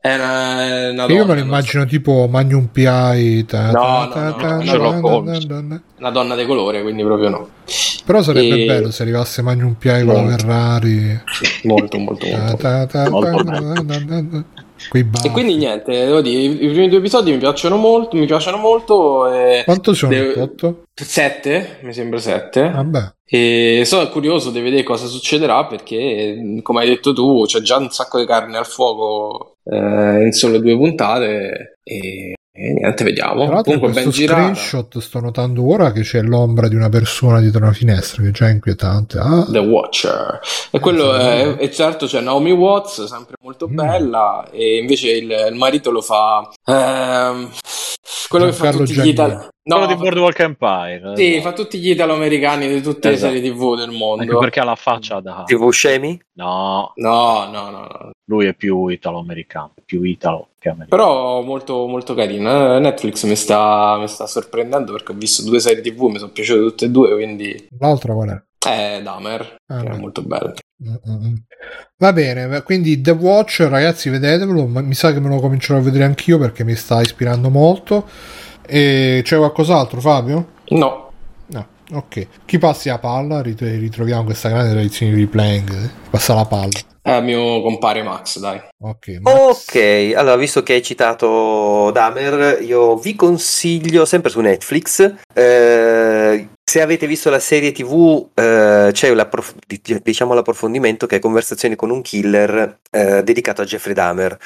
[0.00, 3.44] È una, Che io me donna, lo immagino tipo Magnum PI.
[3.46, 5.24] ta- No, ta- no, ta- no, ta- so,
[5.98, 7.48] una donna di colore, quindi proprio no.
[8.04, 10.36] Però sarebbe E- bello se arrivasse Magnum PI con la.
[10.36, 11.20] Ferrari.
[11.64, 12.66] Molto, molto, molto.
[14.92, 19.28] E quindi niente, devo dire, i, primi due episodi mi piacciono molto, mi piacciono molto.
[19.32, 19.62] E...
[19.64, 20.12] Quanto sono?
[20.12, 20.82] Devo- 8?
[20.94, 22.70] Sette, mi sembra sette.
[22.70, 23.12] Vabbè.
[23.26, 27.90] E sono curioso di vedere cosa succederà perché, come hai detto tu, c'è già un
[27.90, 33.44] sacco di carne al fuoco eh, in solo due puntate e, e niente, vediamo.
[33.44, 34.40] Tra l'altro in Comunque girata.
[34.54, 38.32] screenshot sto notando ora che c'è l'ombra di una persona dietro una finestra, che è
[38.32, 39.18] già inquietante.
[39.18, 40.40] Ah, The Watcher.
[40.70, 43.74] E quello è, e certo c'è Naomi Watts, sempre molto Mm.
[43.74, 47.50] bella, e invece il, il marito lo fa ehm,
[48.28, 49.46] quello che fa Giancarlo tutti gli Giannini.
[49.68, 49.76] Italiani.
[49.76, 51.12] Quello No, di Boardwalk Empire.
[51.16, 51.48] sì, esatto.
[51.48, 53.32] fa tutti gli italo-americani di tutte Esatto.
[53.32, 54.38] le serie TV del Anche mondo.
[54.38, 55.42] perché ha la faccia da...
[55.46, 56.20] TV scemi?
[56.34, 58.10] No, No, no, no, no.
[58.24, 61.02] lui è più italo-americano, più italo che americano.
[61.02, 62.76] Però molto, molto carino.
[62.76, 66.30] Eh, Netflix mi sta, mi sta sorprendendo perché ho visto due serie TV, mi sono
[66.32, 68.42] piaciute tutte e due, quindi l'altra qual è?
[68.68, 70.54] è Dahmer, Ah, che è molto bello.
[71.96, 74.66] Va bene, quindi The Watch, ragazzi, vedetevelo.
[74.66, 78.06] ma Mi sa che me lo comincerò a vedere anch'io perché mi sta ispirando molto.
[78.70, 80.46] E c'è qualcos'altro, Fabio?
[80.68, 81.06] No,
[81.46, 82.26] No, ok.
[82.44, 83.40] Chi passi la palla?
[83.40, 85.70] Rit- ritroviamo questa grande tradizione di replaying.
[85.72, 85.90] eh.
[86.10, 86.78] Passa la palla.
[87.00, 88.60] è mio compare Max, dai.
[88.82, 89.34] Ok, Max.
[89.34, 95.14] Ok, allora visto che hai citato Dahmer, io vi consiglio sempre su Netflix.
[95.32, 101.20] eh, se avete visto la serie TV, eh, c'è l'approf- di- diciamo l'approfondimento che è
[101.20, 104.36] Conversazioni con un killer eh, dedicato a Jeffrey Dahmer.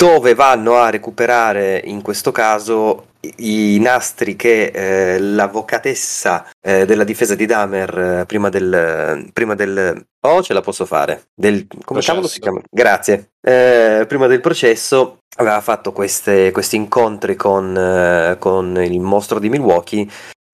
[0.00, 7.34] Dove vanno a recuperare in questo caso i, nastri che eh, l'avvocatessa eh, della difesa
[7.34, 11.24] di Dahmer eh, prima del, prima del oh ce la posso fare.
[11.34, 12.62] Del come cavolo si chiama?
[12.70, 13.32] Grazie.
[13.42, 19.50] Eh, prima del processo aveva fatto queste- questi incontri con, eh, con il mostro di
[19.50, 20.08] Milwaukee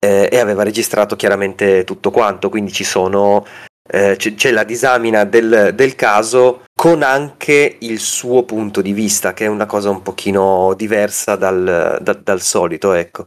[0.05, 2.49] eh, e aveva registrato chiaramente tutto quanto.
[2.49, 3.45] Quindi ci sono
[3.89, 9.45] c'è, c'è la disamina del, del caso con anche il suo punto di vista, che
[9.45, 13.25] è una cosa un pochino diversa dal, da- dal solito, ecco.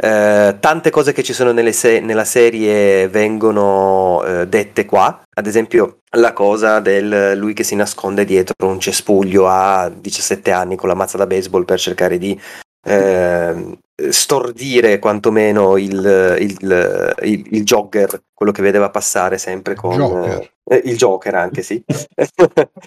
[0.00, 5.98] Eh, tante cose che ci sono se- nella serie vengono eh, dette qua, ad esempio
[6.16, 10.94] la cosa del lui che si nasconde dietro un cespuglio a 17 anni con la
[10.94, 12.40] mazza da baseball per cercare di
[12.86, 13.78] ehm,
[14.10, 20.51] stordire quantomeno il, il, il, il jogger, quello che vedeva passare sempre con Joker.
[20.64, 21.82] Eh, il Joker anche sì,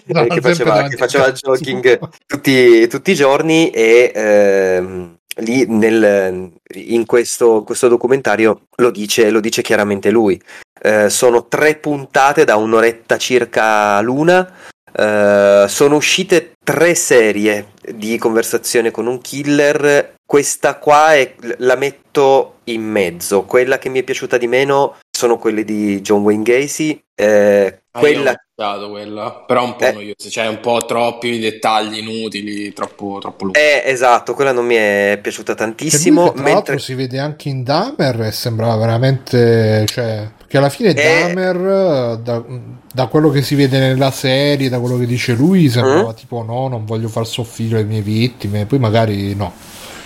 [0.06, 5.66] No, Eh, che, faceva, che faceva il jogging tutti, tutti i giorni e ehm, lì
[5.66, 10.40] nel, in questo, questo documentario lo dice, lo dice chiaramente lui.
[10.80, 14.50] Eh, sono tre puntate da un'oretta circa l'una.
[14.92, 20.14] Eh, sono uscite tre serie di conversazione con un killer.
[20.24, 23.42] Questa qua è, la metto in mezzo.
[23.42, 27.02] Quella che mi è piaciuta di meno sono quelle di John Wayne Gacy.
[27.14, 29.92] Eh, Ah, quella quella, però un po' Eh.
[29.92, 33.58] noiosa, cioè un po' troppi dettagli inutili, troppo, troppo lungo.
[33.58, 36.24] Eh, esatto, quella non mi è piaciuta lui, tantissimo.
[36.24, 40.68] che tra l'altro Mentre si vede anche in Dahmer e sembrava veramente cioè perché alla
[40.68, 40.94] fine Eh.
[40.94, 42.44] Dahmer da,
[42.92, 46.14] da quello che si vede nella serie da quello che dice lui sembrava Mm.
[46.16, 49.52] tipo no non voglio far soffrire le mie vittime poi magari no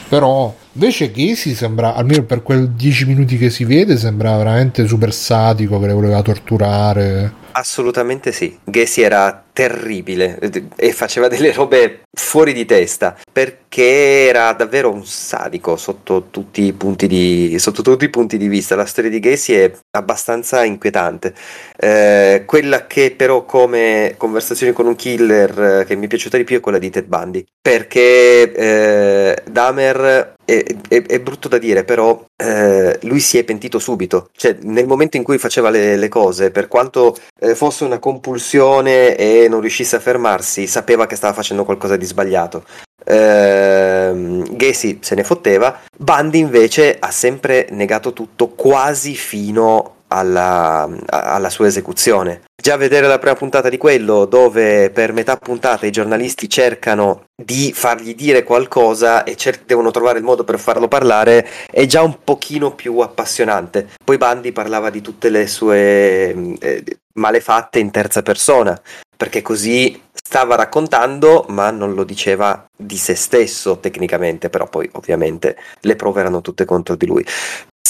[0.09, 5.13] però invece Casey sembra almeno per quel 10 minuti che si vede sembra veramente super
[5.13, 10.39] sadico che le voleva torturare assolutamente sì, Gacy era terribile
[10.77, 16.73] e faceva delle robe fuori di testa perché era davvero un sadico sotto tutti i
[16.73, 18.77] punti di, i punti di vista.
[18.77, 21.35] La storia di Gacy è abbastanza inquietante.
[21.77, 26.45] Eh, quella che però come conversazioni con un killer eh, che mi è piaciuta di
[26.45, 31.85] più è quella di Ted Bundy perché eh, Dahmer è, è- è brutto da dire
[31.85, 34.31] però eh, lui si è pentito subito.
[34.37, 39.17] Cioè nel momento in cui faceva le, le cose per quanto eh, fosse una compulsione
[39.17, 42.65] e non riuscisse a fermarsi sapeva che stava facendo qualcosa di sbagliato.
[43.05, 45.81] Ehm, Gacy se ne fotteva.
[45.97, 52.43] Bundy invece ha sempre negato tutto quasi fino alla, alla sua esecuzione.
[52.61, 57.73] Già vedere la prima puntata di quello, dove per metà puntata i giornalisti cercano di
[57.73, 62.19] fargli dire qualcosa e cer- devono trovare il modo per farlo parlare, è già un
[62.23, 63.89] pochino più appassionante.
[64.05, 66.85] Poi Bundy parlava di tutte le sue eh,
[67.15, 68.79] malefatte in terza persona,
[69.17, 75.57] perché così stava raccontando, ma non lo diceva di se stesso tecnicamente, però poi ovviamente
[75.81, 77.27] le prove erano tutte contro di lui.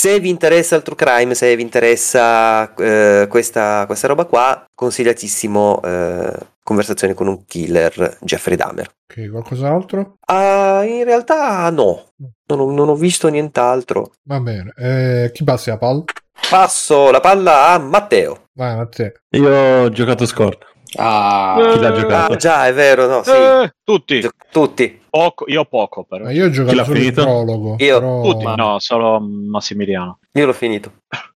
[0.01, 5.83] Se vi interessa il true crime, se vi interessa eh, questa, questa roba qua, consigliatissimo
[5.83, 6.33] eh,
[6.63, 8.89] Conversazioni con un killer, Jeffrey Dahmer.
[9.13, 12.13] ok qualcos'altro Ah, in realtà no,
[12.47, 14.13] non ho, non ho visto nient'altro.
[14.27, 16.05] va bene eh, chi passi la palla?
[16.49, 18.45] Passo la palla a Matteo.
[18.55, 20.65] vai a te Io ho giocato Scorta.
[20.97, 22.33] Ah, Chi l'ha Eh, giocato?
[22.33, 23.31] Ah, già, è vero, no, sì.
[23.31, 24.21] Eh, tutti.
[24.21, 24.99] Gio- Tutti.
[25.11, 26.25] Poco, io poco però.
[26.25, 27.23] Ma io ho giocato solo il finito?
[27.23, 27.99] prologo Io.
[27.99, 30.19] però- Tutti, no, solo Massimiliano.
[30.33, 30.93] Io l'ho finito.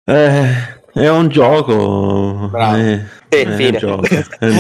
[0.05, 2.49] Eh, è un gioco.
[2.51, 2.77] Bravo.
[2.77, 3.79] eh, Sì, è un fine.
[3.79, 4.07] gioco.
[4.07, 4.57] È un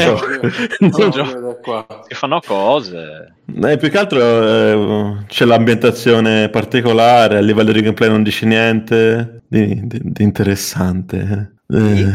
[1.10, 1.60] gioco.
[1.66, 1.86] No.
[2.08, 3.34] Si fanno cose.
[3.62, 9.42] Eh, più che altro eh, c'è l'ambientazione particolare, a livello di gameplay non dice niente
[9.48, 11.56] di, di- di interessante.
[11.68, 12.06] Eh,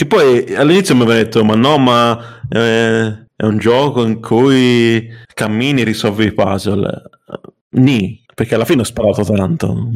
[0.00, 5.06] Che poi all'inizio mi aveva detto, ma no, ma eh, è un gioco in cui
[5.34, 7.02] cammini e risolvi i puzzle.
[7.72, 9.90] Ni, perché alla fine ho sparato tanto.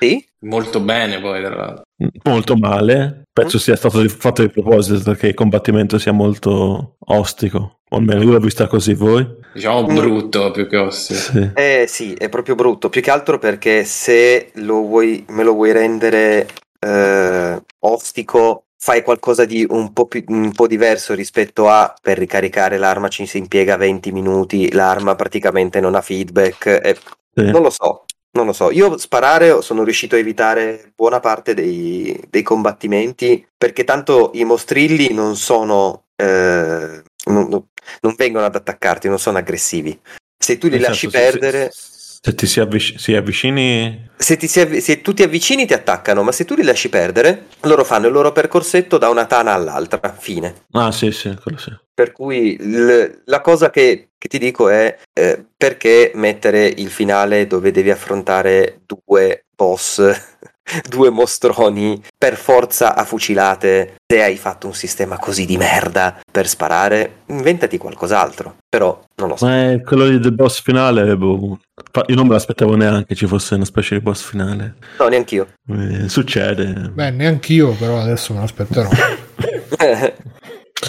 [0.00, 0.26] Sì?
[0.46, 1.82] Molto bene poi, tra l'altro.
[2.22, 3.24] Molto male.
[3.30, 7.80] Penso sia stato fatto di proposito che il combattimento sia molto ostico.
[7.90, 9.28] O almeno io l'ho vista così, voi?
[9.52, 9.94] Diciamo Mm.
[9.94, 11.20] brutto più che ostico.
[11.20, 11.50] Sì.
[11.52, 12.88] Eh sì, è proprio brutto.
[12.88, 16.48] Più che altro perché se lo vuoi, me lo vuoi rendere
[16.80, 22.76] eh, ostico, fai qualcosa di un po', più, un po' diverso rispetto a per ricaricare
[22.76, 26.66] l'arma ci si impiega 20 minuti, l'arma praticamente non ha feedback.
[26.82, 26.94] eh,
[27.34, 27.50] Sì.
[27.50, 28.70] non lo so, non lo so.
[28.70, 35.14] Io sparare sono riuscito a evitare buona parte dei, dei combattimenti perché tanto i mostrilli
[35.14, 36.02] non sono.
[36.16, 39.98] eh, non, non- vengono ad attaccarti, non sono aggressivi.
[40.38, 41.93] Se tu li Nel lasci se- perdere, Se,
[42.26, 45.74] se ti si, avvic- si avvicini, se, ti si avvi- se tu ti avvicini ti
[45.74, 49.52] attaccano, ma se tu li lasci perdere, loro fanno il loro percorsetto da una tana
[49.52, 50.62] all'altra, fine.
[50.70, 51.70] ah sì, sì, quello sì.
[51.92, 57.46] Per cui il- la cosa che, che ti dico è eh, perché mettere il finale
[57.46, 60.00] dove devi affrontare due boss,
[60.88, 66.46] due mostroni per forza a fucilate, se hai fatto un sistema così di merda per
[66.48, 68.56] sparare, inventati qualcos'altro.
[68.68, 69.46] Però non lo so.
[69.46, 71.58] Ma è quello del boss finale, boh,
[72.06, 74.74] io non me l'aspettavo neanche ci fosse una specie di boss finale.
[74.98, 75.48] No, neanch'io.
[75.68, 76.90] Eh, succede.
[76.92, 78.88] beh neanch'io però adesso me lo aspetterò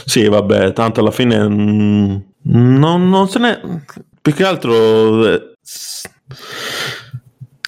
[0.06, 3.84] Sì, vabbè, tanto alla fine mm, non, non se ne...
[4.22, 5.26] Più che altro...
[5.32, 6.10] eh, s-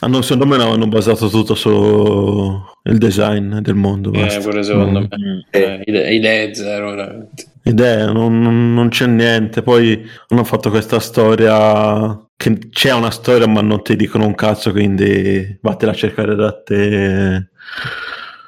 [0.02, 2.62] hanno, secondo me hanno basato tutto sul
[2.98, 4.12] design del mondo.
[4.14, 4.40] Eh, basta.
[4.42, 5.06] pure secondo Mm.
[5.10, 5.46] me.
[5.52, 5.60] Eh.
[5.60, 7.46] Eh, ide- idee zero, veramente.
[7.64, 9.62] Idee, non, non- non c'è niente.
[9.62, 14.72] Poi hanno fatto questa storia che c'è una storia ma non ti dicono un cazzo,
[14.72, 17.50] quindi vattela a cercare da te.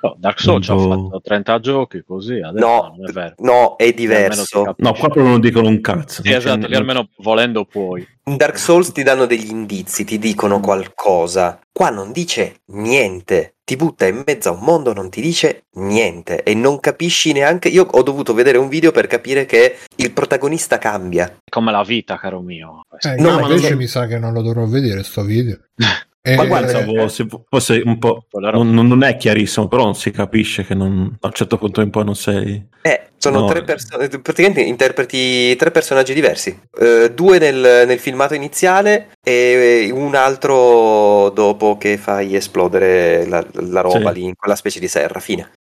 [0.02, 0.90] No, Dark Souls ci ha po'.
[1.10, 3.34] fatto 30 giochi così, adesso No, non è vero.
[3.40, 4.64] no, è diverso.
[4.78, 6.22] No, qua proprio non dicono un cazzo.
[6.24, 8.08] Sì, esatto, lì almeno volendo puoi.
[8.26, 11.60] In Dark Souls ti danno degli indizi, ti dicono qualcosa.
[11.72, 13.56] Qua non dice niente.
[13.70, 16.44] Ti butta in mezzo a un mondo, non ti dice niente.
[16.44, 17.70] E non capisci neanche.
[17.70, 21.28] Io ho dovuto vedere un video per capire che il protagonista cambia.
[21.44, 22.82] È come la vita, caro mio.
[23.00, 25.58] Eh, No, ma invece so- mi sa che non lo dovrò vedere sto video.
[26.31, 28.26] Eh, Ma guarda, Pensavo se fosse un po'.
[28.31, 31.89] Non, non è chiarissimo, però non si capisce che non- a un certo punto in
[31.89, 32.68] poi non sei.
[32.81, 33.47] Eh, sono No.
[33.47, 34.07] tre persone.
[34.07, 36.57] Praticamente interpreti tre personaggi diversi.
[36.80, 43.81] Eh, due nel, nel filmato iniziale e un altro dopo che fai esplodere la, la
[43.81, 44.19] roba Sì.
[44.19, 45.19] lì in quella specie di serra.
[45.19, 45.51] Fine.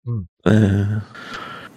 [0.43, 0.85] Eh,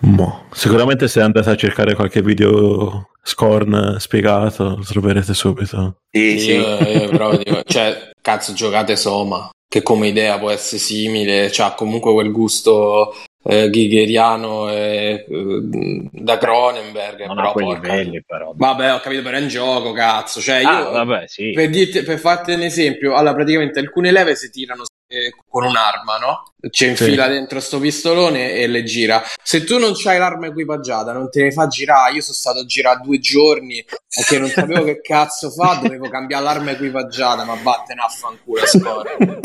[0.00, 0.46] mo.
[0.52, 5.98] Sicuramente se andate a cercare qualche video scorn spiegato, lo troverete subito.
[6.10, 6.50] Sì, sì.
[6.52, 12.12] Io, io dico, cioè, cazzo, giocate Soma, che come idea può essere simile, c'ha comunque
[12.12, 18.52] quel gusto eh, ghigheriano e, eh, da Cronenberg, Non però porca- livelli, però.
[18.54, 20.40] Vabbè, ho capito, però è un gioco, cazzo.
[20.40, 21.50] Cioè, io, Ah, vabbè, sì.
[21.50, 26.16] per, dirti, per farti un esempio, allora praticamente alcune leve si tirano eh, con un'arma,
[26.16, 26.42] no?
[26.70, 29.22] Ci infila dentro sto pistolone e le gira.
[29.42, 32.14] Se tu non c'hai l'arma equipaggiata, non te ne fa girare.
[32.14, 36.44] Io sono stato a girare due giorni perché non sapevo che cazzo fa, dovevo cambiare
[36.44, 39.40] l'arma equipaggiata, ma vattene a fanculo, scorre.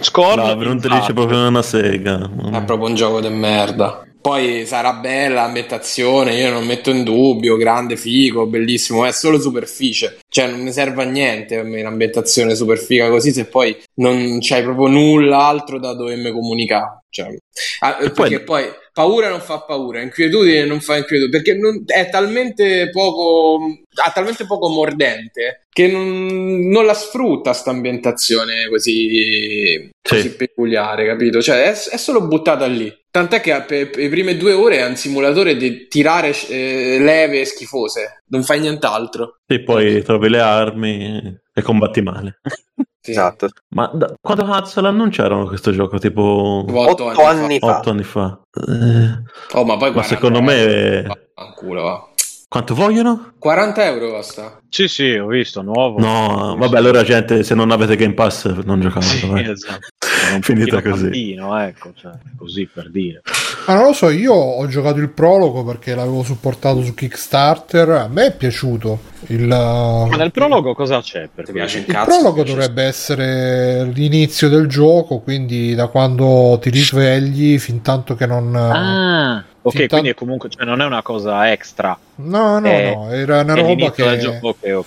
[0.00, 2.18] Scorn, No, non te dice proprio una sega.
[2.52, 4.04] È proprio un gioco di merda.
[4.24, 10.16] Poi sarà bella l'ambientazione, io non metto in dubbio, grande figo, bellissimo, è solo superficie,
[10.30, 14.38] cioè non mi serve a niente a me l'ambientazione super figa così se poi non
[14.40, 17.02] c'hai proprio nulla altro da dovermi comunicare.
[17.10, 17.36] Cioè,
[17.80, 22.90] ah, perché poi paura non fa paura, inquietudine non fa inquietudine, perché non- è talmente
[22.90, 23.58] poco,
[24.04, 30.14] ha talmente poco mordente che non, non la sfrutta sta ambientazione così, Sì.
[30.14, 31.42] così peculiare, capito?
[31.42, 32.92] Cioè è, è solo buttata lì.
[33.10, 37.44] Tant'è che per, per le prime due ore è un simulatore di tirare eh, leve
[37.44, 39.38] schifose, non fai nient'altro.
[39.46, 42.40] E poi trovi le armi e combatti male.
[43.04, 43.10] Sì.
[43.10, 43.48] Esatto.
[43.74, 45.98] Ma da- quando cazzo l'annunciarono questo gioco?
[45.98, 47.78] Tipo Tipo Otto anni fa.
[47.78, 48.40] otto anni fa.
[48.50, 49.22] Eh,
[49.58, 51.14] Oh, ma poi Ma 40 secondo me- euro.
[51.34, 52.08] Fanculo, va.
[52.54, 53.32] Quanto vogliono?
[53.36, 54.60] 40 euro costa.
[54.68, 55.98] Sì, sì, ho visto, nuovo.
[55.98, 59.06] No, vabbè, allora gente, se non avete Game Pass non giocate.
[59.06, 59.50] Sì, vai.
[59.50, 59.88] esatto.
[60.34, 61.02] Un Finita così.
[61.02, 63.22] tantino, ecco, cioè, così per dire.
[63.66, 67.88] Ma non lo so, io ho giocato il prologo perché l'avevo supportato su Kickstarter.
[67.90, 69.00] A me è piaciuto.
[69.26, 71.28] Il, Ma nel prologo cosa c'è?
[71.34, 72.06] Per piace il il cazzo?
[72.10, 78.26] prologo piace- dovrebbe essere l'inizio del gioco, quindi da quando ti risvegli fin tanto che
[78.26, 78.54] non...
[78.54, 81.96] Ah, ok, Fin tan- quindi comunque cioè, non è una cosa extra.
[82.16, 84.48] No, no, è- no, era una roba che gioco.
[84.48, 84.84] Ok, ok.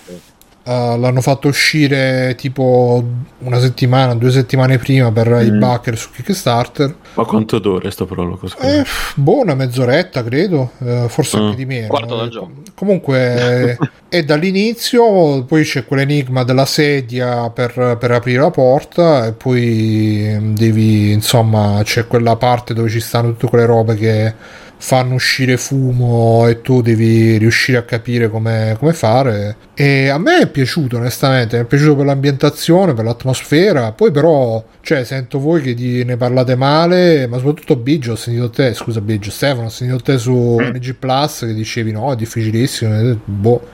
[0.64, 3.02] eh, l'hanno fatto uscire tipo
[3.38, 5.58] una settimana, due settimane prima per i Mm.
[5.58, 6.94] backer su Kickstarter.
[7.14, 8.46] Ma quanto dura sto prologo?
[8.60, 8.84] Eh,
[9.14, 11.42] boh, una mezz'oretta credo, eh, forse Mm.
[11.42, 11.86] anche di meno.
[11.88, 12.50] Quarto del Eh, gioco.
[12.74, 13.78] Comunque
[14.10, 20.54] è dall'inizio, poi c'è quell'enigma della sedia per, per aprire la porta e poi mm,
[20.54, 24.34] devi, insomma, c'è quella parte dove ci stanno tutte quelle robe che
[24.78, 29.56] fanno uscire fumo e tu devi riuscire a capire come, come fare.
[29.74, 34.64] E a me è piaciuto onestamente, mi è piaciuto per l'ambientazione, per l'atmosfera, poi però,
[34.80, 39.00] cioè, sento voi che di- ne parlate male, ma soprattutto Biggio, ho sentito te, scusa
[39.00, 43.66] Biggio, Stefano, ho sentito te su NG Plus che dicevi no, è difficilissimo, boh.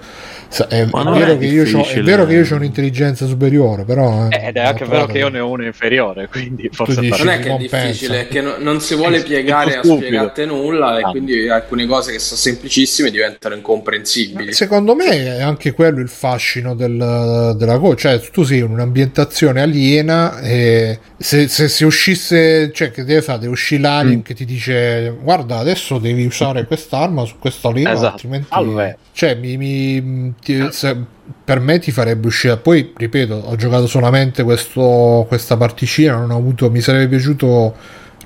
[0.54, 3.26] Sa- È, Ma è vero è che io c'ho- è vero che io ho un'intelligenza
[3.26, 4.28] superiore, però...
[4.30, 7.32] eh, Ed è anche vero che io ne ho uno inferiore, quindi forse dici- Non
[7.34, 10.98] è che è difficile, è che no- non si vuole È piegare a spiegarti nulla
[10.98, 11.10] e Ah.
[11.10, 14.52] quindi alcune cose che sono semplicissime diventano incomprensibili.
[14.52, 15.08] Secondo me
[15.38, 21.00] è anche quello il fascino del- della cosa, cioè tu sei in un'ambientazione aliena e
[21.18, 23.40] se, se si uscisse, cioè che deve fare?
[23.40, 24.22] Deve uscire l'alien Mm.
[24.22, 28.12] che ti dice guarda adesso devi usare quest'arma su questa leva, Esatto.
[28.12, 28.46] altrimenti...
[28.50, 28.96] Allora.
[29.12, 31.06] Cioè mi, mi- ti-
[31.44, 36.36] per me ti farebbe uscire, poi ripeto, ho giocato solamente questo, questa particina, non ho
[36.36, 37.74] avuto, mi sarebbe piaciuto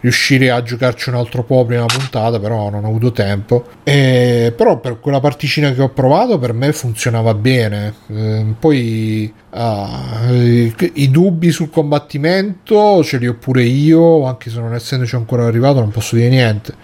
[0.01, 3.66] riuscire a giocarci un altro po' prima puntata, però non ho avuto tempo.
[3.82, 7.95] E, però per quella particina che ho provato per me funzionava bene.
[8.09, 14.61] Eh, poi ah, i, i dubbi sul combattimento ce li ho pure io, anche se
[14.61, 16.74] non essendoci ancora arrivato non posso dire niente.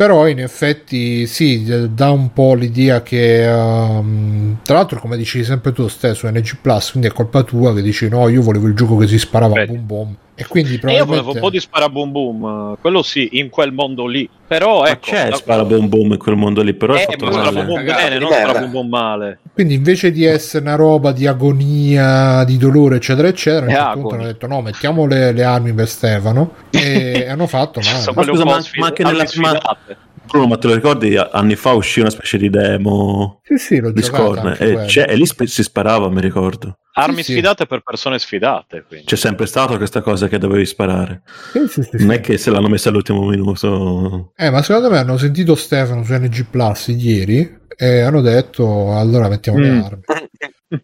[0.00, 1.62] Però in effetti sì,
[1.92, 6.92] dà un po' l'idea che ehm, tra l'altro come dicevi sempre tu stesso NG Plus,
[6.92, 9.72] quindi è colpa tua che dici no, io volevo il gioco che si sparava Vedi.
[9.72, 13.02] boom boom e quindi E io probabilmente volevo un po' di sparaboom boom, eh, quello
[13.02, 14.26] sì, in quel mondo lì.
[14.48, 17.02] Però Ma ecco, c'è da- spara boom boom in quel mondo lì, però è Eh,
[17.02, 17.50] fatto ma male.
[17.50, 18.46] sparaboom Cagata bene, non merda.
[18.48, 19.38] sparaboom boom male.
[19.60, 23.98] Quindi invece di essere una roba di agonia, di dolore, eccetera, eccetera, a un certo
[24.00, 27.96] punto hanno detto no, mettiamo le, le armi per Stefano e hanno fatto male.
[28.20, 29.96] un scusa, ma- sfida- ma anche nella- ma- sfidate.
[30.26, 31.14] Bruno, ma te lo ricordi?
[31.16, 35.26] Anni fa uscì una specie di demo Sì, sì, l'ho di Scorn e, e lì
[35.26, 36.78] sp- si sparava, mi ricordo.
[36.94, 37.32] Armi Sì, sì.
[37.32, 38.84] sfidate per persone sfidate.
[38.88, 39.04] Quindi.
[39.06, 41.22] C'è sempre stata questa cosa che dovevi sparare.
[41.52, 42.14] Sì, sì, sì, Non sì.
[42.14, 44.32] è che se l'hanno messa all'ultimo minuto.
[44.36, 49.28] Eh, ma secondo me hanno sentito Stefano su NG Plus ieri e hanno detto allora
[49.28, 49.62] mettiamo Mm.
[49.62, 50.02] le armi.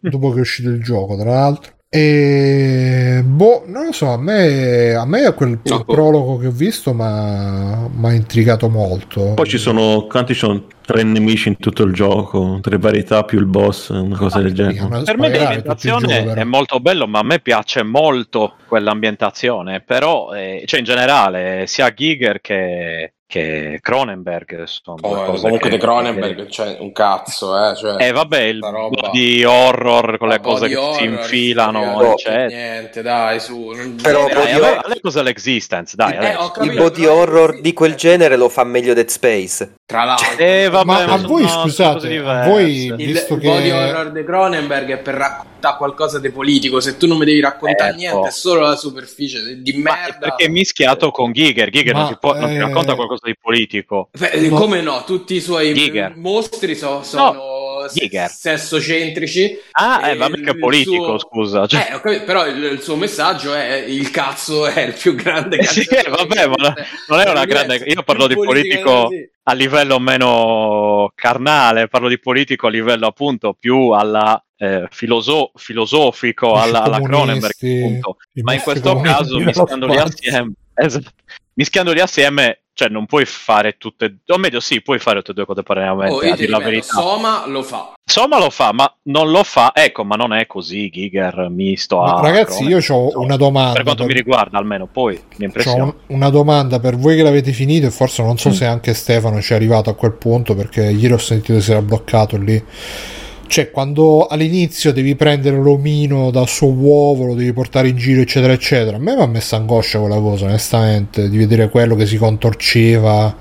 [0.01, 1.71] Dopo che è uscito il gioco, tra l'altro.
[1.89, 5.83] E boh, non lo so, a me, a me quel No, boh.
[5.85, 9.31] prologo che ho visto mi ha intrigato molto.
[9.35, 13.39] Poi ci sono quanti ci sono tre nemici in tutto il gioco, tre varietà più
[13.39, 15.03] il boss, una cosa del Sì, genere.
[15.03, 19.79] Per me l'ambientazione è molto bello, ma a me piace molto quell'ambientazione.
[19.81, 25.81] Però, eh, cioè in generale, sia Giger che, che Cronenberg sono cose comunque che- di
[25.81, 27.75] Cronenberg, cioè un cazzo, eh.
[27.75, 32.05] Cioè, Eh vabbè, il roba- di horror con le Ma cose che si infilano, sì,
[32.05, 32.45] eccetera.
[32.47, 33.71] Niente, dai, su.
[33.71, 35.95] non- Però Eh, dai, body horror- a me cos'è l'existence?
[35.97, 39.07] Dai, Eh, ho Il capito, body però- horror di quel genere lo fa meglio Dead
[39.09, 39.73] Space.
[39.85, 43.71] Tra l'altro, Eh, vabbè, Ma a sono- voi, scusate, voi- il visto il che- body
[43.71, 46.79] horror di Cronenberg è per raccontare qualcosa di politico.
[46.79, 47.97] Se tu non mi devi raccontare Ecco.
[47.99, 50.17] niente, è solo la superficie di Ma merda.
[50.19, 51.69] perché è mischiato con Giger.
[51.69, 54.09] Giger Ma, non, ti può- non ti eh, racconta qualcosa di politico.
[54.17, 54.55] Beh, No.
[54.57, 55.03] Come no?
[55.05, 56.15] Tutti i suoi Giger.
[56.15, 58.29] mostri so- sono se- Giger.
[58.29, 59.57] sessocentrici.
[59.71, 61.65] Ah, eh, vabbè, che è politico, suo- scusa.
[61.67, 65.57] Cioè, Eh, capito, però il, il suo messaggio è il cazzo è il più grande
[65.57, 66.73] Eh sì, cazzo vabbè, ma no-
[67.07, 69.09] non è una grande- io parlo di politico-
[69.49, 76.53] a livello meno carnale, parlo di politico a livello appunto più alla eh, filoso- filosofico,
[76.55, 78.17] alla, alla Cronenberg, appunto.
[78.41, 81.11] Ma in questo caso, mischiandoli assieme, esatto,
[81.53, 85.45] mischiandoli assieme, cioè non puoi fare tutte, o meglio, sì, puoi fare tutte e due
[85.45, 86.93] contemporaneamente, Oh, io a dire la verità.
[86.93, 87.93] Soma lo fa.
[88.07, 92.13] Insomma, lo fa, ma non lo fa, ecco, ma non è così Giger misto Ma
[92.13, 93.73] a ragazzi, io ho una domanda.
[93.73, 95.83] Per quanto mi riguarda, almeno poi mi C'ho impressiona.
[95.83, 98.53] un- una domanda per voi che l'avete finito e forse non so Mm.
[98.53, 101.71] se anche Stefano ci è arrivato a quel punto perché ieri ho sentito che si
[101.71, 102.63] era bloccato lì.
[103.47, 108.53] Cioè, quando all'inizio devi prendere l'omino dal suo uovo, lo devi portare in giro, eccetera,
[108.53, 108.97] eccetera.
[108.97, 113.35] A me mi ha messo angoscia quella cosa, onestamente, di vedere quello che si contorceva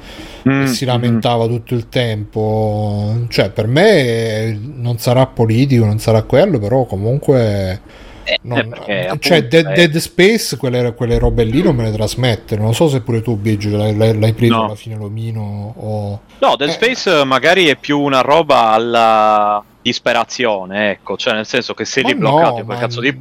[0.48, 0.88] Mm, e si mm.
[0.88, 3.24] lamentava tutto il tempo.
[3.28, 7.80] Cioè, per me non sarà politico, non sarà quello, però comunque.
[8.22, 11.74] Eh, non- eh, perché, cioè, appunto, Dead, è- Dead Space, quelle, quelle robe lì non
[11.74, 12.56] me le trasmette.
[12.56, 14.64] Non so se pure tu, Biggio, l'hai, l'hai- l'hai preso No.
[14.66, 16.20] alla fine l'omino o.
[16.38, 16.72] No, Dead Eh.
[16.72, 22.18] Space magari è più una roba alla disperazione, ecco, cioè nel senso che lì Ma
[22.18, 23.12] bloccato no, in quel cazzo di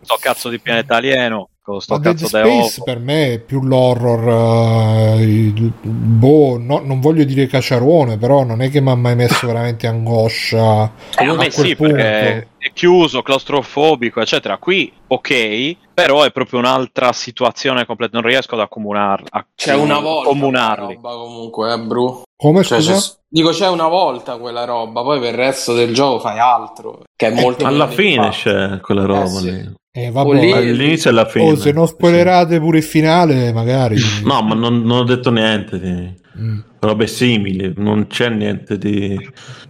[0.00, 2.82] sto cazzo di pianeta alieno, con sto Ma Dead cazzo di Space ovo.
[2.82, 5.16] per me è più l'horror.
[5.18, 9.16] eh, il- boh, no- non voglio dire caciarone, però non è che mi ha mai
[9.16, 10.92] messo veramente angoscia.
[11.16, 11.94] Eh, a me sì, punto.
[11.94, 14.56] perché è chiuso, claustrofobico, eccetera.
[14.58, 19.98] Qui, ok, però è proprio un'altra situazione completa, non riesco ad accomunar- a C'è una
[20.00, 20.96] volta comunarli.
[20.98, 22.22] quella roba comunque, eh, Bru.
[22.36, 22.94] Come Cioè, scusa?
[22.98, 27.02] c'è- dico c'è una volta quella roba, poi per il resto del gioco fai altro.
[27.16, 29.50] Che è molto Alla fine c'è quella roba Eh, sì.
[29.50, 29.72] lì.
[29.94, 30.34] Eh, vabbè.
[30.40, 31.50] lì- All'inizio e alla fine.
[31.52, 33.98] Oh, se non spoilerate pure il finale, magari.
[33.98, 34.24] Sì.
[34.24, 36.58] No, ma non, non ho detto niente di Mm.
[36.80, 39.18] robe simili, non c'è niente di...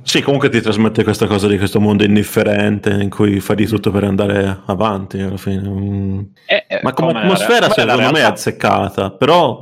[0.03, 3.91] Sì, comunque ti trasmette questa cosa di questo mondo indifferente in cui fai di tutto
[3.91, 5.69] per andare avanti alla fine.
[5.69, 6.21] Mm.
[6.47, 9.61] Eh, eh, Ma come come atmosfera come secondo me è azzeccata, però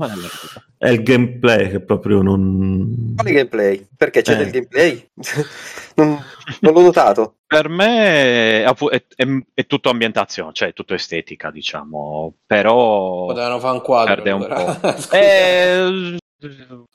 [0.78, 3.14] è il gameplay che proprio non...
[3.16, 3.86] Quale gameplay?
[3.96, 4.36] Perché c'è Eh.
[4.36, 5.10] del gameplay?
[5.96, 6.22] non,
[6.60, 7.34] non l'ho notato.
[7.46, 13.58] Per me è, è- è- è tutto ambientazione, cioè è tutto estetica, diciamo, però Potevano
[13.58, 14.14] fare un quadro.
[14.14, 14.74] perde un allora.
[14.74, 14.94] po'.
[15.16, 16.16] Eh,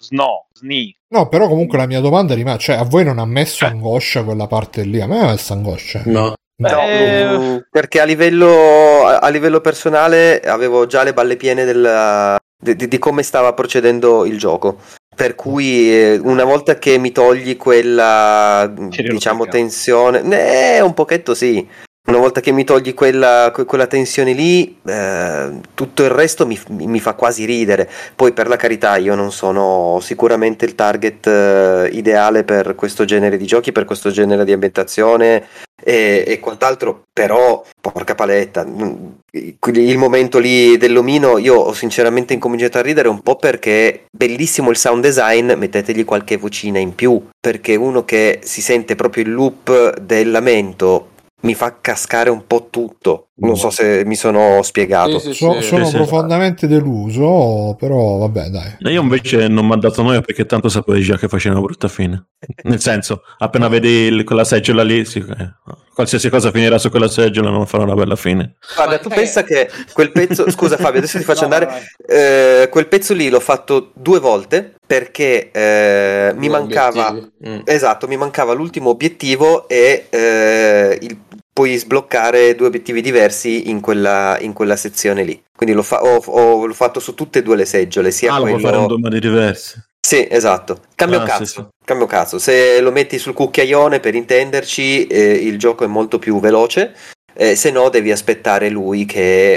[0.10, 0.96] no, sni.
[1.10, 3.70] No, però comunque la mia domanda rimane: cioè, a voi non ha messo Eh.
[3.70, 5.00] angoscia quella parte lì?
[5.02, 6.02] A me ha messo angoscia.
[6.06, 6.34] No.
[6.58, 12.78] No, Eh, perché a livello, a livello personale avevo già le balle piene della- di,
[12.78, 14.78] di- di come stava procedendo il gioco.
[15.14, 21.68] Per cui eh, una volta che mi togli quella diciamo tensione, eh, un pochetto sì.
[22.08, 26.60] Una volta che mi togli quella, que- quella tensione lì, eh, tutto il resto mi,
[26.70, 27.90] mi fa quasi ridere.
[28.16, 33.38] Poi per la carità io non sono sicuramente il target eh, ideale per questo genere
[33.38, 35.48] di giochi, per questo genere di ambientazione
[35.84, 38.94] e, e quant'altro, però porca paletta, mm,
[39.32, 44.78] il momento lì dell'omino io ho sinceramente incominciato a ridere un po' perché bellissimo il
[44.78, 50.00] sound design, mettetegli qualche vocina in più, perché uno che si sente proprio il loop
[50.00, 53.28] del lamento mi fa cascare un po' tutto.
[53.36, 55.20] Non so se mi sono spiegato.
[55.20, 55.68] Sì, sì, So- sì.
[55.68, 55.96] sono sì.
[55.96, 58.76] profondamente deluso, però vabbè, dai.
[58.92, 61.88] Io invece non mi ha dato noia perché tanto sapevo già che faceva una brutta
[61.88, 62.26] fine.
[62.64, 65.54] Nel senso, appena vedi il- quella seggiola lì, sì, eh,
[65.96, 68.58] qualsiasi cosa finirà su quella seggiola non farà una bella fine.
[68.76, 70.48] Guarda, tu pensa che quel pezzo.
[70.52, 71.88] Scusa, Fabio, adesso ti faccio No, andare.
[72.06, 77.12] Eh, quel pezzo lì l'ho fatto due volte perché eh, mi mancava.
[77.14, 77.62] Mm.
[77.64, 81.18] Esatto, mi mancava l'ultimo obiettivo e eh, il-
[81.56, 85.42] puoi sbloccare due obiettivi diversi in quella, in quella sezione lì.
[85.56, 88.40] Quindi l'ho, fa- ho- ho- l'ho fatto su tutte e due le seggiole, sia ah,
[88.40, 88.68] lo puoi quello...
[88.68, 89.82] fare in due modi diversi.
[90.06, 90.82] Sì, esatto.
[90.94, 91.46] Cambio Ah, cazzo.
[91.46, 91.66] sì, sì.
[91.84, 92.38] Cambio cazzo.
[92.38, 96.94] Se lo metti sul cucchiaione per intenderci, eh, il gioco è molto più veloce.
[97.38, 99.56] eh, se no, devi aspettare lui che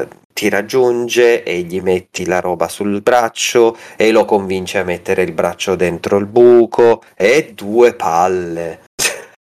[0.00, 5.22] eh, ti raggiunge e gli metti la roba sul braccio e lo convince a mettere
[5.22, 7.02] il braccio dentro il buco.
[7.14, 8.80] E due palle.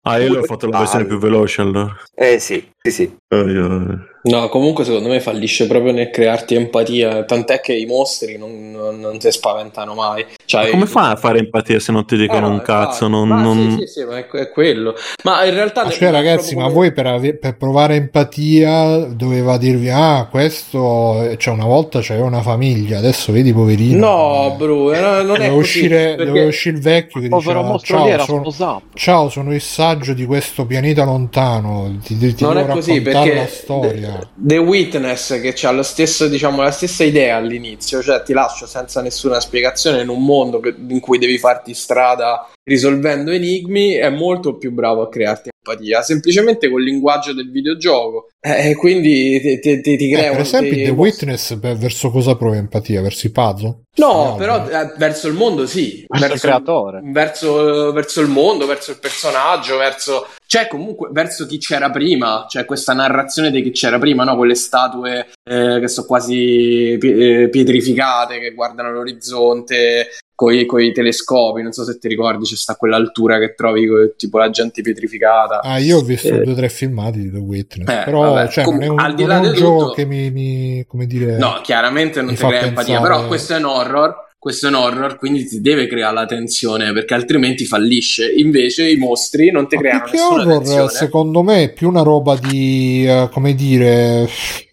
[0.03, 1.97] Ah, io l'ho fatto la versione più veloce allora.
[2.17, 3.17] Eh sì, sì, sì.
[3.29, 4.11] Ai, ai.
[4.25, 9.01] No, comunque secondo me fallisce proprio nel crearti empatia, tant'è che i mostri non, non,
[9.01, 10.25] non ti spaventano mai.
[10.45, 13.09] Cioè, Ma come fa a fare empatia se non ti dicono Eh, un cazzo?
[13.09, 14.95] Non, Ma non- Sì, sì, sì, ma è, è quello.
[15.25, 15.85] Ma in realtà...
[15.85, 20.29] Ma cioè, ragazzi, proprio ma come- voi per, ave- per provare empatia doveva dirvi: Ah,
[20.31, 23.99] questo, cioè, una volta c'aveva una famiglia, adesso vedi, poverino.
[24.07, 27.55] No, bro, eh, no, non è doveva uscire, perché- doveva uscire il vecchio che Povero
[27.59, 28.83] diceva: mostro lì ciao sono, sposato.
[28.95, 31.99] ciao, sono il saggio di questo pianeta lontano.
[32.05, 34.11] Ti, ti non devo è così raccontare perché la storia.
[34.12, 38.67] The, The Witness che ha lo stesso, diciamo, la stessa idea all'inizio, cioè ti lascio
[38.67, 44.09] senza nessuna spiegazione in un mondo che- in cui devi farti strada risolvendo enigmi, è
[44.11, 48.29] molto più bravo a crearti empatia, semplicemente col linguaggio del videogioco.
[48.41, 51.59] Eh, E quindi ti, ti- ti- ti Eh, crea per un- esempio, ti- The Witness
[51.61, 53.01] per- verso cosa prova empatia?
[53.01, 53.77] Verso i puzzle?
[53.97, 57.01] No, però eh, verso il mondo sì, Verso il creatore.
[57.05, 62.65] verso, verso il mondo, verso il personaggio, verso cioè comunque verso chi c'era prima, cioè
[62.65, 64.37] questa narrazione di chi c'era prima, no?
[64.37, 70.09] Quelle statue eh, che sono quasi eh, pietrificate, che guardano l'orizzonte
[70.43, 74.39] coi, coi telescopi, non so se ti ricordi, c'è sta quell'altura che trovi co- tipo
[74.39, 75.61] la gente pietrificata.
[75.63, 76.41] Ah, io ho visto Eh.
[76.43, 78.99] due o tre filmati di The Witness, Eh, però vabbè, cioè, com- non è un,
[78.99, 81.61] al di non là è un di gioco tutto- che mi, mi- come dire, No,
[81.63, 84.31] chiaramente non ti crea empatia, pensare- però questo è un horror.
[84.43, 88.29] Questo è un horror, quindi ti deve creare la tensione perché altrimenti fallisce.
[88.29, 90.89] Invece i mostri non ti Ma creano nessuna horror, tensione.
[90.89, 94.29] secondo me, è più una roba di, eh, come dire,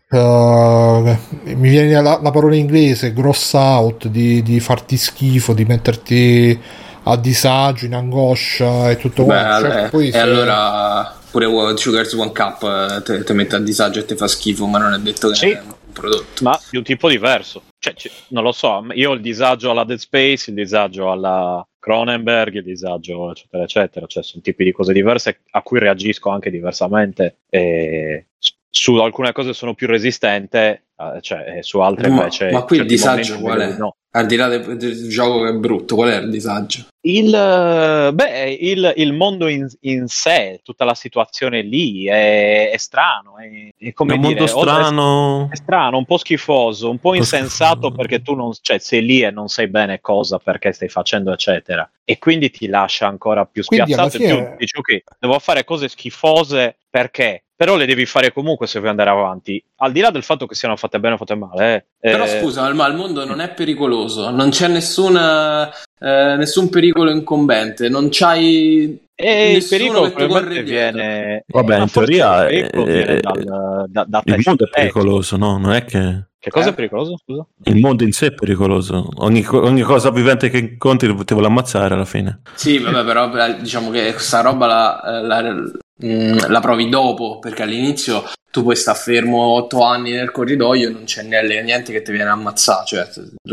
[0.10, 1.18] eh,
[1.56, 6.60] mi viene la, la parola inglese, gross out, di, di farti schifo, di metterti
[7.03, 9.68] a disagio, in angoscia e tutto quanto.
[9.69, 13.60] Cioè, eh, poi e se- allora pure Sugar's One Cup eh, te, te mette a
[13.60, 15.49] disagio e ti fa schifo, ma non è detto che Sì.
[15.52, 16.44] è un prodotto.
[16.44, 17.64] ma di un tipo diverso.
[17.77, 21.65] Cioè, ci- non lo so, io ho il disagio alla Dead Space, il disagio alla
[21.80, 24.06] Cronenberg, il disagio, eccetera, eccetera.
[24.06, 27.38] Cioè, sono tipi di cose diverse a cui reagisco anche diversamente.
[27.49, 28.26] E
[28.70, 32.52] su alcune cose sono più resistente, eh, cioè, e su altre Ma, invece.
[32.52, 33.78] ma qui il disagio qual è?
[33.78, 33.96] no.
[34.11, 36.86] Al di là del, del gioco che è brutto, qual è il disagio?
[37.02, 42.77] Il, eh, beh, il, il mondo in, in sé, tutta la situazione lì è, è
[42.77, 43.38] strano.
[43.38, 45.49] È, è come È un dire, mondo o- è- strano.
[45.52, 49.30] È strano, un po' schifoso, un po' insensato perché tu non, cioè, sei lì e
[49.31, 51.90] non sai bene cosa, perché stai facendo, eccetera.
[52.03, 54.18] E quindi ti lascia ancora più Quindi, spiazzato.
[54.18, 57.44] e fine- più dici, ok, devo fare cose schifose perché?
[57.60, 59.61] Però le devi fare comunque se vuoi andare avanti.
[59.81, 61.76] Al di là del fatto che siano fatte bene o fatte male.
[61.76, 61.86] eh.
[62.02, 65.70] Però Eh, scusa, ma il mondo non è pericoloso, non c'è nessuna,
[66.00, 71.44] eh, nessun pericolo incombente, non c'hai E il nessuno pericolo probabilmente viene.
[71.48, 75.58] Vabbè, in teoria, il eh, eh, dal- da, da te Il mondo è pericoloso, no?
[75.58, 76.28] Non è che.
[76.40, 76.72] Che cosa Eh?
[76.72, 77.18] è pericoloso?
[77.22, 77.46] Scusa?
[77.66, 79.10] Il mondo in sé è pericoloso.
[79.18, 82.40] Ogni, ogni cosa vivente che incontri ti vuole ammazzare alla fine.
[82.56, 85.62] Sì, vabbè, però eh, diciamo che questa roba la, eh, la-
[86.04, 90.92] mm, la provi dopo, perché all'inizio tu puoi stare fermo otto anni nel corridoio e
[90.92, 93.08] non c'è niente che ti viene a ammazzare, cioè,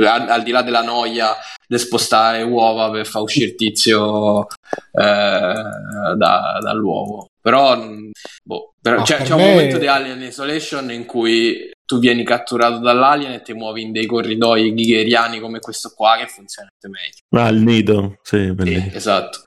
[0.06, 1.34] al, al di là della noia
[1.66, 5.02] di spostare uova per far uscire il tizio eh,
[6.16, 7.28] da- dall'uovo.
[7.40, 8.10] Però, mm,
[8.42, 12.24] boh, però c'è, per c'è un me- momento di Alien Isolation in cui tu vieni
[12.24, 17.44] catturato dall'alien e ti muovi in dei corridoi ghigheriani come questo qua che funziona meglio.
[17.44, 19.42] Ah, il nido, sì, Sì, esatto.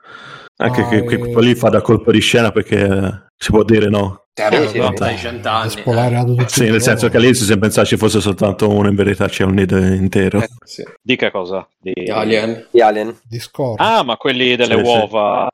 [0.62, 1.18] Anche Ah, che, che eh.
[1.18, 4.24] quello lì fa da colpo di scena perché eh, si può dire no.
[4.40, 5.10] Avevo sì, fatto sì.
[5.10, 5.70] ai cent'anni.
[5.70, 8.94] Spoilerato tutto Sì, il nel senso che all'inizio si pensava ci fosse soltanto uno, in
[8.94, 10.40] verità c'è un nido intero.
[10.40, 10.82] Eh, sì.
[11.02, 11.66] Di che cosa?
[11.78, 11.92] Di...
[12.10, 12.66] Alien.
[12.70, 13.14] Gli Alien.
[13.28, 13.80] Discord.
[13.80, 14.86] Ah, ma quelli delle Sì, sì.
[14.86, 15.48] uova.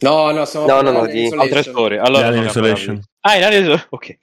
[0.00, 1.34] No, no, stiamo No, no, no, di di-.
[1.36, 1.98] Altre storie.
[1.98, 3.00] Allora, Alien Isolation.
[3.20, 3.86] Ah, in Alien Isolation.
[3.90, 4.18] Ok.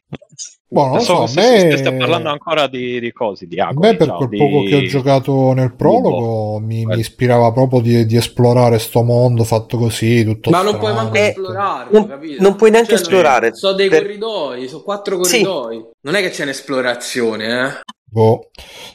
[0.76, 3.88] Boh, non Pensavo so, se me- stesse parlando ancora di, di cose, di A Agony,
[3.92, 7.80] me per no, quel di- poco che ho giocato nel prologo mi, mi ispirava proprio
[7.80, 10.84] di, di esplorare sto mondo fatto così, tutto Ma non strano.
[10.84, 12.42] puoi manco Eh, esplorarlo, non- capito?
[12.44, 13.56] non puoi neanche Cioè, esplorare.
[13.56, 15.42] So dei Per- corridoi, sono quattro Sì.
[15.44, 15.86] corridoi.
[16.02, 17.72] Non è che c'è un'esplorazione, eh.
[18.08, 18.50] Boh.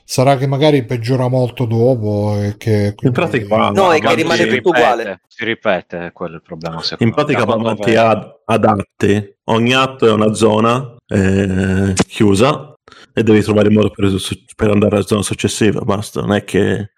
[0.04, 4.36] Sarà che magari peggiora molto dopo e che In pratica No, va è che rimane
[4.36, 5.20] si tutto ripete, uguale.
[5.28, 6.82] Si ripete, quello è il problema.
[6.98, 12.74] In pratica quando ad, ad atti, ogni atto è una zona eh, chiusa
[13.12, 14.10] e devi trovare il modo per,
[14.56, 16.92] per andare alla zona successiva, basta, non è che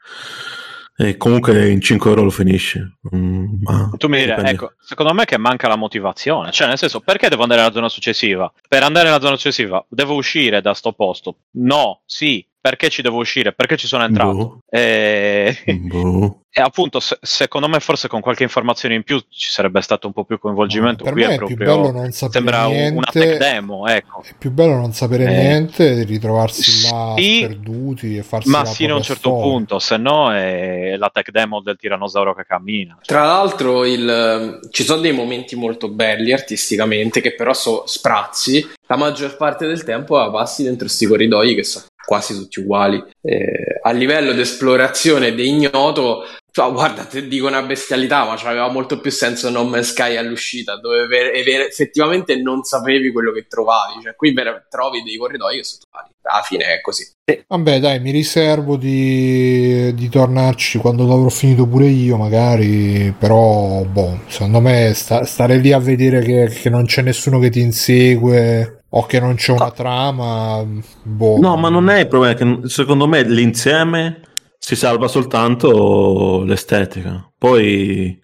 [0.94, 2.78] e comunque in 5 ore lo finisci.
[3.14, 4.50] Mm, ma Tu mi dipende.
[4.50, 7.88] ecco, secondo me che manca la motivazione, cioè nel senso, perché devo andare nella zona
[7.88, 8.52] successiva?
[8.68, 11.38] Per andare nella zona successiva devo uscire da sto posto?
[11.52, 13.52] No, sì, perché ci devo uscire?
[13.52, 14.32] Perché ci sono entrato?
[14.32, 14.58] Boh.
[14.70, 16.42] E, Boh.
[16.48, 20.12] e appunto, se- secondo me forse con qualche informazione in più ci sarebbe stato un
[20.12, 21.02] po' più coinvolgimento.
[21.02, 21.66] per Qui me è è più proprio...
[21.80, 22.96] bello non sapere Sembra niente.
[22.96, 24.22] una tech demo, ecco.
[24.22, 25.36] È più bello non sapere Eh.
[25.36, 29.42] niente, di ritrovarsi là Sì, perduti e farsi Ma fino a un certo storia.
[29.42, 32.96] punto, se no è la tech demo del tirannosauro che cammina.
[33.04, 38.70] Tra l'altro, il- ci sono dei momenti molto belli artisticamente, che però sono sprazzi.
[38.86, 43.02] La maggior parte del tempo la passi dentro questi corridoi che sono quasi tutti uguali.
[43.20, 46.24] Eh, a livello di esplorazione di ignoto,
[46.54, 50.76] cioè, guarda, ti dico una bestialità, ma aveva molto più senso No Man's Sky all'uscita,
[50.76, 54.02] dove ver- ver- effettivamente non sapevi quello che trovavi.
[54.02, 56.10] Cioè, qui ver- trovi dei corridoi che sono uguali.
[56.24, 57.10] Alla fine è così.
[57.48, 63.14] Vabbè, dai, mi riservo di, di tornarci quando l'avrò finito pure io, magari.
[63.18, 67.48] Però, boh, secondo me sta- stare lì a vedere che, che non c'è nessuno che
[67.48, 70.64] ti insegue o che non c'è una trama.
[71.02, 71.38] Boh.
[71.38, 74.20] No, ma non è il problema, che secondo me l'insieme
[74.58, 77.30] si salva soltanto l'estetica.
[77.36, 78.20] Poi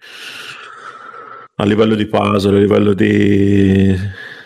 [1.55, 3.95] a livello di puzzle, a livello di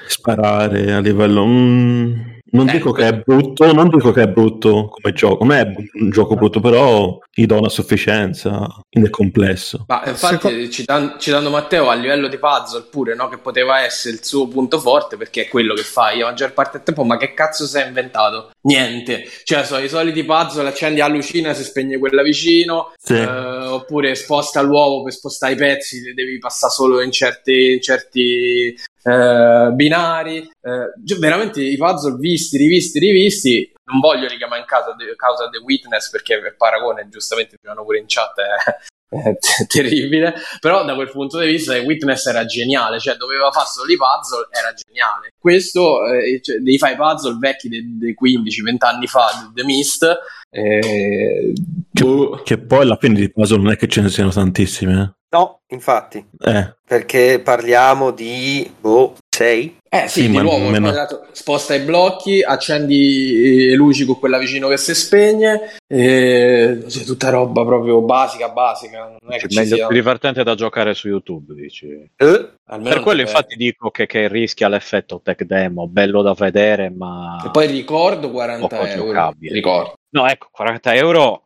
[0.08, 1.46] sparare, a livello...
[1.46, 5.56] mm, non Eh, dico che è brutto, non dico che è brutto come gioco, non
[5.56, 9.86] è un gioco brutto, però gli do una sufficienza nel complesso.
[9.88, 14.16] Ma infatti, Seco- citan- citando Matteo, a livello di puzzle pure, no, che poteva essere
[14.16, 17.18] il suo punto forte, perché è quello che fai la maggior parte del tempo, ma
[17.18, 18.52] che cazzo si è inventato?
[18.62, 19.26] Niente.
[19.44, 23.16] Cioè, sono i soliti puzzle, accendi la lucina, si spegne quella vicino, Sì.
[23.16, 27.82] eh, oppure sposta l'uovo per spostare i pezzi, li devi passare solo in certi, in
[27.82, 30.38] certi eh, binari.
[30.40, 33.72] Eh, gi- veramente i puzzle visti, rivisti, rivisti.
[33.86, 38.00] Non voglio richiamare in causa, de- causa The Witness perché il paragone, giustamente, dicevano pure
[38.00, 40.34] in chat, è, è t- terribile.
[40.60, 43.98] Però da quel punto di vista, The Witness era geniale, cioè doveva fare solo i
[43.98, 45.30] puzzle, era geniale.
[45.38, 50.08] Questo, eh, cioè, devi fare i puzzle vecchi dei, dei 15-20 anni fa, The Mist.
[50.50, 51.54] eh,
[51.92, 52.42] boh.
[52.44, 55.16] Che poi alla fine di puzzle non è che ce ne siano tantissime.
[55.34, 56.58] No, infatti, Eh.
[56.58, 59.78] Eh, perché parliamo di boh, 6?
[59.90, 60.94] Eh sì, Sì, di nuovo meno-
[61.32, 67.30] sposta i blocchi, accendi le luci con quella vicino che si spegne, e cioè, tutta
[67.30, 69.16] roba proprio basica, basica.
[69.20, 69.88] Non è che ci meglio sia...
[69.88, 71.88] più divertente da giocare su YouTube, dici.
[71.88, 72.50] Eh?
[72.66, 77.42] Per quello ti infatti dico che, che rischia l'effetto tech demo, bello da vedere, ma...
[77.44, 79.06] E poi ricordo 40 Poco euro.
[79.08, 79.54] giocabile.
[79.54, 79.94] Ricordo.
[80.14, 81.43] No, ecco, 40 euro, cioè,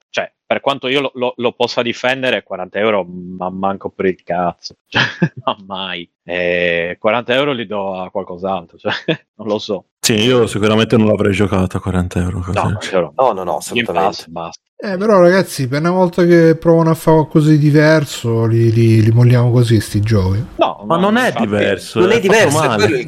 [0.48, 4.78] per quanto io lo, lo- lo possa difendere, 40 euro ma manco per il cazzo,
[4.88, 5.04] cioè,
[5.44, 6.10] ma mai.
[6.30, 8.92] Eh, 40 euro li do a qualcos'altro, cioè,
[9.38, 9.86] non lo so.
[10.02, 12.40] Sì, io sicuramente non l'avrei giocato a 40 euro.
[12.40, 12.52] così.
[12.58, 13.14] No, 40 euro.
[13.16, 14.08] No, no, no, Game assolutamente.
[14.18, 14.62] Pass, basta.
[14.80, 19.02] Eh, però ragazzi, per una volta che provano a fare qualcosa di diverso, li, li-
[19.02, 20.46] li molliamo così sti giochi.
[20.58, 22.00] No, Ma no, non è infatti- diverso.
[22.02, 22.62] Non è fatto diverso,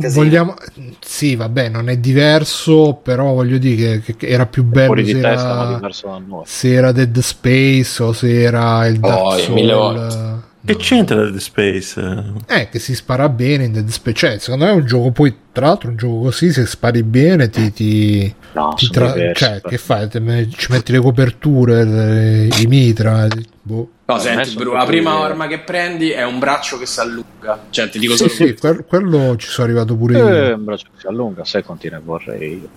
[0.08, 0.10] è.
[0.10, 0.56] Vogliamo...
[1.00, 5.20] Sì, vabbè, non è diverso, però voglio dire che, che era più bello Fuori se
[5.20, 6.42] testa, ma era, diverso da noi.
[6.46, 10.39] se era Dead Space o se era il Dark Oh, Soul.
[10.66, 10.78] Che No.
[10.80, 12.34] c'entra Dead Space?
[12.48, 14.16] Eh, che si spara bene in Dead Space.
[14.18, 17.50] Cioè, secondo me è un gioco poi, tra l'altro, un gioco così, se spari bene
[17.50, 17.72] ti...
[17.72, 18.36] ti...
[18.52, 19.70] No, ti tra- cioè, però.
[19.70, 20.10] che fai?
[20.10, 23.26] Te me- Ci metti le coperture, le- i mitra,
[23.62, 23.90] boh.
[24.06, 27.68] No, senti, Bru, la prima arma che prendi è un braccio che si allunga.
[27.70, 30.28] Cioè, ti dico Sì, solo sì, quel- quello ci sono arrivato pure io.
[30.28, 32.70] Eh, un braccio che si allunga, sai quanti ne vorrei io.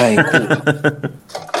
[0.00, 1.00] Eh, in culo.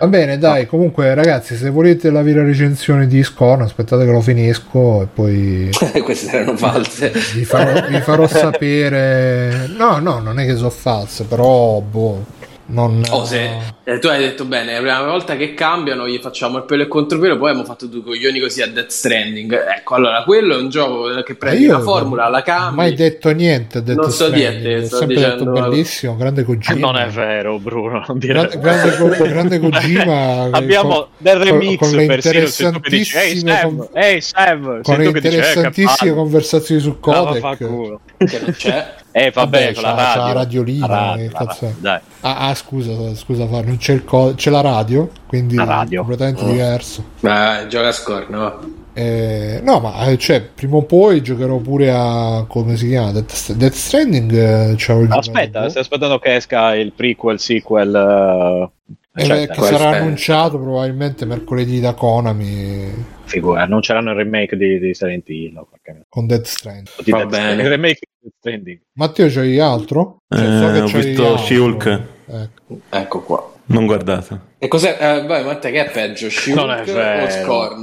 [0.00, 4.20] Va bene, dai, comunque ragazzi, se volete la vera recensione di Scorn, aspettate che lo
[4.20, 5.70] finisco e poi
[6.04, 7.10] Queste erano false.
[7.34, 9.66] vi farò, vi farò sapere.
[9.76, 12.24] No, no, non è che sono false, però boh,
[12.70, 13.48] Non, Oh, se
[13.84, 16.84] eh, tu hai detto bene, la prima volta che cambiano gli facciamo il pelo e
[16.84, 19.52] il contropelo, poi abbiamo fatto due coglioni così a Death Stranding.
[19.78, 23.30] Ecco, allora quello è un gioco che prendi la formula, la Non ho mai detto
[23.30, 23.82] niente.
[23.82, 24.58] Death Non so Stranding.
[24.60, 26.78] dire, Ho sto sempre detto dicendo- bellissimo, grande Kojima.
[26.78, 28.04] Non è vero, Bruno.
[28.06, 30.48] Non dire Grande, grande, grande Kojima.
[30.50, 35.96] Abbiamo con- del remix con le interessantissime Sam, con- ehi Sam, con le "Eh, interessantissime
[35.98, 36.12] palle".
[36.14, 37.40] conversazioni su Codec.
[37.40, 38.00] vaffanculo.
[38.18, 38.94] Che non c'è.
[39.10, 40.22] Eh vabbè, Vabbè, con la radio.
[40.22, 41.44] la radiolina, La radio, che la è?
[41.62, 42.00] radio, Dai.
[42.20, 45.98] Ah, ah, scusa, scusa, non c'è, il co- c'è la radio, quindi La radio.
[46.00, 46.50] completamente Oh.
[46.50, 47.04] diverso.
[47.20, 48.60] Ma gioca a score, no?
[48.92, 53.52] Eh, no, ma eh, cioè, prima o poi giocherò pure a come si chiama Death,
[53.52, 54.32] Death Stranding.
[54.32, 57.94] Eh, c'avevo giocato Aspetta, stai aspettando che esca il prequel, sequel.
[57.94, 58.70] eh,
[59.14, 59.54] Eh, eccetera.
[59.54, 59.96] che sarà aspetta.
[60.04, 65.56] annunciato probabilmente mercoledì da Konami Figura, annunceranno il remake di, di Silent Hill.
[65.56, 66.88] o qualche- con Death Stranding.
[67.02, 67.42] di Va Death bene.
[67.42, 67.98] Stranding, Il remake
[68.38, 68.80] Stranding.
[68.94, 70.18] Matteo, c'hai altro?
[70.28, 71.44] Cioè, Eh, so che ho c'hai visto altro.
[71.44, 72.00] She-Hulk.
[72.30, 72.78] Ecco.
[72.90, 73.52] Ecco qua.
[73.70, 74.40] Non guardate.
[74.58, 74.96] E cos'è?
[74.98, 76.28] Eh, vai, Matteo, che è peggio?
[76.54, 77.80] Non è o Scorn?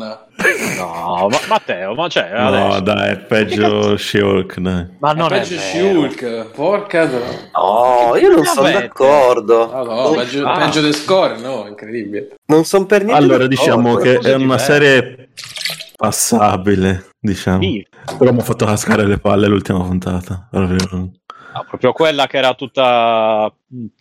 [0.78, 4.88] No, ma, Matteo, ma cioè, No, adesso- dai, è peggio She-Hulk, dai.
[5.00, 5.60] ma non è è, peggio.
[5.60, 6.46] Shulk.
[6.52, 7.20] Porca tro-
[7.54, 9.72] No, io non sono d'accordo.
[9.72, 10.58] Ah, no, peggio, Ah.
[10.58, 11.66] peggio di Scorn, no?
[11.68, 12.36] Incredibile.
[12.48, 13.56] Non sono per niente Allora, d'accordo.
[13.56, 15.30] diciamo che è una serie
[15.96, 17.62] passabile, diciamo.
[17.62, 17.86] Sì.
[18.18, 20.48] Però mi ha fatto cascare le palle l'ultima puntata.
[20.50, 21.12] Proprio-
[21.56, 23.50] No, proprio quella che era tutta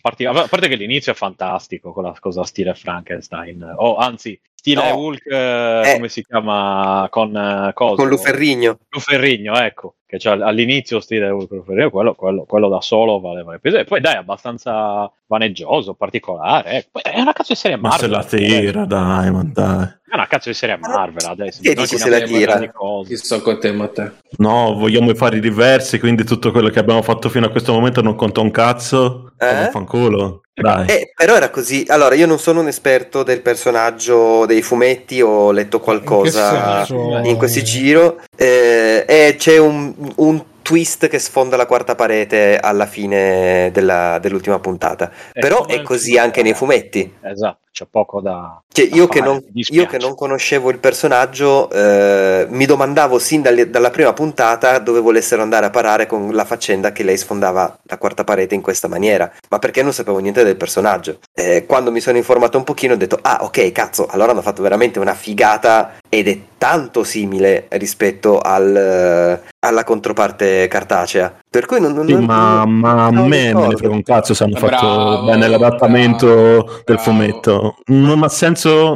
[0.01, 0.45] particolare.
[0.45, 4.97] A parte che l'inizio è fantastico con la cosa stile Frankenstein, o anzi, stile No.
[4.97, 5.93] Hulk, eh, Eh.
[5.93, 7.95] come si chiama con eh, coso?
[7.95, 8.79] Con Luferrigno.
[8.89, 13.85] Luferrigno, ecco, che c'ha all'inizio stile Hulk Luferrigno, quello, quello, quello da solo valeva l'episodio.
[13.85, 16.71] E poi dai, è abbastanza vaneggioso, particolare.
[16.71, 16.87] eh.
[16.91, 18.17] Poi È una cazzo di serie Ma se Marvel.
[18.17, 19.83] la tira, dai, ma dai.
[20.07, 21.61] È una cazzo di serie Marvel adesso.
[21.61, 22.59] Che dici se la tira?
[23.05, 24.13] Chi sto con te, Matteo?
[24.37, 28.01] No, vogliamo i fari diversi, quindi tutto quello che abbiamo fatto fino a questo momento
[28.01, 29.33] non conta un cazzo.
[29.37, 29.69] Eh?
[29.71, 30.41] Fanculo.
[30.85, 31.85] Eh, però era così.
[31.89, 37.37] Allora, io non sono un esperto del personaggio dei fumetti, ho letto qualcosa In in
[37.37, 38.21] questi giro.
[38.37, 44.57] eh, e c'è un, un twist che sfonda la quarta parete alla fine della- dell'ultima
[44.57, 45.11] puntata.
[45.31, 46.55] È però è così film, anche nei eh.
[46.55, 47.13] fumetti.
[47.21, 48.59] Esatto, c'è poco da.
[48.67, 49.81] Cioè, io, da che fare, non, mi dispiace.
[49.81, 55.01] io che non conoscevo il personaggio, eh, mi domandavo sin dalle- dalla prima puntata dove
[55.01, 58.87] volessero andare a parare con la faccenda che lei sfondava la quarta parete in questa
[58.87, 61.19] maniera, ma perché non sapevo niente del personaggio.
[61.31, 64.63] Eh, quando mi sono informato un pochino ho detto, ah ok, cazzo, allora hanno fatto
[64.63, 71.37] veramente una figata ed è tanto simile rispetto al, eh, alla controparte cartacea.
[71.49, 71.93] Per cui non...
[71.93, 73.77] non- Sì, non- ma, non- ma a non me me ne ricordo.
[73.77, 77.01] frega un cazzo se hanno fatto Bravo, bene l'adattamento bravo, del bravo.
[77.01, 77.75] fumetto.
[77.85, 78.95] Non ha senso.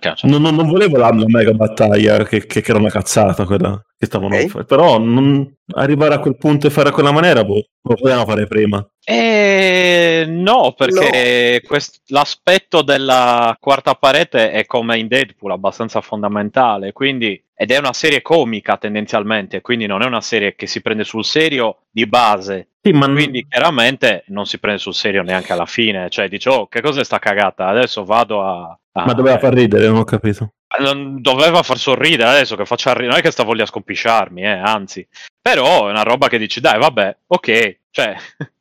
[0.00, 3.44] cioè, non, non- non volevo la, la mega battaglia, che, che- che era una cazzata
[3.44, 4.44] quella che stavano Ok.
[4.44, 4.64] a fare.
[4.64, 8.46] Però non- arrivare a quel punto e fare a quella maniera, boh, lo potevamo fare
[8.46, 8.86] prima.
[9.04, 17.42] Eh, no, perché quest- l'aspetto della quarta parete è come in Deadpool, abbastanza fondamentale, quindi,
[17.60, 21.24] ed è una serie comica tendenzialmente, quindi non è una serie che si prende sul
[21.24, 26.08] serio di base, Sì, ma quindi chiaramente non si prende sul serio neanche alla fine,
[26.08, 27.66] cioè dice, oh, che cosa è sta cagata?
[27.66, 28.78] Adesso vado a...
[28.92, 30.52] a- ma doveva far ridere, non ho capito.
[30.78, 34.46] non doveva far sorridere adesso che faccia ridere, non è che sta voglia scompisciarmi, eh,
[34.46, 35.04] anzi,
[35.42, 38.14] però è una roba che dici, dai, vabbè, ok, cioè...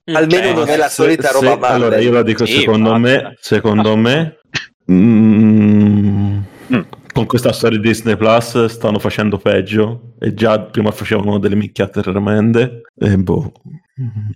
[0.10, 1.72] Almeno Cioè, non è la Se- solita se- roba Marvel.
[1.82, 4.40] Allora, io la dico Sì, secondo ma- me, secondo me,
[4.92, 6.38] mm,
[6.74, 6.82] Mm.
[7.18, 12.02] Con questa storia di Disney Plus stanno facendo peggio e già prima facevano delle minchiate
[12.04, 13.52] tremende e boh.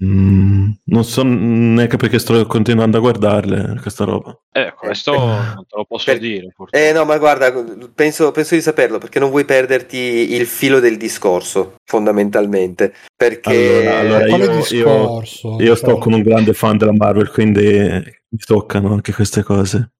[0.03, 4.35] Mm, non so neanche perché sto continuando a guardarle questa roba.
[4.51, 6.47] Eh, questo non te lo posso Per- dire.
[6.55, 6.83] purtroppo.
[6.83, 7.53] Eh no, ma guarda,
[7.93, 12.93] penso, penso di saperlo perché non vuoi perderti il filo del discorso, fondamentalmente.
[13.15, 15.57] Perché Allora, allora, Quale io- discorso?
[15.59, 19.91] Io sto con un grande fan della Marvel, quindi mi toccano anche queste cose.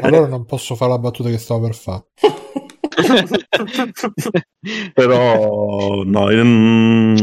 [0.00, 2.04] Allora non posso fare la battuta che stavo per fare.
[4.94, 7.16] Però no, mm,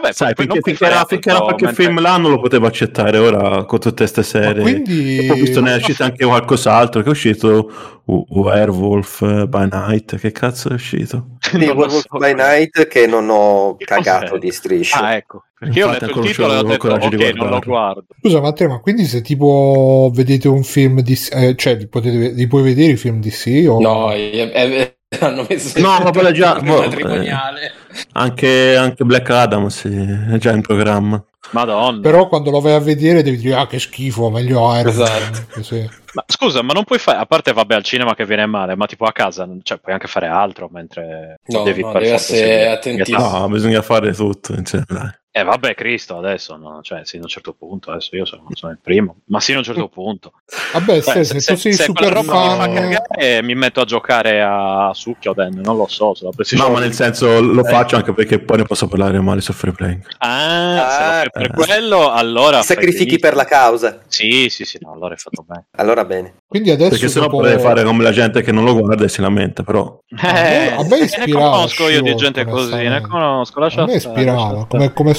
[0.00, 3.16] Vabbè, sai, puoi finché era, finché era qualche mentre- film là non lo potevo accettare,
[3.16, 4.62] ora con tutte queste Ma serie.
[4.62, 7.70] quindi Ho visto ne è uscito anche qualcos'altro, che è uscito
[8.04, 11.38] U- Werewolf eh, by Night, che cazzo è uscito?
[11.54, 12.18] Werewolf so.
[12.18, 14.98] by Night che non ho cagato di striscio.
[14.98, 15.44] Ah, ecco.
[15.58, 17.58] Perché io ho Infatti letto ancora il titolo e ho detto, ok, di non lo
[17.60, 18.04] guardo.
[18.20, 22.46] Scusa Matteo, ma quindi se tipo vedete un film di eh, cioè li, potete, li
[22.46, 26.32] puoi vedere i film di sì o No, eh, eh, hanno messo No, ma quello
[26.32, 27.72] già- boh, matrimoniale.
[28.12, 31.22] Anche, anche Black Adam sì, è già in programma.
[31.50, 32.00] Madonna.
[32.00, 34.88] Però quando lo vai a vedere devi dire ah che schifo, meglio Iron.
[34.88, 35.62] Esatto.
[35.62, 35.88] Sì.
[36.12, 38.86] Ma scusa, ma non puoi fare, a parte vabbè al cinema che viene male, ma
[38.86, 43.38] tipo a casa, cioè puoi anche fare altro mentre No, devi no, per essere attentissimo.
[43.38, 45.10] No, bisogna fare tutto insieme, dai.
[45.38, 48.72] Eh vabbè, Cristo, adesso, no, cioè, sino a un certo punto, adesso io sono, sono
[48.72, 50.32] il primo, ma sino a un certo punto.
[50.72, 52.72] Vabbè, Cioè, se, se tu sei se super roba mi fa fan...
[52.72, 56.66] cagare, mi metto a giocare a succhio Den, non lo so, PlayStation.
[56.66, 59.72] No, ma nel senso lo faccio anche perché poi ne posso parlare male su Free
[59.72, 60.06] Playing.
[60.20, 61.64] Ah, se Ah, fai per eh.
[61.66, 62.62] quello, allora...
[62.62, 64.00] Sacrifichi per la causa.
[64.06, 65.66] Sì, sì, sì, no, allora hai fatto bene.
[65.76, 66.36] Allora bene.
[66.48, 69.08] Quindi adesso Perché sennò dopo- potrei fare come la gente che non lo guarda e
[69.10, 69.98] si lamenta, però.
[70.08, 73.98] Eh, a me ne ispirava conosco io di gente così, ne conosco, a lascia me
[73.98, 75.14] stare, ispirava come, come-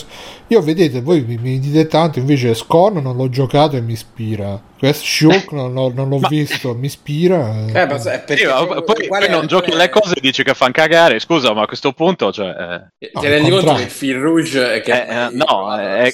[0.47, 4.59] io vedete voi mi, mi dite tanto invece Scorn non l'ho giocato e mi ispira
[4.77, 8.55] questo non, l'ho- non l'ho Ma- visto mi ispira Eh, ma è perché Sì, ma
[8.65, 11.63] proprio- poi, poi è- non giochi le cose e dici che fanno cagare, scusa, ma
[11.63, 12.47] a questo punto, cioè...
[12.49, 13.75] eh, No, Ti al rendi conto contrario.
[13.77, 16.13] che il fil rouge è che Eh, eh, no, è-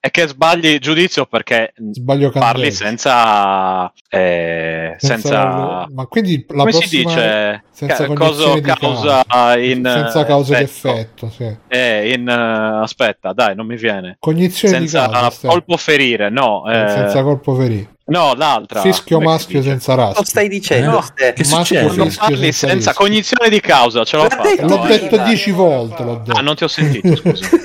[0.00, 2.70] è che sbagli giudizio perché sbaglio parli candele.
[2.70, 3.92] senza...
[4.08, 5.86] eh, senza...
[5.92, 7.62] ma quindi la come si prossima dice?
[7.70, 8.06] senza Ca-
[8.54, 9.22] di causa
[9.58, 9.82] in...
[9.84, 10.94] senza causa ed effetto.
[10.94, 11.56] effetto sì.
[11.68, 12.28] Eh, in...
[12.28, 14.16] eh, aspetta, dai, non mi viene.
[14.18, 16.70] cognizione Senza di causa colpo ferire, no.
[16.70, 17.79] eh, senza colpo ferito
[18.10, 18.80] No, l'altra.
[18.80, 20.90] fischio maschio senza Cosa rastro stai dicendo?
[20.90, 21.00] No.
[21.00, 21.32] Ste?
[21.32, 24.66] Che Maschio fischio parli senza senza cognizione di causa, ce l'ho L'ha fatta.
[24.66, 24.98] l'ho eh.
[24.98, 27.48] detto dieci volte l'ho detto Ah, non ti ho sentito, scusa.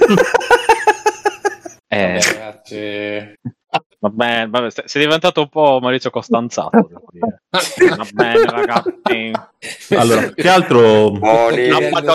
[1.90, 3.34] eh, Vabbè.
[4.00, 6.90] Va bene, vabbè, sei sei diventato un po' Maurizio Costanzato.
[7.50, 9.32] Va bene, ragazzi.
[9.96, 11.10] Allora, che altro.
[11.12, 11.70] Buoni.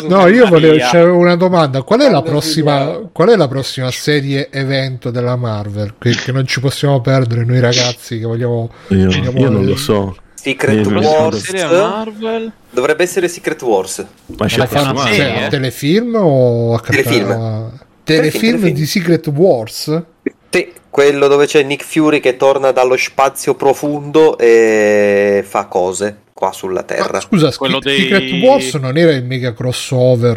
[0.06, 1.82] No, io volevo, c'avevo una domanda.
[1.82, 5.94] Qual è la prossima, qual è la prossima serie evento della Marvel?
[5.98, 8.70] Che, che non ci possiamo perdere noi ragazzi che vogliamo.
[8.88, 10.16] Io, Vediamo io non lo so.
[10.34, 11.38] Secret Sì, Wars.
[11.38, 12.52] Serie Marvel?
[12.70, 14.06] Dovrebbe essere Secret Wars.
[14.38, 14.98] Ma c'è sì, anno.
[15.00, 15.44] cioè, eh.
[15.44, 17.70] a telefilm o a Telefilm.
[18.04, 18.74] telefilm telefilm.
[18.74, 20.02] di Secret Wars?
[20.48, 26.52] Sì, quello dove c'è Nick Fury che torna dallo spazio profondo e fa cose qua
[26.52, 27.20] sulla Ma, Terra.
[27.20, 30.36] scusa, Quello Secret dei- Secret Wars non era il mega crossover?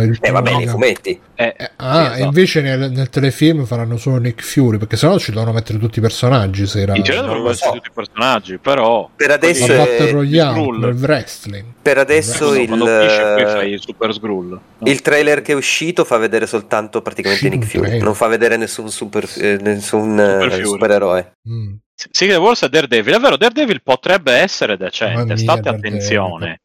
[0.00, 1.18] eh, il Eh va bene, i fumetti.
[1.34, 2.22] Eh, Eh, ah, sì, e esatto.
[2.24, 6.02] invece nel, nel telefilm faranno solo Nick Fury perché sennò ci devono mettere tutti i
[6.02, 6.66] personaggi.
[6.66, 7.76] Se era In genere dovrebbero essere so.
[7.76, 9.08] tutti i personaggi, però.
[9.16, 11.64] Per adesso la è- Battle Royale, il wrestling.
[11.80, 14.48] Per adesso il, fai il Super Skrull.
[14.50, 14.60] no?
[14.90, 18.02] il trailer che è uscito fa vedere soltanto praticamente Nick Fury, trailer.
[18.04, 21.32] non fa vedere nessun, super, eh, nessun eh, Super supereroe.
[21.48, 21.72] Mm.
[22.10, 23.14] Secret Wars e Daredevil.
[23.14, 25.24] È vero, Daredevil potrebbe essere decente.
[25.24, 26.60] Mia, State Daredevil, attenzione.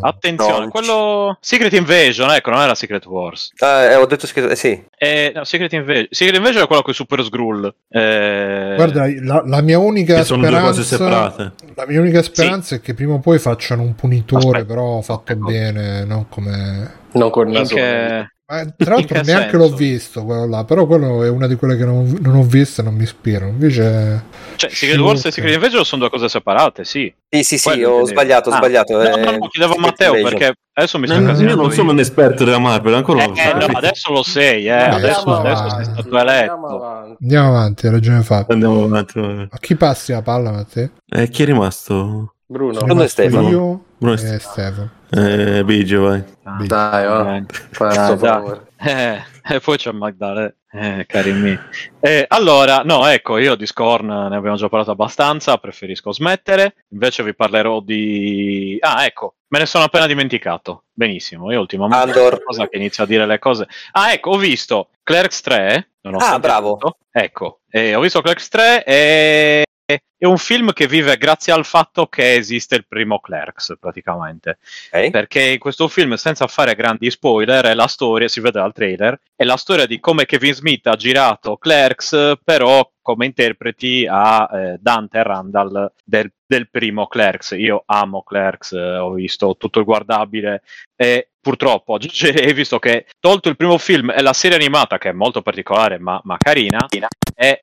[0.00, 1.36] Attenzione, No, quello.
[1.40, 3.52] Secret Invasion, ecco, non era Secret Wars.
[3.58, 6.06] Ah, eh, ho detto scritto, eh sì, Eh, no, Secret Invasion.
[6.10, 7.74] Secret Invasion è quello con i Super Skrull.
[7.88, 11.52] Eh, Guarda, la, la mia unica Che sono due cose speranza, separate.
[11.74, 14.64] la mia unica speranza è che prima o poi facciano un punitore, Aspetta.
[14.64, 15.46] però fatto Ecco.
[15.46, 17.04] bene, non come.
[17.12, 17.74] Non con in naso.
[17.74, 19.56] che- Ma, tra l'altro che neanche senso?
[19.56, 22.80] l'ho visto quello là, però quello è una di quelle che non, non ho visto
[22.80, 23.50] e non mi ispirano.
[23.50, 24.22] Invece,
[24.54, 27.12] Cioè, Secret Wars e Secret Invasion sono due cose separate, sì.
[27.28, 28.92] sì, sì, sì, Quello ho sbagliato, ho Ah, sbagliato.
[28.96, 30.38] No, eh, no, no, chiedevo a Matteo Invasion.
[30.38, 33.40] perché adesso mi sto No, io non sono un esperto della Marvel, ancora non lo
[33.40, 33.70] Eh, no, so.
[33.78, 34.68] adesso lo sei, eh.
[34.68, 36.52] Eh, adesso, adesso sei stato Andiamo eletto.
[36.52, 37.16] avanti.
[37.22, 38.52] andiamo avanti, hai ragione Fabio.
[38.54, 39.18] Andiamo avanti.
[39.50, 40.90] A chi passi la palla, Matteo?
[41.04, 42.35] Eh, chi è rimasto?
[42.46, 42.80] Bruno.
[42.80, 43.48] Bruno e Stefano.
[43.48, 44.90] Io Bruno e e Stefano.
[45.10, 46.24] Eh, Bigio, vai.
[46.42, 47.22] Dai, va.
[47.22, 48.32] Dai, Fai dai, sto dai.
[48.32, 48.66] favore.
[48.78, 49.22] Eh,
[49.54, 51.58] e poi c'è Magdalena, eh, cari miei.
[52.00, 56.74] Eh, allora, no, ecco, io di Scorn ne abbiamo già parlato abbastanza, preferisco smettere.
[56.90, 58.76] Invece vi parlerò di...
[58.80, 60.84] Ah, ecco, me ne sono appena dimenticato.
[60.92, 62.42] Benissimo, io ultimamente Andor.
[62.44, 63.66] cosa che inizio a dire le cose.
[63.92, 65.88] Ah, ecco, ho visto Clerks 3.
[66.02, 66.72] nonostante Ah, bravo.
[66.76, 66.98] tutto.
[67.10, 69.64] Ecco, eh, ho visto Clerks 3 e...
[69.86, 74.58] È un film che vive grazie al fatto che esiste il primo Clerks, praticamente
[74.90, 75.10] Ok.
[75.10, 79.16] perché in questo film, senza fare grandi spoiler, è la storia, si vede dal trailer,
[79.36, 84.78] è la storia di come Kevin Smith ha girato Clerks, però come interpreti a eh,
[84.80, 87.52] Dante e Randall del, del primo Clerks.
[87.52, 90.62] Io amo Clerks, eh, ho visto tutto il guardabile
[90.96, 95.10] e purtroppo oggi hai visto che tolto il primo film e la serie animata, che
[95.10, 96.84] è molto particolare ma, ma carina,
[97.32, 97.60] è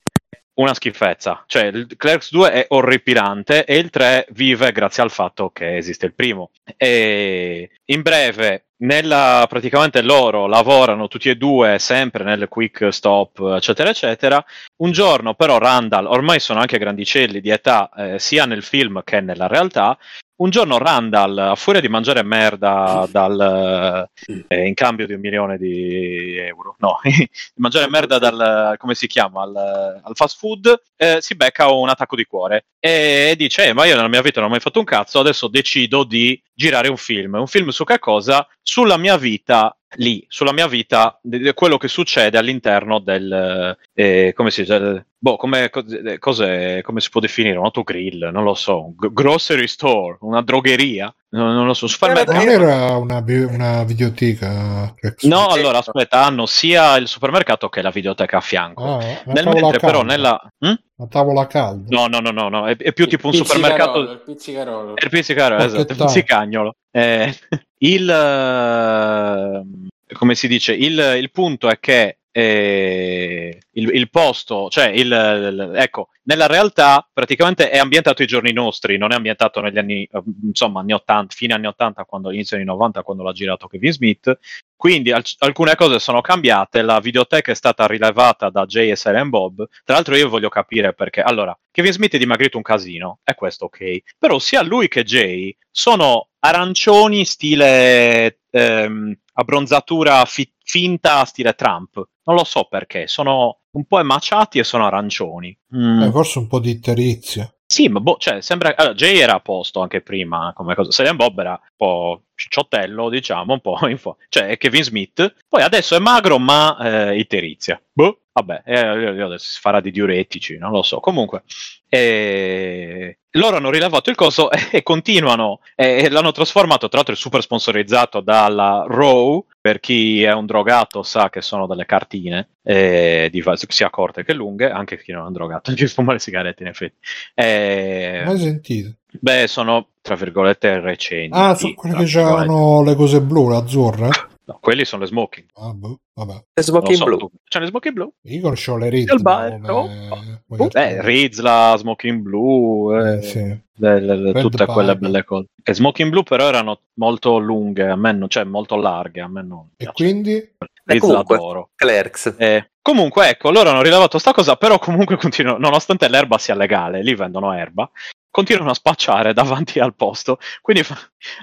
[0.55, 1.43] una schifezza.
[1.47, 6.05] Cioè, il Clerks 2 è orripilante e il 3 vive grazie al fatto che esiste
[6.05, 6.51] il primo.
[6.77, 13.89] E in breve, nella, praticamente loro lavorano tutti e due sempre nel quick stop, eccetera,
[13.89, 14.43] eccetera.
[14.77, 19.21] Un giorno, però, Randall, ormai sono anche grandicelli di età, eh, sia nel film che
[19.21, 19.97] nella realtà.
[20.43, 24.09] Un giorno Randall, a furia di mangiare merda dal,
[24.49, 29.07] eh, in cambio di un milione di euro, no, di mangiare merda dal, come si
[29.07, 29.55] chiama, al,
[30.03, 33.95] al fast food, eh, si becca un attacco di cuore e dice, "Eh, ma io
[33.95, 37.35] nella mia vita non ho mai fatto un cazzo, adesso decido di girare un film.
[37.35, 38.45] Un film su che cosa?
[38.61, 41.21] Sulla mia vita lì, sulla mia vita,
[41.53, 47.09] quello che succede all'interno del, eh, come si dice, boh, come, cose, cose- come si
[47.09, 47.57] può definire?
[47.57, 51.91] Un autogrill, non lo so, un grocery store, una drogheria, non, non lo so, un
[51.91, 52.37] supermercato.
[52.37, 54.93] Non era una, bi- una videoteca?
[54.99, 55.23] Rex?
[55.23, 58.83] No, allora aspetta, hanno sia il supermercato che la videoteca a fianco.
[58.83, 60.13] Ah, Nel tavola mentre però calda.
[60.13, 60.41] nella...
[60.59, 60.73] Hm?
[60.95, 61.85] Una tavola calda.
[61.87, 64.21] No, no, no, no, no, è, è più tipo un Il supermercato...
[64.25, 64.95] pizzicarolo, Il pizzicarolo.
[64.95, 66.75] È il pizzicaro, esatto, il pizzicagnolo.
[66.91, 67.33] Eh,
[67.79, 74.87] il, eh, come si dice, il, il punto è che eh, il, il posto, cioè
[74.87, 79.77] il, il- ecco, nella realtà praticamente è ambientato ai giorni nostri, non è ambientato negli
[79.77, 83.67] anni, eh, insomma, anni 80, fine anni 80, quando inizio anni 90, quando l'ha girato
[83.67, 84.37] Kevin Smith.
[84.75, 89.29] Quindi al- alcune cose sono cambiate, la videoteca è stata rilevata da Jay e Silent
[89.29, 89.65] Bob.
[89.85, 91.21] Tra l'altro io voglio capire perché.
[91.21, 93.99] Allora, Kevin Smith è dimagrito un casino, e questo ok.
[94.17, 101.95] Però sia lui che Jay sono arancioni stile ehm, abbronzatura fi- finta stile Trump.
[102.23, 105.55] Non lo so perché, sono un po' emaciati e sono arancioni.
[105.75, 106.01] Mm.
[106.03, 107.53] Eh, forse un po' di iterizia.
[107.65, 108.75] Sì, ma boh, cioè, sembra.
[108.75, 110.91] Allora, Jay era a posto anche prima come cosa.
[110.91, 115.35] Silent Bob era un po' cicciottello, diciamo, un po' in fo- Cioè, Kevin Smith.
[115.47, 116.77] Poi adesso è magro, ma
[117.11, 117.81] eh, iterizia.
[117.91, 118.77] Boh, vabbè, eh,
[119.21, 120.99] adesso si farà di diuretici, non lo so.
[120.99, 121.43] Comunque,
[121.87, 125.59] eh, loro hanno rilevato il coso e, continuano.
[125.75, 129.45] E, l'hanno trasformato, tra l'altro, è super sponsorizzato dalla Raw.
[129.61, 134.33] Per chi è un drogato sa che sono delle cartine, eh, di, sia corte che
[134.33, 136.97] lunghe, anche chi non è un drogato, chi fuma le sigarette in effetti.
[137.33, 138.95] Eh, Mai sentito?
[139.19, 141.37] Beh, sono tra virgolette recenti.
[141.37, 144.09] Ah, sono quelle tra che hanno le cose blu, l'azzurra?
[144.45, 145.47] No, quelli sono le smoking.
[145.53, 146.33] Ah, boh, vabbè.
[146.33, 147.17] E Non Smoking so, Blue.
[147.17, 148.11] tu- C'è le smoking blu?
[148.23, 148.89] Io conoscevo le
[149.21, 150.41] bar, come- no.
[150.47, 151.01] come Eh.
[151.01, 153.39] Riz, la smoking blu, eh, Eh, sì.
[153.39, 155.01] le- le- le- tutte quelle Bug.
[155.01, 155.45] belle cose.
[155.63, 159.43] E smoking blu però erano molto lunghe, a me non, cioè molto larghe, a me
[159.43, 159.93] non E piace.
[159.93, 160.51] quindi?
[160.85, 161.69] Riz comunque, l'adoro.
[161.75, 162.35] Clerks.
[162.37, 167.01] Eh, comunque, ecco, loro hanno rilevato sta cosa, però comunque continuano, nonostante l'erba sia legale,
[167.01, 167.89] lì vendono erba,
[168.33, 170.39] continuano a spacciare davanti al posto.
[170.59, 170.97] Quindi, fa-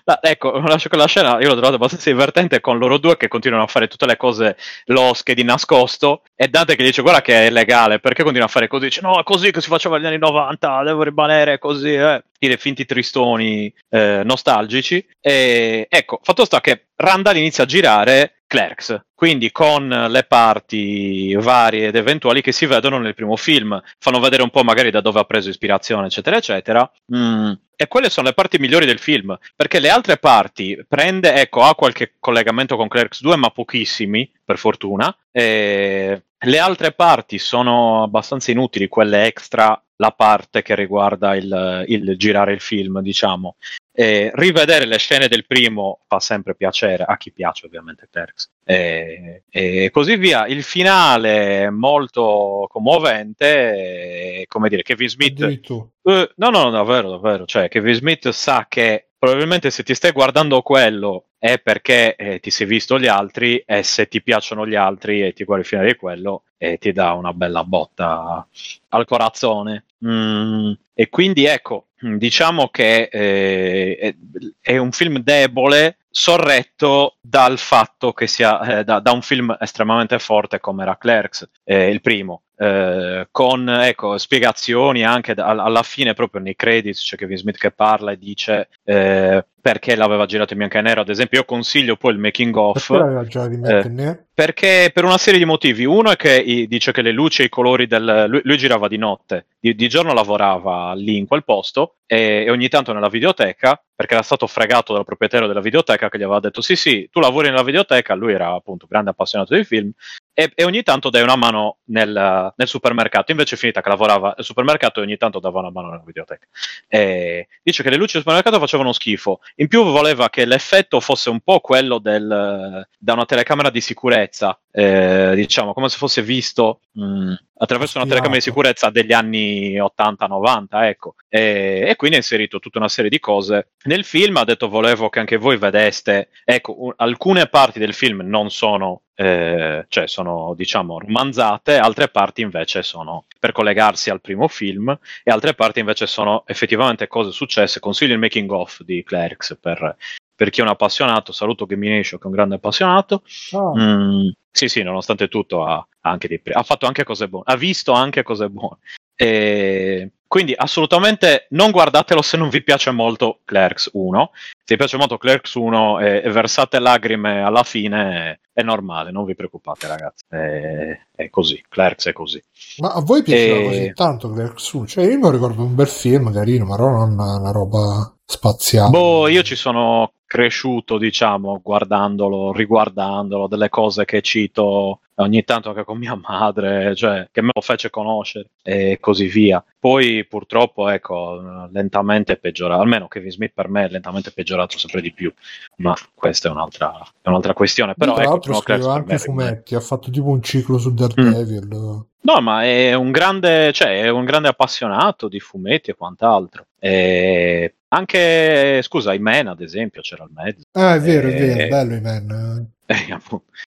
[0.04, 3.68] la- ecco, quella scena, io l'ho trovata abbastanza divertente con loro due che continuano a
[3.68, 4.56] fare tutte le cose
[4.86, 6.22] losche di nascosto.
[6.34, 8.86] E Dante che dice, guarda che è legale, perché continua a fare così?
[8.86, 12.24] Dice, no, è così che si faceva negli anni 90, devo rimanere così, eh.
[12.36, 15.06] Dire finti tristoni eh, nostalgici.
[15.20, 21.86] E ecco, fatto sta che Randall inizia a girare Clerks, quindi con le parti varie
[21.86, 25.20] ed eventuali che si vedono nel primo film, fanno vedere un po' magari da dove
[25.20, 26.90] ha preso ispirazione, eccetera, eccetera.
[27.14, 31.62] Mm, E quelle sono le parti migliori del film, perché le altre parti prende, ecco,
[31.62, 35.16] ha qualche collegamento con Clerks 2, ma pochissimi, per fortuna.
[35.31, 42.16] E le altre parti sono abbastanza inutili, quelle extra, la parte che riguarda il, il
[42.16, 43.56] girare il film, diciamo.
[43.92, 48.50] E rivedere le scene del primo fa sempre piacere, a chi piace ovviamente Clerks.
[48.64, 50.46] E, e così via.
[50.46, 57.44] Il finale è molto commovente, e, come dire, Kevin Smith eh, no, no, davvero, davvero.
[57.44, 62.50] Cioè, Kevin Smith sa che probabilmente se ti stai guardando quello è perché eh, ti
[62.50, 65.88] sei visto gli altri e se ti piacciono gli altri e ti guardi il finale
[65.88, 68.46] di quello eh, ti dà una bella botta
[68.88, 69.86] al corazzone.
[70.04, 74.14] Mm, e quindi ecco, diciamo che eh, è,
[74.60, 80.18] è un film debole sorretto dal fatto che sia eh, da, da un film estremamente
[80.18, 86.12] forte come era Clerks, eh, il primo, eh, con ecco, spiegazioni anche da- alla fine
[86.12, 90.58] proprio nei credits c'è Kevin Smith che parla e dice eh, perché l'aveva girato in
[90.58, 93.56] bianco e nero ad esempio io consiglio poi il making of Perché l'aveva già di
[93.56, 94.24] mettere Eh.
[94.34, 95.84] perché per una serie di motivi.
[95.84, 98.26] Uno è che i- dice che le luci e i colori del.
[98.28, 102.50] Lui, lui girava di notte, di, di giorno lavorava lì in quel posto e, e
[102.50, 106.40] ogni tanto nella videoteca, perché era stato fregato dal proprietario della videoteca che gli aveva
[106.40, 108.14] detto: Sì, sì, tu lavori nella videoteca.
[108.14, 109.90] Lui era appunto grande appassionato di film
[110.32, 113.31] e, e ogni tanto dai una mano nel, nel supermercato.
[113.31, 116.47] Invece è finita che lavorava al supermercato e ogni tanto dava una mano nella videoteca.
[116.89, 119.40] E dice che le luci del supermercato facevano schifo.
[119.57, 124.59] In più voleva che l'effetto fosse un po' quello del, da una telecamera di sicurezza,
[124.73, 130.66] eh, diciamo, come se fosse visto mh, attraverso una telecamera di sicurezza degli anni 80-90,
[130.85, 131.15] ecco.
[131.28, 134.36] E, e quindi ha inserito tutta una serie di cose nel film.
[134.36, 139.02] Ha detto volevo che anche voi vedeste, ecco, un- alcune parti del film non sono
[139.20, 145.30] eh, cioè sono diciamo romanzate, altre parti invece sono per collegarsi al primo film e
[145.30, 147.80] altre parti invece sono effettivamente cose successe.
[147.80, 149.94] Consiglio il making of di Clerks per,
[150.34, 151.32] per chi è un appassionato.
[151.32, 153.22] Saluto Gamination che è un grande appassionato.
[153.52, 157.44] Ah, Mm, sì, sì, nonostante tutto ha, ha anche dei ha fatto anche cose buone,
[157.48, 158.78] ha visto anche cose buone.
[159.14, 164.30] E quindi assolutamente non guardatelo se non vi piace molto Clerks 1.
[164.70, 169.34] Ti piace molto Clerks 1 e, e versate lacrime alla fine, è normale, non vi
[169.34, 172.40] preoccupate ragazzi, è, è così, Clerks è così.
[172.78, 174.86] Ma a voi piaceva E- così tanto Clerks 1?
[174.86, 178.90] Cioè, io mi ricordo un bel film carino, ma non una, una roba spaziale.
[178.90, 185.82] Boh, io ci sono cresciuto, diciamo, guardandolo, riguardandolo, delle cose che cito ogni tanto anche
[185.82, 189.62] con mia madre, cioè che me lo fece conoscere e così via.
[189.81, 191.40] Poi purtroppo, ecco,
[191.73, 195.32] lentamente è peggiorato, almeno Kevin Smith per me è lentamente peggiorato sempre di più,
[195.77, 197.94] ma questa è un'altra, è un'altra questione.
[197.97, 202.05] Però Tra ecco, l'altro Clerks scriveva anche fumetti, ha fatto tipo un ciclo su Daredevil.
[202.23, 206.66] No, ma è un grande, cioè, è un grande appassionato di fumetti e quant'altro.
[206.78, 210.65] E anche, scusa, Iman, ad esempio, c'era al mezzo.
[210.73, 212.73] Ah, è vero, è Eh, vero, bello i man.
[212.90, 213.19] Eh.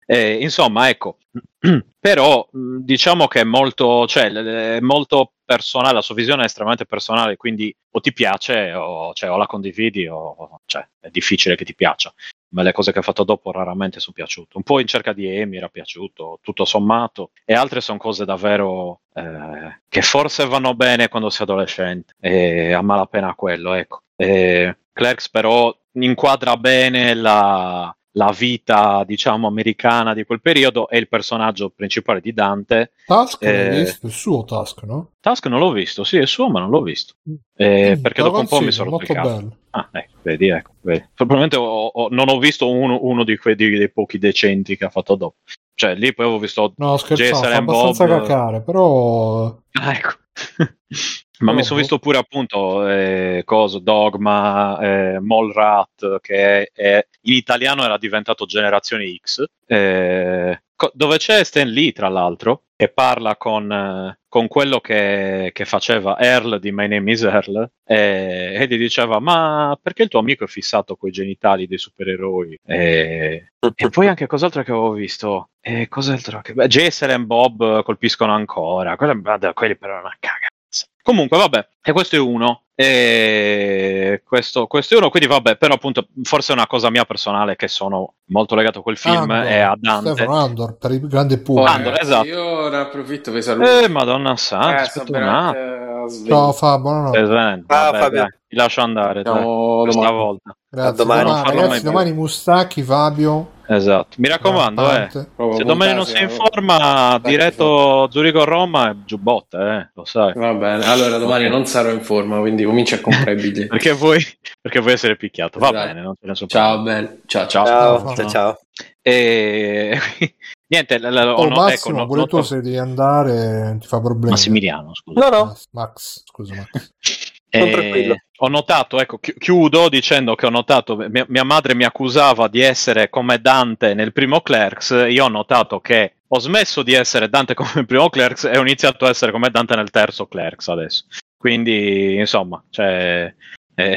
[0.06, 1.18] Eh, insomma, ecco,
[2.00, 7.38] però diciamo che è molto, cioè, è molto personale, la sua visione è estremamente personale,
[7.38, 11.74] quindi o ti piace o, cioè, o la condividi o cioè, è difficile che ti
[11.74, 12.12] piaccia.
[12.50, 14.58] Ma le cose che ha fatto dopo raramente sono piaciute.
[14.58, 19.00] Un po' in cerca di Amy era piaciuto, tutto sommato, e altre sono cose davvero
[19.14, 24.02] eh, che forse vanno bene quando sei adolescente, e a malapena quello, ecco.
[24.16, 31.08] E Clerks però inquadra bene la, la vita, diciamo, americana di quel periodo e il
[31.08, 32.90] personaggio principale di Dante.
[33.06, 34.06] Task Eh, visto?
[34.06, 35.12] Il suo Task, no?
[35.20, 37.14] Task non l'ho visto, sì, è suo, ma non l'ho visto.
[37.30, 37.34] Mm.
[37.54, 39.56] Eh, Mm, perché dopo un po' mi sono rotto il.
[39.70, 41.08] Ah, ecco, vedi, ecco, vedi.
[41.14, 44.86] Probabilmente ho- ho- non ho visto uno, uno di quei di- dei pochi decenti che
[44.86, 45.36] ha fatto dopo.
[45.74, 48.20] Cioè, lì poi avevo visto No, scherzavo, fa abbastanza Bob.
[48.22, 49.46] cacare, però...
[49.72, 50.10] Ah, ecco.
[51.40, 51.80] Ma mi sono boh.
[51.80, 59.14] visto pure appunto eh, coso, Dogma, eh, Mallrat, che è- in italiano era diventato Generazione
[59.22, 64.80] X, eh, co- dove c'è Stan Lee, tra l'altro, che parla con, eh, con quello
[64.80, 70.04] che, che faceva Earl di My Name is Earl, eh, e gli diceva, ma perché
[70.04, 72.58] il tuo amico è fissato con i genitali dei supereroi?
[72.64, 75.50] E, e poi anche cos'altro che avevo visto?
[75.60, 76.52] E cos'altro che...
[76.54, 79.20] Beh, Jason e Bob colpiscono ancora, quelli,
[79.54, 80.56] quelli però è una cagazza.
[81.02, 82.64] Comunque, vabbè, e questo è uno.
[82.80, 87.56] E questo, questo è uno, quindi vabbè, però appunto, forse è una cosa mia personale
[87.56, 90.12] che sono molto legato a quel film Andor, e a Dante.
[90.12, 91.68] Stefano Andor, per il grande pubblico.
[91.68, 92.26] Andor, ragazzi, esatto.
[92.26, 93.84] Io ne approfitto per salutare.
[93.84, 95.87] Eh, madonna santa, Eh, aspetta un attimo.
[96.26, 96.90] Ciao Fabio.
[96.90, 98.18] Ah, Vabbè, Fabio.
[98.20, 100.12] dai, ti lascio andare, dai, domani.
[100.12, 100.56] volta.
[100.68, 100.90] Grazie.
[100.90, 101.22] A domani.
[101.30, 103.50] Non farlo ragazzi, domani Mustacchi, Fabio.
[103.70, 105.08] Esatto, mi raccomando, eh.
[105.10, 106.32] Se domani non sei in eh.
[106.32, 110.32] forma, diretto Zurigo-Roma è giubotte, eh, lo sai.
[110.34, 113.68] Va bene, allora domani non sarò in forma, quindi cominci a comprare i biglietti.
[113.68, 114.24] Perché vuoi,
[114.60, 115.58] perché vuoi essere picchiato.
[115.58, 115.88] Va Dai.
[115.88, 116.84] bene, non ce ne sono Ciao.
[116.84, 117.46] Ciao, ciao.
[117.46, 118.14] Ciao, Ciao.
[118.14, 118.58] ciao, ciao.
[119.02, 119.98] E...
[120.70, 123.86] Niente, l- l- ho Oh, no- Massimo, ecco, no- pure tu se devi andare ti
[123.86, 124.30] fa problemi.
[124.30, 125.20] Massimiliano, scusa.
[125.20, 125.44] No, no.
[125.46, 126.92] Max, Max, scusa Max.
[127.50, 132.46] Eh, ho notato, ecco, chi- chiudo dicendo che ho notato, mia, mia madre mi accusava
[132.46, 137.30] di essere come Dante nel primo Clerks, io ho notato che ho smesso di essere
[137.30, 140.68] Dante come il primo Clerks e ho iniziato a essere come Dante nel terzo Clerks
[140.68, 141.04] adesso.
[141.38, 143.34] Quindi, insomma, cioè,
[143.76, 143.96] eh,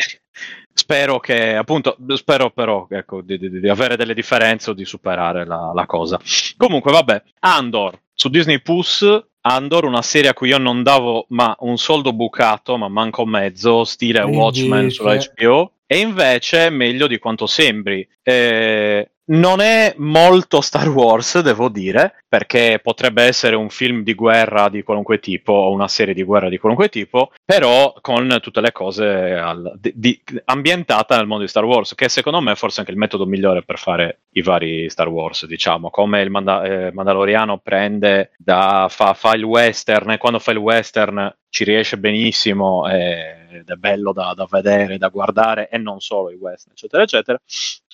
[0.92, 5.46] spero che, appunto, spero però ecco, di, di- di avere delle differenze o di superare
[5.46, 6.20] la, la cosa.
[6.58, 9.06] Comunque, vabbè, Andor su Disney Plus.
[9.44, 13.84] Andor, una serie a cui io non davo ma un soldo bucato, ma manco mezzo,
[13.86, 15.72] stile Quindi, Watchmen sulla HBO.
[15.88, 18.08] E invece meglio di quanto sembri.
[18.22, 24.68] Eh, non è molto Star Wars, devo dire, perché potrebbe essere un film di guerra
[24.70, 28.72] di qualunque tipo o una serie di guerra di qualunque tipo, però con tutte le
[28.72, 32.80] cose al- di- di- ambientata nel mondo di Star Wars, che secondo me è forse
[32.82, 36.92] anche il metodo migliore per fare i vari Star Wars, diciamo, come il Manda- eh,
[36.92, 42.88] Mandaloriano prende da fa, fa il western e quando fa il western ci riesce benissimo
[42.90, 47.04] eh, ed è bello da, da vedere, da guardare e non solo i western, eccetera,
[47.04, 47.40] eccetera.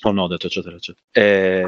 [0.03, 1.03] Oh no, ho detto eccetera, eccetera.
[1.11, 1.61] Eh,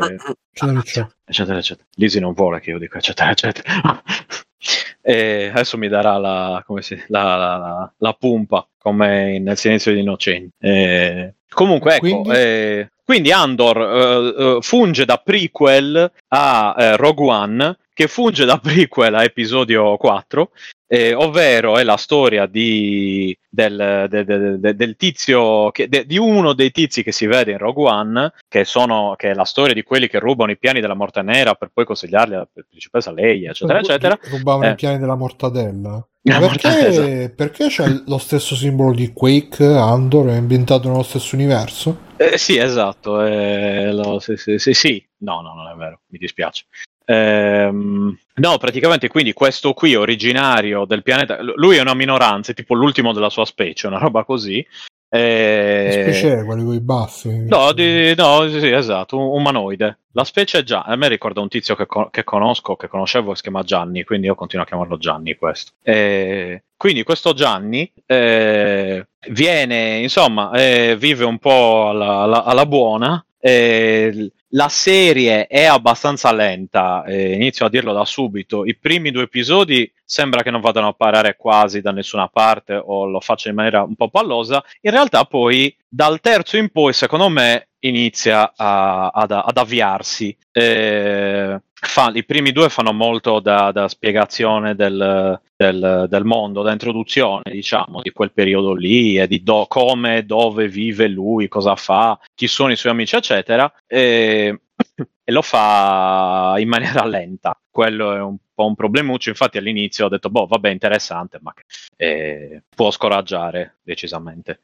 [0.51, 1.09] Eccetera, eccetera.
[1.25, 1.87] eccetera, eccetera.
[1.95, 4.01] Lisi non vuole che io dica eccetera, eccetera.
[5.01, 9.57] e adesso mi darà la, come si, la, la, la- la pumpa come in- nel
[9.57, 10.51] silenzio degli innocenti.
[10.59, 12.29] Eh, comunque, ecco, Quindi?
[12.31, 18.57] eh, quindi Andor eh, eh, funge da prequel a eh, Rogue One, che funge da
[18.59, 20.51] prequel a episodio 4,
[20.87, 26.53] eh, ovvero è la storia di, del, de- de- de- del tizio, che- di uno
[26.53, 29.83] dei tizi che si vede in Rogue One, che, sono, che è la storia di
[29.83, 33.79] quelli che rubano i piani della morte nera per poi consigliarli alla principessa Leia, eccetera,
[33.79, 34.17] eccetera.
[34.29, 34.71] Rubavano Eh.
[34.71, 36.07] i piani della mortadella.
[36.21, 41.97] La perché, perché c'è lo stesso simbolo di Quake, Andor, è ambientato nello stesso universo?
[42.15, 43.21] Eh, sì, esatto.
[43.25, 45.05] eh, lo- sì, sì, sì, sì.
[45.17, 46.63] No, no, non è vero, mi dispiace.
[47.11, 52.75] Ehm, no, praticamente quindi questo qui originario del pianeta, lui è una minoranza, è tipo
[52.75, 54.65] l'ultimo della sua specie, una roba così.
[55.11, 55.87] E...
[56.03, 57.45] specie è quelli con i baffi?
[57.47, 59.97] No, di- no, sì, sì, esatto, un umanoide.
[60.11, 63.31] La specie è già, a me ricorda un tizio che, co- che conosco, che conoscevo,
[63.31, 65.71] che si chiama Gianni, quindi io continuo a chiamarlo Gianni questo.
[65.81, 73.23] E quindi questo Gianni eh, viene, insomma, eh, vive un po' alla, alla- alla buona.
[73.39, 78.65] eh, la serie è abbastanza lenta, eh, inizio a dirlo da subito.
[78.65, 83.05] I primi due episodi sembra che non vadano a parare quasi da nessuna parte o
[83.05, 84.63] lo faccia in maniera un po' pallosa.
[84.81, 90.35] In realtà, poi dal terzo in poi, secondo me, inizia a- ad, ad avviarsi.
[90.51, 96.71] Eh, fa- I primi due fanno molto da, da spiegazione del, del- del mondo, da
[96.71, 102.19] introduzione, diciamo, di quel periodo lì e di do- come, dove vive lui, cosa fa,
[102.35, 103.71] chi sono i suoi amici, eccetera.
[103.87, 104.61] E,
[105.23, 107.59] e lo fa in maniera lenta.
[107.69, 109.29] Quello è un po' un problemuccio.
[109.29, 111.63] Infatti, all'inizio ho detto, boh, vabbè, interessante, ma che-
[111.97, 114.59] eh, può scoraggiare decisamente.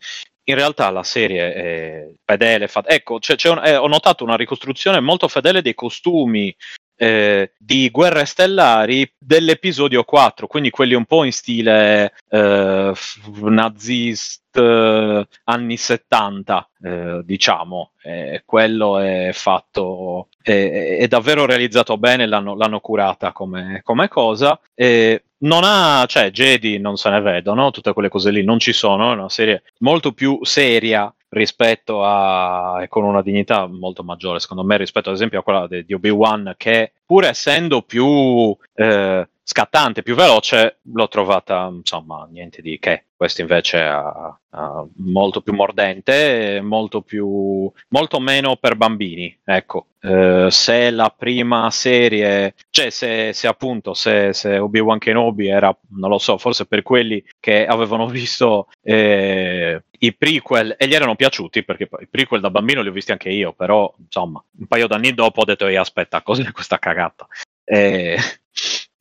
[0.48, 2.68] In realtà la serie è fedele.
[2.68, 6.56] fa- Ecco, c'è- c'è un- eh, ho notato una ricostruzione molto fedele dei costumi
[6.96, 12.94] eh, di Guerre Stellari dell'episodio 4, quindi quelli un po' in stile eh,
[13.42, 17.92] nazist eh, anni 70, eh, diciamo.
[18.46, 24.60] Quello è fatto, è, è davvero realizzato bene, l'hanno, l'hanno curata come, come cosa.
[25.38, 29.12] Non ha, cioè, Jedi non se ne vedono, tutte quelle cose lì non ci sono,
[29.12, 34.64] è una serie molto più seria rispetto a e con una dignità molto maggiore secondo
[34.64, 40.04] me rispetto ad esempio a quella de- di Obi-Wan che pur essendo più eh, scattante,
[40.04, 44.38] più veloce l'ho trovata insomma niente di che questo invece ha
[44.98, 49.88] molto più mordente molto più molto meno per bambini ecco.
[50.00, 56.10] Eh, se la prima serie cioè se, se appunto se, se Obi-Wan Kenobi era non
[56.10, 61.64] lo so forse per quelli che avevano visto eh, i prequel e gli erano piaciuti
[61.64, 65.14] perché i prequel da bambino li ho visti anche io però insomma un paio d'anni
[65.14, 67.28] dopo ho detto aspetta cos'è questa cagata?
[67.64, 68.18] Eh,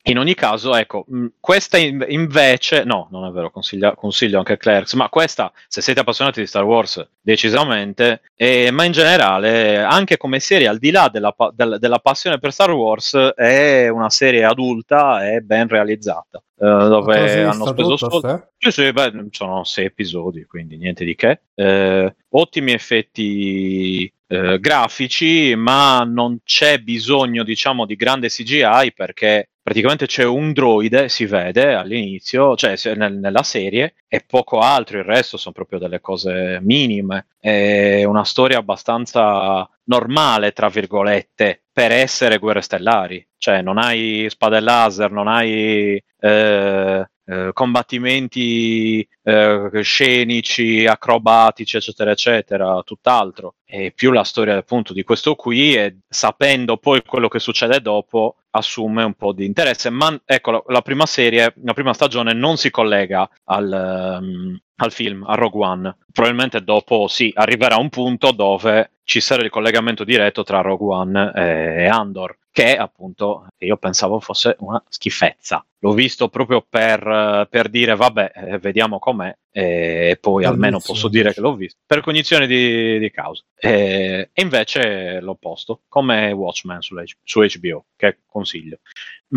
[0.07, 4.57] in ogni caso, ecco, mh, questa in- invece, no, non è vero, consiglio, consiglio anche
[4.57, 10.17] Clerks, ma questa, se siete appassionati di Star Wars, decisamente, e- ma in generale, anche
[10.17, 14.43] come serie, al di là della, del- della passione per Star Wars, è una serie
[14.43, 17.13] adulta e ben realizzata, eh, dove
[17.43, 18.27] hanno speso soldi.
[18.57, 21.41] Sì, sì, beh, sono sei episodi, quindi niente di che.
[21.55, 30.05] Eh, ottimi effetti eh, grafici, ma non c'è bisogno, diciamo, di grande CGI perché praticamente
[30.05, 35.37] c'è un droide, si vede all'inizio, cioè nel- nella serie, e poco altro, il resto
[35.37, 37.25] sono proprio delle cose minime.
[37.39, 43.27] È una storia abbastanza normale, tra virgolette, per essere guerre stellari.
[43.37, 52.81] Cioè, non hai spade laser, non hai eh, eh, combattimenti eh, scenici, acrobatici, eccetera, eccetera,
[52.83, 53.55] tutt'altro.
[53.65, 58.37] E più la storia appunto di questo qui e sapendo poi quello che succede dopo
[58.51, 59.89] assume un po' di interesse.
[59.89, 64.91] Ma ecco, la, la prima serie, la prima stagione non si collega al, ehm, al
[64.91, 65.97] film, a Rogue One.
[66.11, 71.31] Probabilmente dopo sì, arriverà un punto dove ci sarà il collegamento diretto tra Rogue One
[71.33, 75.65] e Andor, che appunto io pensavo fosse una schifezza.
[75.85, 80.99] L'ho visto proprio per, per dire vabbè, eh, vediamo com'è e poi Per almeno cognizione.
[80.99, 83.43] posso dire che l'ho visto per cognizione di, di causa.
[83.55, 88.79] E, e invece l'opposto, come Watchmen su, su HBO, che consiglio.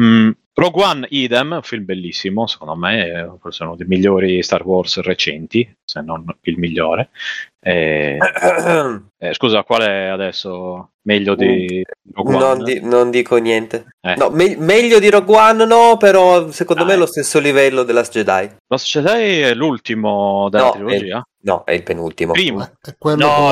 [0.01, 4.65] Mm, Rogue One, idem, un film bellissimo, secondo me, è forse uno dei migliori Star
[4.65, 7.11] Wars recenti, se non il migliore.
[7.61, 8.19] E-
[9.19, 12.45] eh, scusa, qual è adesso meglio di Rogue One?
[12.45, 13.87] non, di- non dico niente.
[14.01, 14.17] Eh.
[14.17, 17.83] No, me- meglio di Rogue One no, però secondo Ah, me è lo stesso livello
[17.83, 18.57] della Jedi.
[18.69, 21.23] Last Jedi è l'ultimo della No, trilogia?
[21.41, 22.33] No, è il penultimo.
[22.33, 22.63] Primo.
[22.81, 23.51] È quello No,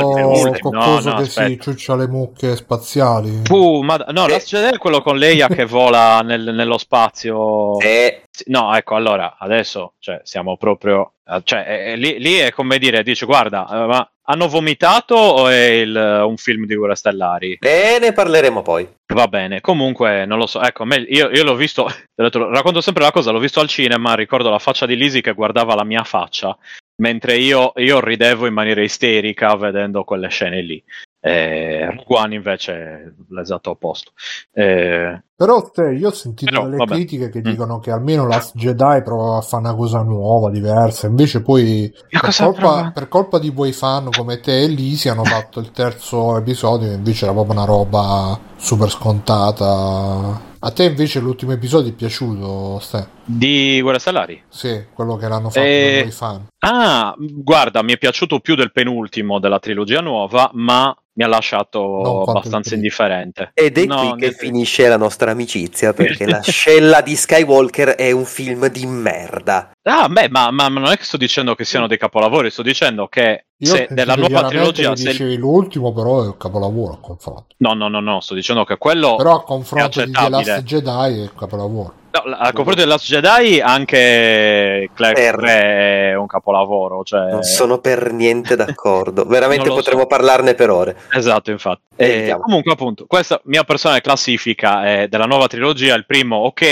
[0.52, 1.62] il con con no, no, che si aspetta.
[1.62, 3.40] ciuccia le mucche spaziali.
[3.42, 4.30] Puh, ma no, Eh.
[4.30, 7.78] Last Jedi è quello con Leia che vola nel- nello spazio.
[7.80, 11.14] Eh, No, ecco, allora, adesso, cioè, siamo proprio...
[11.24, 15.14] eh, Cioè, eh, eh, lì, lì è come dire, dice, guarda, eh, ma hanno vomitato
[15.14, 17.58] o è il- un film di Guerre Stellari?
[17.60, 18.86] e ne parleremo poi.
[19.14, 23.04] Va bene, comunque non lo so, ecco, me- io, io l'ho visto, detto, racconto sempre
[23.04, 26.02] la cosa, l'ho visto al cinema, ricordo la faccia di Lisi che guardava la mia
[26.02, 26.56] faccia,
[27.00, 30.82] mentre io, io ridevo in maniera isterica vedendo quelle scene lì.
[31.26, 34.12] Eh, Rogue One invece è l'esatto opposto.
[34.52, 36.94] Eh, Però te, io ho sentito Però, delle vabbè.
[36.94, 37.42] critiche che Mm.
[37.42, 41.06] dicono che almeno Last Jedi prova a fare una cosa nuova, diversa.
[41.08, 45.60] Invece poi per colpa, per colpa di voi fan come te e Lisi hanno fatto
[45.60, 50.54] il terzo episodio e invece era proprio una roba super scontata.
[50.58, 53.06] A te invece l'ultimo episodio è piaciuto, Ste?
[53.24, 54.42] Di Guerra Stellari?
[54.48, 56.46] Sì, quello che l'hanno fatto Eh, con i fan.
[56.60, 62.22] Ah, guarda, mi è piaciuto più del penultimo della trilogia nuova, ma mi ha lasciato
[62.24, 63.50] abbastanza indifferente.
[63.54, 68.10] Ed è No, qui che finisce la nostra amicizia perché la scella di Skywalker è
[68.10, 69.70] un film di merda.
[69.82, 72.62] Ah, beh, ma, ma- ma non è che sto dicendo che siano dei capolavori, sto
[72.62, 74.94] dicendo che Io se della nuova trilogia...
[74.94, 77.54] se- dicevi l'ultimo, però è un capolavoro a confronto.
[77.58, 79.16] No, no, no, no, sto dicendo che quello...
[79.16, 80.28] Però a confronto di The.
[80.28, 81.94] Last Jedi è un capolavoro.
[82.10, 87.30] No, al confronto di Last Jedi anche 3 è un capolavoro, cioè...
[87.30, 89.24] Non sono per niente d'accordo.
[89.26, 90.06] Veramente potremmo so.
[90.06, 90.96] parlarne per ore.
[91.12, 91.80] Esatto, infatti.
[91.96, 95.94] Eh, comunque, appunto, questa mia personale classifica è della nuova trilogia.
[95.94, 96.62] Il primo, ok,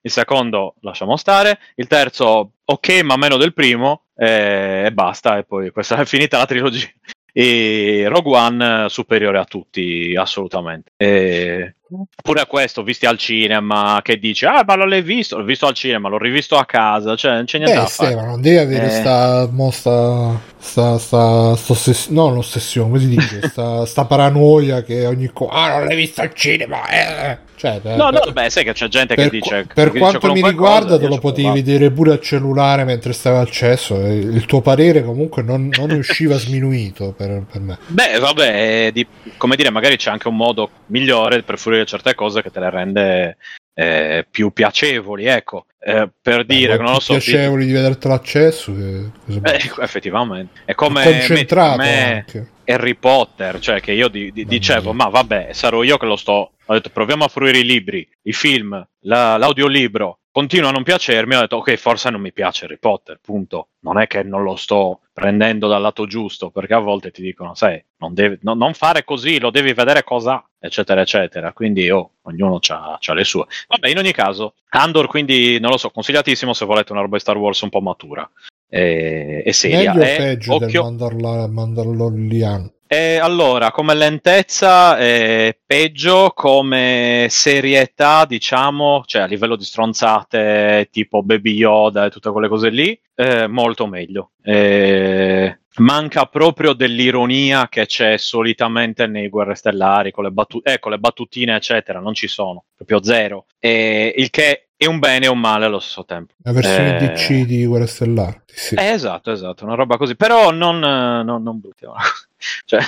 [0.00, 1.58] il secondo, lasciamo stare.
[1.74, 5.38] Il terzo, ok, ma meno del primo, eh, e basta.
[5.38, 6.88] E poi questa è finita la trilogia.
[7.32, 10.92] E Rogue One eh, superiore a tutti, assolutamente.
[10.96, 11.76] E
[12.22, 15.36] pure a questo, visti al cinema, che dice, ah, ma non l'hai visto?
[15.38, 18.10] L'ho visto al cinema, l'ho rivisto a casa, cioè non c'è niente Eh, da fare.
[18.10, 18.90] Stefano, non devi avere Eh.
[18.90, 23.40] sta, mo sta, sta, sta, sta ossess- no, l'ossessione, come si dice?
[23.50, 27.48] sta, sta paranoia che ogni cosa, ah, non l'hai visto al cinema, eh.
[27.60, 29.66] Cioè, per- No, no, per- beh, sai che c'è gente che dice...
[29.74, 32.84] per che dice quanto mi qualunque riguarda, cosa, te lo potevi vedere pure al cellulare
[32.84, 33.96] mentre stavi al cesso.
[33.96, 37.76] Il tuo parere comunque non, non usciva sminuito per, per me.
[37.88, 39.06] Beh, vabbè, di-
[39.36, 42.70] come dire, magari c'è anche un modo migliore per fruire certe cose che te le
[42.70, 43.36] rende
[43.74, 45.66] eh, più piacevoli, ecco.
[45.78, 48.74] Eh, per dire, Beh, che non lo so, piacevoli di vedertelo accesso.
[48.74, 50.60] Che, cosa di- eh, effettivamente.
[50.66, 52.24] È come concentrato me.
[52.66, 56.52] Harry Potter, cioè che io di- di- dicevo, ma vabbè, sarò io che lo sto.
[56.66, 60.18] Ho detto, proviamo a fruire i libri, i film, la- l'audiolibro.
[60.32, 63.70] Continua a non piacermi, ho detto, ok, forse non mi piace Harry Potter, punto.
[63.80, 67.54] Non è che non lo sto prendendo dal lato giusto, perché a volte ti dicono,
[67.56, 71.52] sai, non, devi- no- non fare così, lo devi vedere cosa, eccetera, eccetera.
[71.52, 73.46] Quindi, oh, ognuno ha le sue.
[73.66, 77.22] Vabbè, in ogni caso, Andor, quindi, non lo so, consigliatissimo se volete una roba di
[77.22, 78.30] Star Wars un po' matura.
[78.68, 79.92] E, e seria.
[79.92, 82.72] Meglio o E peggio occhio- Mandalor- Mandalorian?
[82.86, 91.22] eh, allora, come lentezza è peggio, come serietà, diciamo, cioè a livello di stronzate tipo
[91.22, 94.32] Baby Yoda e tutte quelle cose lì, eh, molto meglio.
[94.42, 100.90] Eh, manca proprio dell'ironia che c'è solitamente nei Guerre Stellari, con le, battu- eh, con
[100.90, 103.46] le battutine, eccetera, non ci sono, proprio zero.
[103.58, 106.34] Eh, il che è un bene e un male allo stesso tempo.
[106.42, 108.42] La versione Eh, DC di Guerra Stellare.
[108.46, 108.74] Sì.
[108.74, 111.84] eh, esatto, esatto, una roba così, però non, non, non brutti.
[112.64, 112.80] cioè,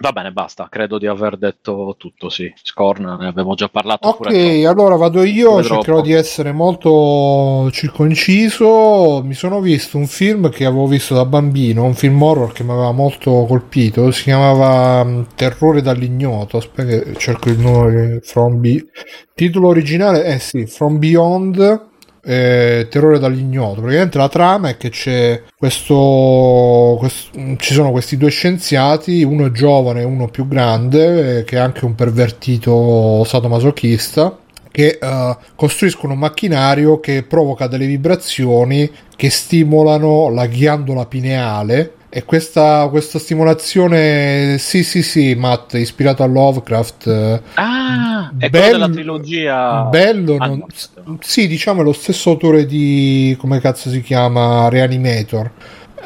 [0.00, 2.50] va bene, basta, credo di aver detto tutto, sì.
[2.62, 4.68] Scorn, ne avevo già parlato Ok, troppo.
[4.68, 6.06] allora vado io, cercherò un po'.
[6.06, 9.22] di essere molto circonciso.
[9.24, 12.70] Mi sono visto un film che avevo visto da bambino, un film horror che mi
[12.72, 16.56] aveva molto colpito, si chiamava mm, Terrore dall'ignoto.
[16.56, 18.86] Aspetta, cerco il nome From Be-
[19.34, 21.88] titolo originale, eh sì, From Beyond.
[22.22, 23.80] Eh, terrore dall'ignoto.
[23.80, 30.00] Praticamente la trama è che c'è questo, quest- ci sono questi due scienziati uno giovane
[30.00, 34.38] e uno più grande eh, che è anche un pervertito sadomasochista
[34.70, 42.24] che eh, costruiscono un macchinario che provoca delle vibrazioni che stimolano la ghiandola pineale e
[42.24, 48.88] questa, questa stimolazione sì sì sì Matt ispirato a Lovecraft eh, Ah, è Bello- della
[48.88, 49.82] trilogia.
[49.84, 50.66] bello non- no,
[51.04, 51.18] no.
[51.20, 55.50] sì diciamo è lo stesso autore di come cazzo si chiama Reanimator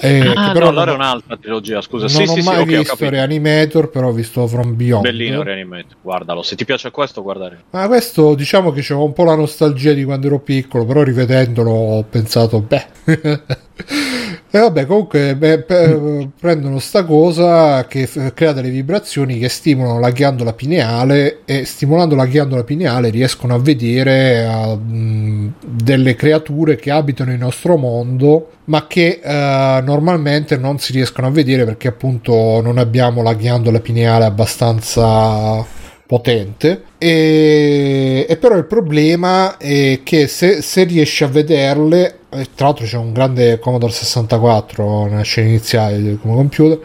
[0.00, 2.06] eh, Ah, però no, allora è un'altra trilogia, scusa.
[2.06, 3.08] non sì, ho sì, sì, mai ok, ho visto.
[3.10, 6.42] Reanimator però ho visto From Beyond Bellino Reanimator, guardalo.
[6.42, 7.62] Se ti piace questo, guardare.
[7.70, 11.70] Ma questo diciamo che c'era un po' la nostalgia di quando ero piccolo, però rivedendolo
[11.70, 12.86] ho pensato, beh.
[13.76, 19.98] e vabbè, comunque beh, pe- prendono sta cosa che f- crea delle vibrazioni che stimolano
[19.98, 26.76] la ghiandola pineale e stimolando la ghiandola pineale riescono a vedere eh, mh, delle creature
[26.76, 31.88] che abitano il nostro mondo ma che eh, normalmente non si riescono a vedere perché
[31.88, 36.84] appunto non abbiamo la ghiandola pineale abbastanza potente.
[36.98, 42.18] E, e però il problema è che se, se riesci a vederle
[42.54, 46.78] tra l'altro c'è un grande Commodore 64 nella scena iniziale come computer.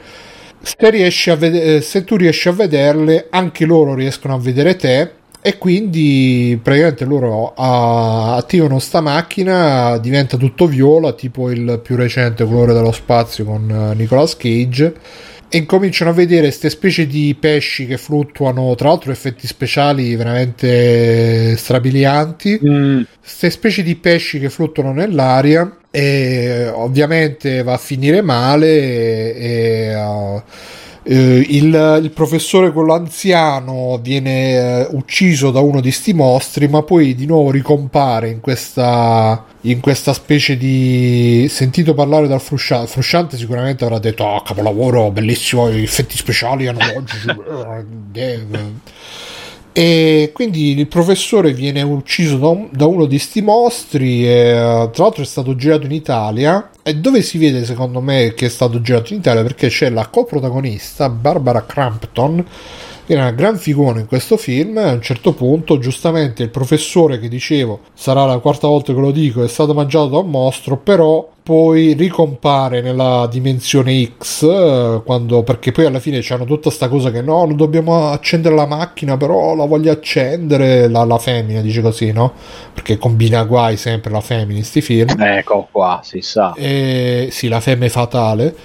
[0.62, 5.12] Se, riesci a vede- se tu riesci a vederle anche loro riescono a vedere te
[5.42, 12.74] e quindi praticamente loro attivano sta macchina diventa tutto viola tipo il più recente colore
[12.74, 14.94] dello spazio con eh, Nicolas Cage
[15.50, 21.56] e incominciano a vedere queste specie di pesci che fluttuano, tra l'altro effetti speciali veramente
[21.58, 22.60] strabilianti,
[23.20, 29.96] queste specie di pesci che fluttuano nell'aria e ovviamente va a finire male e, e,
[29.96, 30.42] uh,
[31.12, 36.84] eh, il, il professore quello anziano viene eh, ucciso da uno di sti mostri, ma
[36.84, 42.92] poi di nuovo ricompare in questa, in questa specie di sentito parlare dal Frusciante.
[42.92, 47.26] Frusciante sicuramente avrà detto: Ah, capolavoro, bellissimo, gli effetti speciali analogici.
[49.80, 54.28] e quindi il professore viene ucciso da, un- da uno di sti mostri.
[54.28, 56.70] E, eh, tra l'altro, è stato girato in Italia.
[56.84, 59.42] E dove si vede, secondo me, che è stato girato in Italia?
[59.42, 62.46] Perché c'è la coprotagonista Barbara Crampton.
[63.12, 64.78] Era una gran figura in questo film.
[64.78, 69.10] A un certo punto, giustamente, il professore che dicevo sarà la quarta volta che lo
[69.10, 70.78] dico, è stato mangiato da un mostro.
[70.78, 76.88] Però poi ricompare nella dimensione X eh, quando, perché poi alla fine c'hanno tutta sta
[76.88, 81.62] cosa che no non dobbiamo accendere la macchina però la voglio accendere la, la femmina
[81.62, 82.34] dice così no
[82.72, 86.54] perché combina guai sempre la femmina in sti film Ecco qua, si sa.
[86.56, 88.56] e, sì la femme fatale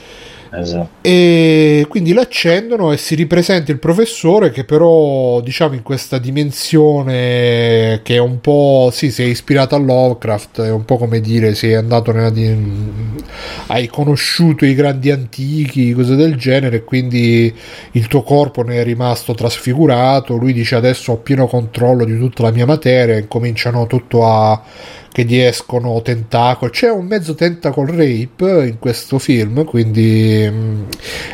[0.56, 0.88] Esatto.
[1.00, 8.14] e quindi l'accendono e si ripresenta il professore che però diciamo in questa dimensione che
[8.14, 11.74] è un po' sì si è ispirato a Lovecraft è un po' come dire è
[11.74, 12.56] andato nella di-
[13.68, 17.52] hai conosciuto i grandi antichi cose del genere quindi
[17.92, 22.42] il tuo corpo ne è rimasto trasfigurato lui dice adesso ho pieno controllo di tutta
[22.42, 24.62] la mia materia e cominciano tutto a
[25.14, 26.72] che gli escono tentacoli.
[26.72, 30.82] C'è un mezzo tentacle rape in questo film, quindi mm,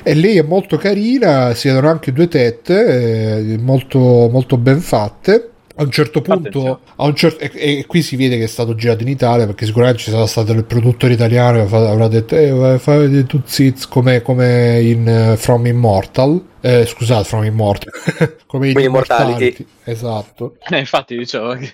[0.03, 5.49] e lei è molto carina, si vedono anche due tette, eh, molto, molto ben fatte.
[5.81, 9.03] A un certo punto, un cer- e, e qui si vede che è stato girato
[9.03, 12.99] in Italia perché sicuramente ci sarà stato il produttore italiano che avrà detto: Eh, fai
[12.99, 16.49] vedere tu zitz come, come in eh, From Immortal.
[16.61, 17.91] Eh, scusate, From Immortal,
[18.47, 18.79] come in.
[18.79, 19.67] Immortality.
[19.85, 20.57] Esatto.
[20.71, 21.73] Eh, infatti dicevo che...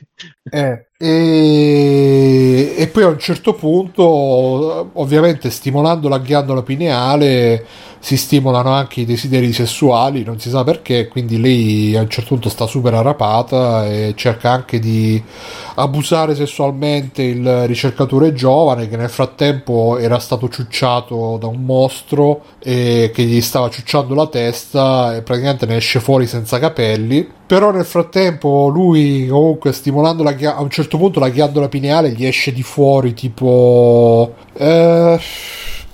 [0.49, 4.05] Eh, e, e poi a un certo punto,
[4.95, 7.65] ovviamente stimolando la ghiandola pineale,
[8.07, 12.35] si stimolano anche i desideri sessuali, non si sa perché, quindi lei a un certo
[12.35, 15.21] punto sta super arrapata e cerca anche di
[15.75, 23.11] abusare sessualmente il ricercatore giovane che nel frattempo era stato ciucciato da un mostro e
[23.13, 27.29] che gli stava ciucciando la testa e praticamente ne esce fuori senza capelli.
[27.45, 32.25] Però nel frattempo lui comunque stimolando la a un certo punto la ghiandola pineale gli
[32.25, 34.33] esce di fuori tipo...
[34.53, 35.19] Eh,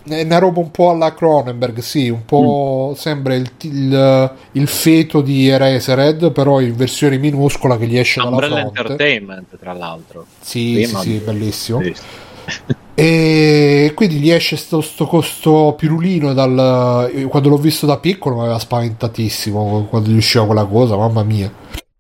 [0.05, 5.21] è una roba un po' alla Cronenberg, sì, un po' sembra il, il, il feto
[5.21, 8.81] di Eraserhead, però in versione minuscola che gli esce dalla Umbrella fronte.
[8.81, 10.27] Entertainment, tra l'altro.
[10.41, 11.81] Sì, Sì, sì, bellissimo.
[11.83, 11.95] Sì.
[12.95, 17.11] E quindi gli esce sto, sto, costo pirulino dal...
[17.29, 21.51] Quando l'ho visto da piccolo mi aveva spaventatissimo quando gli usciva quella cosa, mamma mia.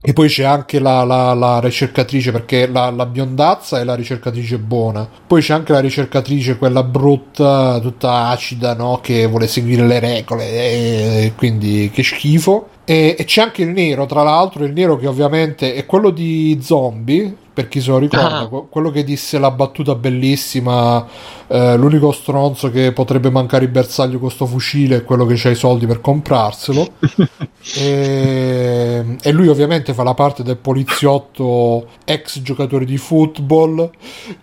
[0.04, 4.58] E poi c'è anche la, la- la ricercatrice, perché la, la biondazza è la ricercatrice
[4.58, 5.08] buona.
[5.26, 8.98] Poi c'è anche la ricercatrice, quella brutta, tutta acida, no?
[9.00, 12.68] Che vuole seguire le regole, e quindi che schifo.
[12.84, 16.58] E, e c'è anche il nero, tra l'altro, il nero che ovviamente è quello di
[16.60, 18.46] zombie, per chi se lo ricorda, Ah.
[18.48, 21.06] que- quello che disse la battuta bellissima,
[21.48, 25.50] eh, l'unico stronzo che potrebbe mancare il bersaglio con sto fucile è quello che ha
[25.50, 26.86] i soldi per comprarselo.
[27.76, 33.90] e, e lui ovviamente fa la parte del poliziotto ex giocatore di football,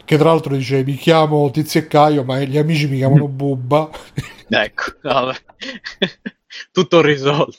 [0.06, 3.90] che tra l'altro dice mi chiamo Tizio e Caio, ma gli amici mi chiamano Bubba.
[4.50, 5.36] Ecco, vabbè.
[6.72, 7.58] Tutto risolto.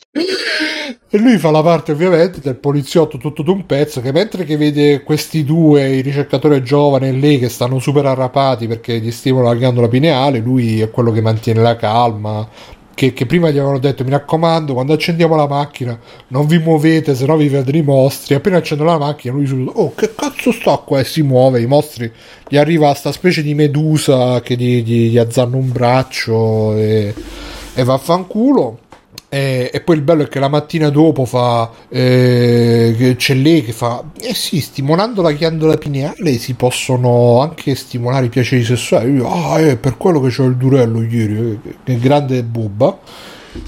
[1.12, 5.02] E lui fa la parte ovviamente del poliziotto tutto d'un pezzo che mentre che vede
[5.02, 9.54] questi due, il ricercatore giovane e lei che stanno super arrapati perché gli stimola la
[9.54, 12.48] ghiandola pineale, lui è quello che mantiene la calma.
[12.92, 15.98] Che, che prima gli avevano detto mi raccomando quando accendiamo la macchina
[16.28, 19.70] non vi muovete se no vi vedono i mostri appena accendono la macchina lui subito
[19.70, 22.12] oh che cazzo sto qua e si muove i mostri
[22.46, 27.14] gli arriva sta specie di medusa che gli, gli, gli azzanna un braccio e,
[27.74, 28.78] e vaffanculo.
[29.32, 33.70] E, e poi il bello è che la mattina dopo fa eh, c'è lei che
[33.70, 39.12] fa eh sì stimolando la ghiandola pineale si possono anche stimolare i piaceri sessuali.
[39.12, 42.98] Io, ah è per quello che c'ho il durello ieri eh, che grande bubba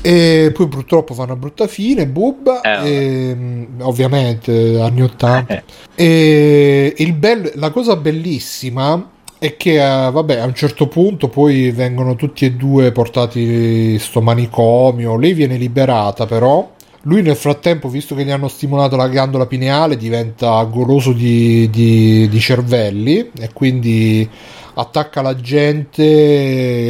[0.00, 5.62] e poi purtroppo fa una brutta fine bubba Eh, e, mm, ovviamente anni 80
[5.94, 9.10] e il bello, la cosa bellissima
[9.42, 13.98] è che eh, vabbè a un certo punto poi vengono tutti e due portati in
[13.98, 15.16] sto manicomio.
[15.16, 16.70] Lei viene liberata però.
[17.02, 22.28] Lui nel frattempo visto che gli hanno stimolato la ghiandola pineale diventa goloso di, di-
[22.28, 23.32] di cervelli.
[23.36, 24.28] E quindi
[24.74, 26.02] attacca la gente,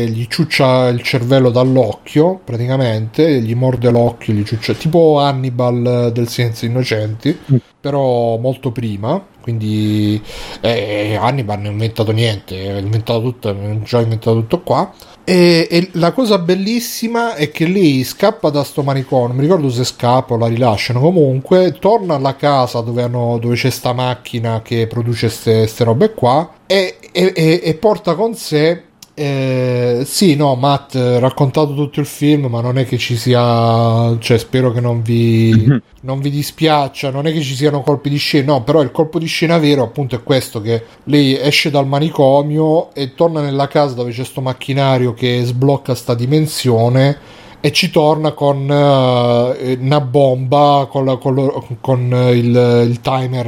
[0.08, 6.68] gli ciuccia il cervello dall'occhio, praticamente, gli morde l'occhio, gli ciuccia, tipo Hannibal del Silenzio
[6.68, 7.56] Innocenti, Mm.
[7.80, 9.24] però molto prima.
[9.42, 10.22] Quindi
[10.60, 14.92] eh, Hannibal non ha inventato niente, ha inventato tutto, ha già inventato tutto qua.
[15.24, 19.70] E, e la cosa bellissima è che lei scappa da sto manicomio, non mi ricordo
[19.70, 24.62] se scappa o la rilasciano comunque, torna alla casa dove, hanno, dove c'è sta macchina
[24.62, 28.90] che produce queste robe qua e, e- e- e porta con sé...
[29.14, 34.16] eh, sì, no, Matt, eh, raccontato tutto il film, ma non è che ci sia,
[34.18, 35.70] cioè spero che non vi,
[36.02, 39.18] non vi dispiaccia, non è che ci siano colpi di scena, no, però il colpo
[39.18, 43.94] di scena vero appunto è questo che lei esce dal manicomio e torna nella casa
[43.94, 47.18] dove c'è sto macchinario che sblocca sta dimensione
[47.64, 52.00] e ci torna con eh, una bomba con, la- con lo- con
[52.34, 53.46] il, il timer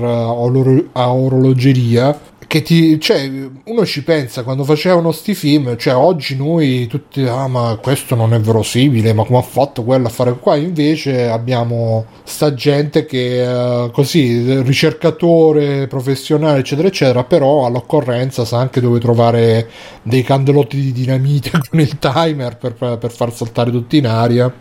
[0.93, 3.31] a orologeria che ti, cioè,
[3.65, 8.35] uno ci pensa quando facevano sti film, cioè oggi noi tutti, ah ma questo non
[8.35, 10.57] è verosimile, ma come ha fatto quello a fare qua?
[10.57, 18.81] Invece abbiamo sta gente che eh, così, ricercatore, professionale, eccetera, eccetera, però all'occorrenza sa anche
[18.81, 19.69] dove trovare
[20.03, 24.53] dei candelotti di dinamite con il timer per, per far saltare tutti in aria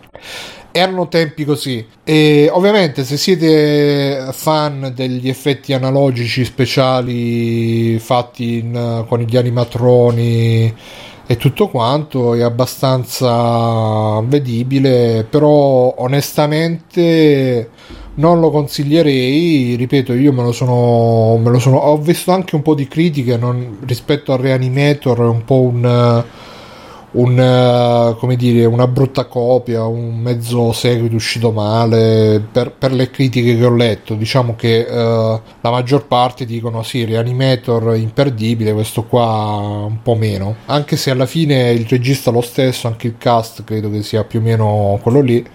[0.76, 1.86] erano tempi così.
[2.02, 10.74] E ovviamente se siete fan degli effetti analogici speciali fatti in- con gli animatroni
[11.26, 17.70] e tutto quanto è abbastanza vedibile però onestamente
[18.16, 19.76] non lo consiglierei.
[19.76, 23.36] Ripeto io me lo sono, me lo sono ho visto anche un po' di critiche
[23.36, 26.24] non- rispetto a Reanimator è un po' un
[27.14, 33.56] un, eh, dire, una brutta copia, un mezzo seguito uscito male per, per le critiche
[33.56, 34.14] che ho letto.
[34.14, 40.56] Diciamo che eh, la maggior parte dicono sì, Reanimator imperdibile, questo qua un po' meno.
[40.66, 44.40] Anche se alla fine il regista lo stesso, anche il cast credo che sia più
[44.40, 45.46] o meno quello lì.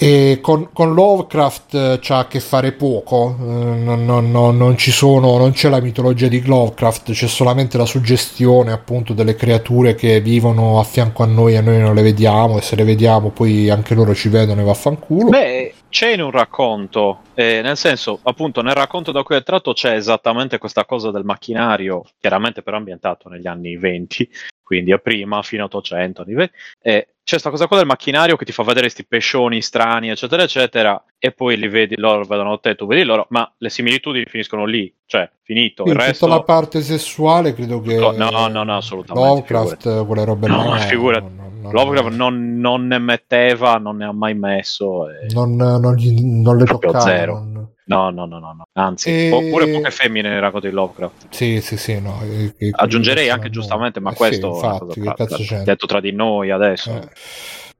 [0.00, 4.76] E con, con Lovecraft eh, c'ha a che fare poco, eh, non, non- non- non
[4.76, 9.96] ci sono, non c'è la mitologia di Lovecraft, c'è solamente la suggestione appunto delle creature
[9.96, 13.30] che vivono a fianco a noi e noi non le vediamo e se le vediamo
[13.30, 15.30] poi anche loro ci vedono e vaffanculo.
[15.30, 19.72] Beh, c'è in un racconto, eh, nel senso, appunto, nel racconto da cui è tratto
[19.72, 24.28] c'è esattamente questa cosa del macchinario, chiaramente però ambientato negli anni 20,
[24.62, 26.52] quindi a prima, fino a 800, anni 20,
[26.82, 30.44] e c'è questa cosa qua del macchinario che ti fa vedere questi pescioni strani, eccetera,
[30.44, 34.64] eccetera, e poi li vedi, loro vedono te, tu vedi loro, ma le similitudini finiscono
[34.64, 36.26] lì, cioè, finito, Sì, il tutta resto...
[36.26, 40.68] la parte sessuale credo che No, no, no, no, assolutamente, Lovecraft quelle robe No, là
[40.70, 41.24] ma figurati.
[41.24, 45.06] non- non- Lovecraft non, non ne metteva, non ne ha mai messo.
[45.10, 47.34] e- non, non gli- non le toccava zero.
[47.34, 48.64] non- No, no, no, no, no.
[48.74, 51.26] Anzi, E- po- pure poche femmine nei racconti di Lovecraft.
[51.30, 52.20] Sì, sì, sì, no.
[52.22, 55.14] eh, che- Aggiungerei che anche sono- giustamente, ma eh sì, questo è una infatti, tra-
[55.14, 56.90] cazzo tra- detto tra di noi adesso.
[56.92, 57.08] Eh.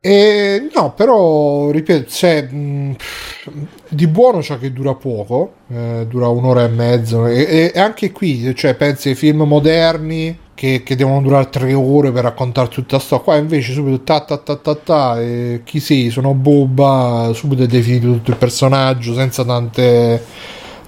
[0.00, 2.96] E, no, però, ripeto, cioè, mh,
[3.88, 8.10] di buono c'è che dura poco, eh, dura un'ora e mezzo, e, e- e anche
[8.12, 12.98] qui, cioè, pensi ai film moderni che, che devono durare tre ore per raccontare tutta
[12.98, 17.62] sta qua, invece subito ta ta ta ta ta, e chi sei, sono Bubba, subito
[17.62, 20.20] è definito tutto il personaggio, senza tante,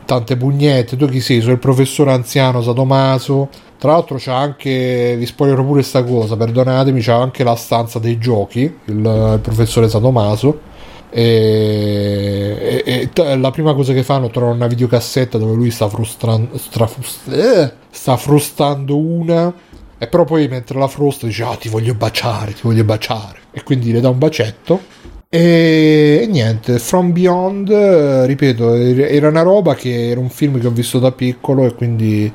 [0.05, 5.24] tante pugnette, tu chi sei, sono il professore anziano Sadomaso, tra l'altro c'è anche, vi
[5.24, 10.68] spoilerò pure sta cosa, perdonatemi, c'è anche la stanza dei giochi, il, il professore Sadomaso.
[11.12, 16.56] E, e- e la prima cosa che fanno trovano una videocassetta dove lui sta frustrando
[16.56, 16.89] stra-
[17.30, 19.52] eh, sta frustando una
[19.98, 23.39] e però poi mentre la frusta dice ah ti voglio baciare ti voglio baciare.
[23.52, 24.80] E quindi le dà un bacetto
[25.28, 30.58] e, e niente From Beyond eh, ripeto era era una roba che era un film
[30.60, 32.32] che ho visto da piccolo e quindi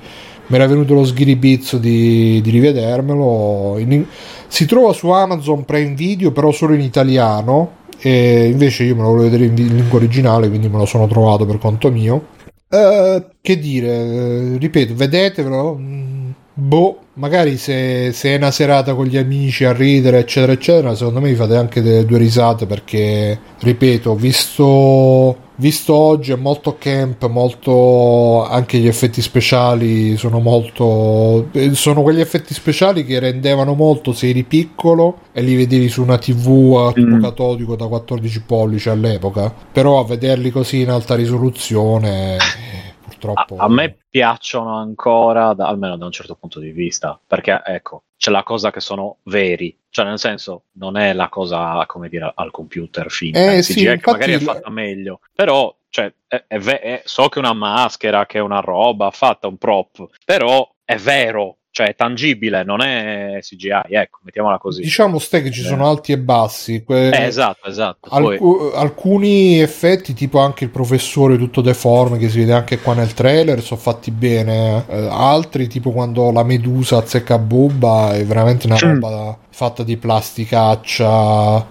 [0.48, 3.78] mi era venuto lo sghiribizzo di, di rivedermelo.
[3.80, 4.06] In-
[4.48, 9.10] si trova su Amazon Prime Video però solo in italiano e invece io me lo
[9.10, 12.34] volevo vedere in, in lingua originale quindi me lo sono trovato per conto mio.
[12.68, 19.06] Eh, che dire eh, ripeto vedetevelo mm, boh magari se, se è una serata con
[19.06, 23.40] gli amici a ridere eccetera eccetera secondo me vi fate anche delle due risate perché
[23.60, 31.74] ripeto visto visto oggi è molto camp molto anche gli effetti speciali sono molto eh,
[31.74, 36.18] sono quegli effetti speciali che rendevano molto se eri piccolo e li vedevi su una
[36.18, 37.22] tv a tipo Mm.
[37.22, 43.56] catodico da 14 pollici all'epoca però a vederli così in alta risoluzione eh, A, purtroppo
[43.58, 48.32] a me piacciono ancora, da- almeno da un certo punto di vista, perché ecco, c'è
[48.32, 52.52] la cosa che sono veri, cioè nel senso non è la cosa, come dire, al
[52.52, 56.58] computer finta, Eh, sì, CGI, che infatti magari è fatta meglio, però cioè, è- è
[56.60, 60.98] è- so che è una maschera, che è una roba fatta, un prop, però è
[60.98, 61.58] vero.
[61.76, 64.82] Cioè è tangibile, non è CGI, ecco, mettiamola così.
[64.82, 65.66] Diciamo ste che ci Eh.
[65.66, 66.84] sono alti e bassi.
[66.86, 68.08] que- Eh, esatto, esatto.
[68.10, 72.94] Poi- Alcu- alcuni effetti, tipo anche il professore tutto deforme, che si vede anche qua
[72.94, 74.86] nel trailer, sono fatti bene.
[74.88, 78.94] Eh, altri, tipo quando la medusa azzecca Bubba, è veramente una Mm.
[79.02, 81.66] roba fatta di plasticaccia.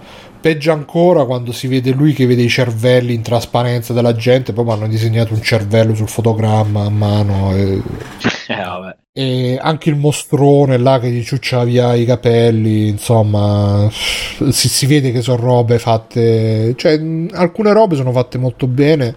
[0.45, 4.75] Peggio ancora quando si vede lui che vede i cervelli in trasparenza della gente, proprio
[4.75, 7.57] hanno disegnato un cervello sul fotogramma a mano.
[7.57, 7.81] E,
[8.53, 14.85] eh, e anche il mostrone là che gli ciuccia via i capelli, insomma, si, si
[14.85, 17.01] vede che sono robe fatte, cioè
[17.33, 19.15] alcune robe sono fatte molto bene.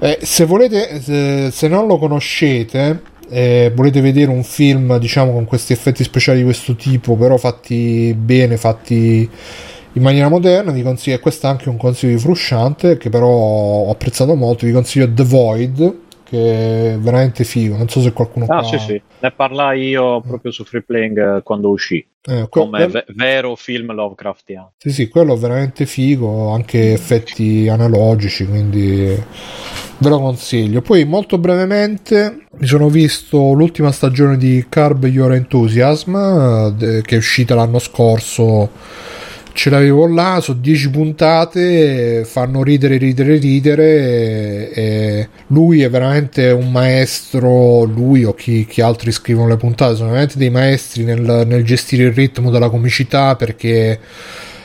[0.00, 5.44] Eh, se volete, se, se non lo conoscete, eh, volete vedere un film, diciamo, con
[5.44, 9.30] questi effetti speciali di questo tipo, però fatti bene, fatti
[9.92, 13.28] in maniera moderna, vi consiglio, e questo è anche un consiglio di Frusciante, che però
[13.28, 18.44] ho apprezzato molto, vi consiglio The Void, che è veramente figo, non so se qualcuno
[18.48, 19.02] Ah, qua- sì, sì.
[19.20, 23.04] Ne parlai io proprio su Free Playing eh, quando uscì, Eh, que- come quel- ve-
[23.14, 24.72] vero film Lovecraftiano.
[24.76, 29.06] Sì, sì, quello è veramente figo, anche effetti analogici, quindi
[30.00, 30.82] ve lo consiglio.
[30.82, 36.14] Poi molto brevemente mi sono visto l'ultima stagione di Carb Your Enthusiasm,
[36.78, 38.70] eh, che è uscita l'anno scorso.
[39.58, 44.70] Ce l'avevo là, sono 10 puntate, fanno ridere, ridere, ridere.
[44.70, 50.10] E, lui è veramente un maestro, lui o chi, chi altri scrivono le puntate, sono
[50.10, 53.98] veramente dei maestri nel, nel gestire il ritmo della comicità perché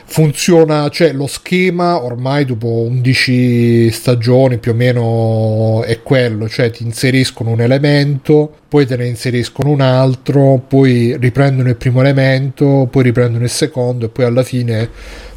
[0.06, 6.84] funziona, cioè lo schema ormai dopo 11 stagioni più o meno è quello, cioè ti
[6.84, 13.04] inseriscono un elemento, poi te ne inseriscono un altro, poi riprendono il primo elemento, poi
[13.04, 14.90] riprendono il secondo e poi alla fine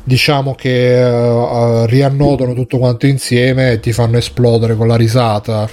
[0.03, 5.69] diciamo che eh, riannodano tutto quanto insieme e ti fanno esplodere con la risata.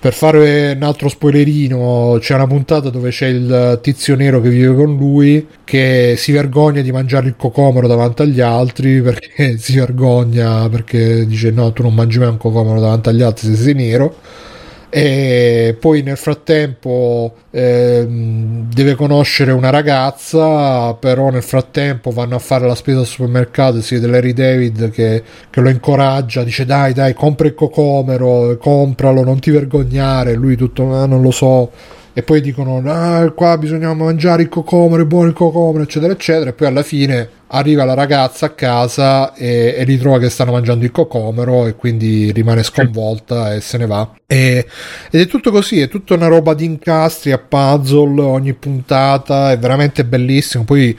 [0.00, 4.74] Per fare un altro spoilerino, c'è una puntata dove c'è il tizio nero che vive
[4.74, 10.66] con lui che si vergogna di mangiare il cocomero davanti agli altri perché si vergogna
[10.70, 14.16] perché dice no, tu non mangi mai un cocomero davanti agli altri se sei nero
[14.92, 22.66] e poi nel frattempo ehm, deve conoscere una ragazza però nel frattempo vanno a fare
[22.66, 26.92] la spesa al supermercato e si vede Larry David che, che lo incoraggia dice dai
[26.92, 31.70] dai compra il cocomero compralo non ti vergognare lui tutto "Ah, non lo so
[32.12, 36.50] e poi dicono ah, qua bisogna mangiare il cocomero è buono il cocomero eccetera eccetera.
[36.50, 40.84] E poi alla fine arriva la ragazza a casa e, e ritrova che stanno mangiando
[40.84, 44.10] il cocomero e quindi rimane sconvolta e se ne va.
[44.26, 44.66] E,
[45.10, 49.58] ed è tutto così è tutta una roba di incastri a puzzle ogni puntata è
[49.58, 50.64] veramente bellissimo.
[50.64, 50.96] Poi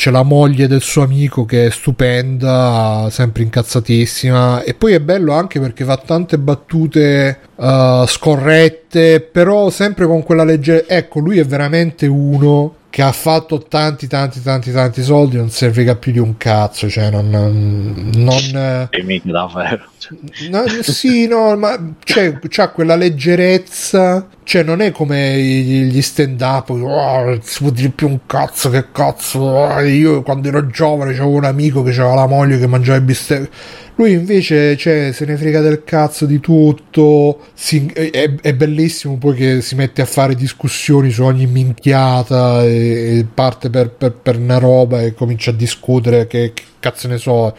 [0.00, 4.62] c'è la moglie del suo amico che è stupenda, sempre incazzatissima.
[4.62, 10.42] E poi è bello anche perché fa tante battute uh, scorrette, però sempre con quella
[10.42, 10.86] legge.
[10.86, 15.36] Ecco, lui è veramente uno che ha fatto tanti, tanti, tanti, tanti soldi.
[15.36, 16.90] Non frega più di un cazzo.
[16.90, 17.30] Cioè, non.
[17.30, 19.84] non, E mica davvero.
[19.96, 20.18] Cioè,
[20.50, 24.26] No, sì, no, ma c'è, c'ha quella leggerezza.
[24.42, 26.70] Cioè, non è come gli stand up.
[26.70, 29.38] Oh, si può dire più un cazzo che cazzo.
[29.38, 33.02] oh, io quando ero giovane avevo un amico che aveva la moglie che mangiava i
[33.02, 33.50] bistecche.
[33.96, 37.40] Lui invece cioè, se ne frega del cazzo di tutto.
[37.54, 43.18] si- è, è bellissimo poi che si mette a fare discussioni su ogni minchiata e,
[43.18, 47.18] e parte per, per, per una roba e comincia a discutere che, che cazzo ne
[47.18, 47.54] so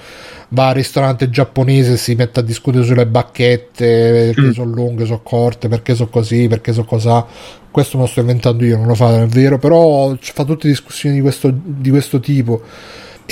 [0.53, 5.21] va al ristorante giapponese e si mette a discutere sulle bacchette che sono lunghe, sono
[5.21, 7.25] corte, perché sono così, perché sono cosà.
[7.69, 11.15] Questo me lo sto inventando io, non lo fa, è vero, però fa tutte discussioni
[11.15, 12.61] di questo, di questo tipo.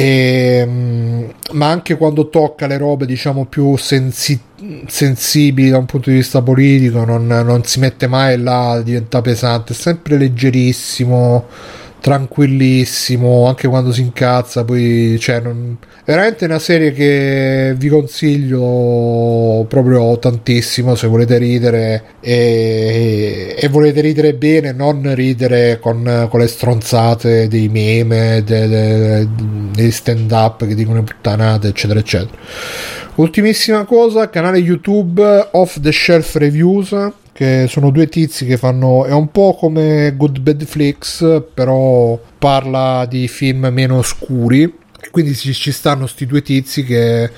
[0.02, 4.40] E, mm, ma anche quando tocca le robe diciamo più sensi-
[4.88, 9.74] sensibili da un punto di vista politico non, non si mette mai là diventa pesante
[9.74, 11.48] è sempre leggerissimo
[12.02, 15.78] tranquillissimo anche quando si incazza poi cioè non...
[16.06, 24.34] veramente una serie che vi consiglio proprio tantissimo se volete ridere e, e volete ridere
[24.34, 29.28] bene non ridere con, con le stronzate dei meme de- de-
[29.74, 32.38] dei stand up che dicono puttanate eccetera eccetera.
[33.16, 36.96] Ultimissima cosa canale youtube off the shelf reviews
[37.40, 43.06] che sono due tizi che fanno è un po' come Good Bad Flix però parla
[43.06, 44.78] di film meno oscuri
[45.10, 47.32] quindi ci, ci stanno sti due tizi che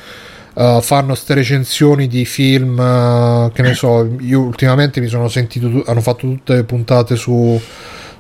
[0.56, 5.84] uh, fanno ste recensioni di film uh, che ne so io ultimamente mi sono sentito
[5.86, 7.62] hanno fatto tutte le puntate su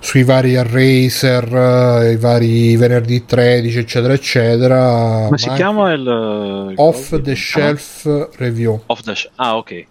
[0.02, 5.24] sui vari Eraser, eh, i vari venerdì 13, eccetera, eccetera.
[5.26, 6.02] Come si ma chiama il...
[6.02, 7.22] il Off coso?
[7.22, 7.36] the?
[7.36, 8.82] Shelf Review.
[8.88, 9.34] Off the Shelf.
[9.36, 9.86] Ah, ok.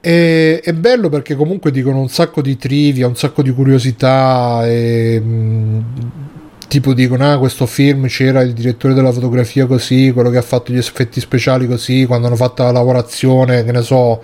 [0.00, 5.20] E, è bello perché comunque dicono un sacco di trivia, un sacco di curiosità e
[5.20, 5.84] mh,
[6.68, 10.72] tipo dicono ah questo film c'era il direttore della fotografia così, quello che ha fatto
[10.72, 14.22] gli effetti speciali così, quando hanno fatto la lavorazione, che ne so,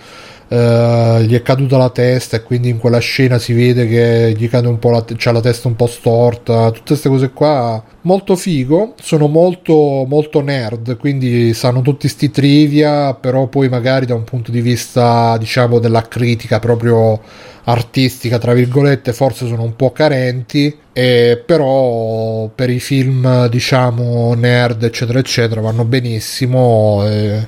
[0.48, 4.48] eh, gli è caduta la testa e quindi in quella scena si vede che gli
[4.48, 7.82] cade un po' la, te- la testa un po' storta, tutte queste cose qua.
[8.02, 14.14] Molto figo, sono molto molto nerd, quindi sanno tutti sti trivia, però poi magari da
[14.14, 17.20] un punto di vista diciamo della critica proprio
[17.64, 24.82] artistica tra virgolette forse sono un po' carenti e però per i film diciamo nerd
[24.82, 27.46] eccetera eccetera vanno benissimo e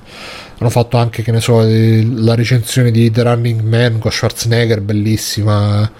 [0.60, 5.90] hanno fatto anche che ne so la recensione di The Running Man con Schwarzenegger bellissima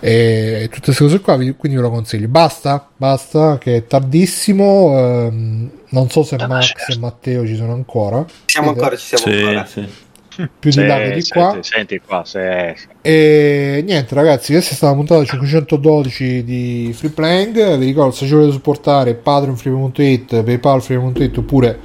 [0.00, 4.96] e tutte queste cose qua vi- quindi ve lo consiglio basta basta che è tardissimo
[4.96, 6.92] ehm, non so se Ah, Max certo.
[6.92, 9.64] e Matteo ci sono ancora Siamo ancora, ci siamo Sì, ancora.
[9.66, 9.88] sì.
[10.36, 12.76] più di Sì, là che di senti, qua Senti qua, se...
[13.02, 17.76] e niente ragazzi, questa è stata la puntata 512 di Free Playing.
[17.78, 21.78] Vi ricordo se ci volete supportare patreonfree.it, paypalfree.it oppure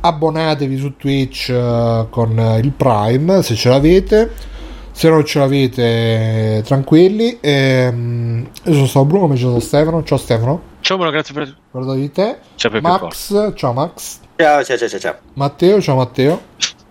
[0.00, 4.56] abbonatevi su Twitch eh, con eh, il Prime se ce l'avete.
[4.90, 7.38] Se non ce l'avete, tranquilli.
[7.40, 10.02] Ehm, io sono stato Bruno, mi sono Stefano.
[10.02, 11.56] Ciao Stefano, Ciao, Bruno, grazie per...
[11.70, 12.38] guarda di te.
[12.56, 13.34] Più corso.
[13.34, 14.18] Max, ciao Max.
[14.36, 15.14] Ciao, ciao, ciao, ciao, ciao.
[15.34, 16.40] Matteo, ciao Matteo.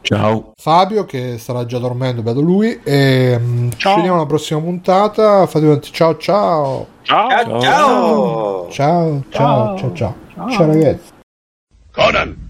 [0.02, 0.54] Ciao.
[0.56, 2.80] Fabio che starà già dormendo, vedo lui.
[2.82, 3.40] E,
[3.72, 3.96] ci Ciao.
[3.96, 5.46] vediamo alla prossima puntata.
[5.48, 6.88] Fate tanti ciao ciao.
[7.02, 7.30] Ciao.
[7.30, 8.68] Ciao, ciao.
[8.70, 10.16] Ciao ciao ciao ciao.
[10.50, 11.12] Ciao ragazzi.
[11.92, 12.47] Conan,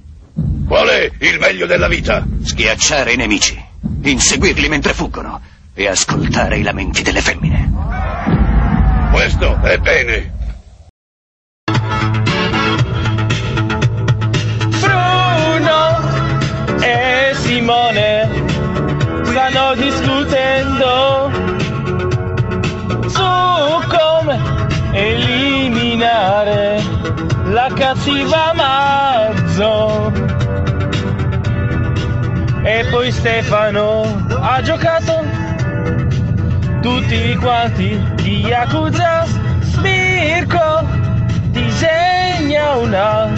[0.67, 2.25] qual è il meglio della vita?
[2.43, 3.57] Schiacciare i nemici,
[4.03, 5.40] inseguirli mentre fuggono
[5.74, 7.72] e ascoltare i lamenti delle femmine.
[9.11, 10.35] Questo è bene.
[14.80, 15.99] Bruno
[16.82, 18.30] e Simone
[19.24, 21.32] stanno discutendo
[23.07, 23.24] su
[23.88, 26.86] come eliminare
[27.51, 30.11] la cattiva Mazzo.
[32.64, 34.03] E poi Stefano
[34.42, 35.24] ha giocato.
[36.82, 39.26] Tutti quanti di Yakuza
[39.82, 40.85] Mirko
[41.51, 43.30] disegna una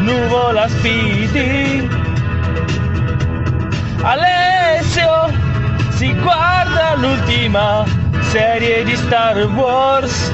[0.00, 1.88] nuvola spiti
[4.02, 5.32] Alessio
[5.90, 7.84] si guarda l'ultima
[8.20, 10.32] serie di Star Wars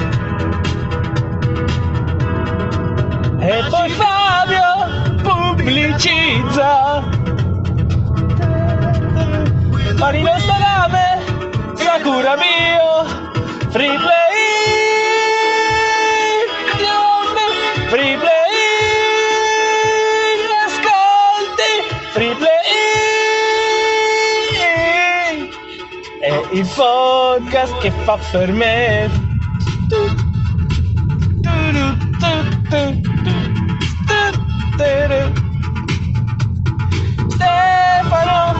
[3.47, 7.03] e poi Fabio pubblicizza.
[9.97, 11.23] Marino Salame
[11.75, 13.05] Sakura Mio
[13.69, 14.35] Free Play
[17.87, 18.45] Free Play
[26.51, 29.24] il podcast che fa per me
[34.77, 35.45] tu, tu, tu.
[37.31, 38.55] Stefano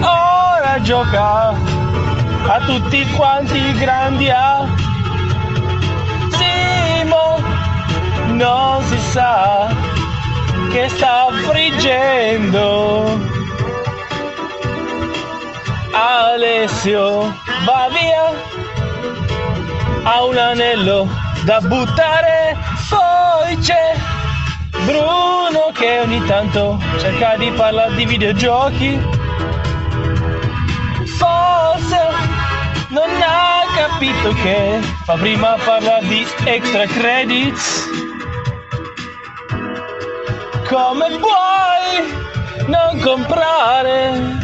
[0.00, 1.48] ora gioca
[2.48, 4.66] a tutti quanti grandi A
[6.30, 7.42] Simo
[8.34, 9.68] non si sa
[10.70, 13.18] che sta friggendo
[15.92, 17.34] Alessio
[17.64, 18.32] va via
[20.02, 21.08] ha un anello
[21.44, 22.56] da buttare
[22.88, 24.15] poi c'è
[24.86, 28.96] Bruno che ogni tanto cerca di parlare di videogiochi.
[31.18, 31.98] Forse
[32.90, 37.88] non ha capito che fa prima parlare di extra credits.
[40.68, 44.38] Come puoi non comprare?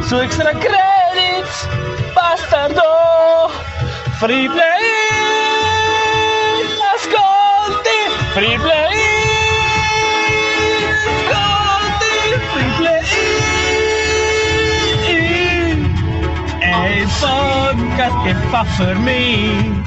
[0.00, 1.68] Su extra credits
[2.12, 3.50] bastardo
[4.18, 5.51] free play
[8.32, 8.88] free play.
[12.52, 13.02] Free play
[16.58, 19.80] è il podcast che fa per me.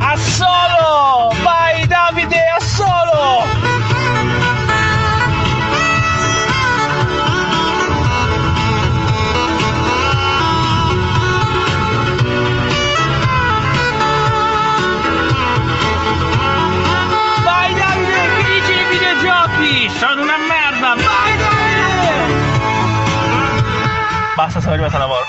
[0.00, 4.03] A solo vai Davide a solo
[24.36, 25.22] basta, sono arrivato a lavoro.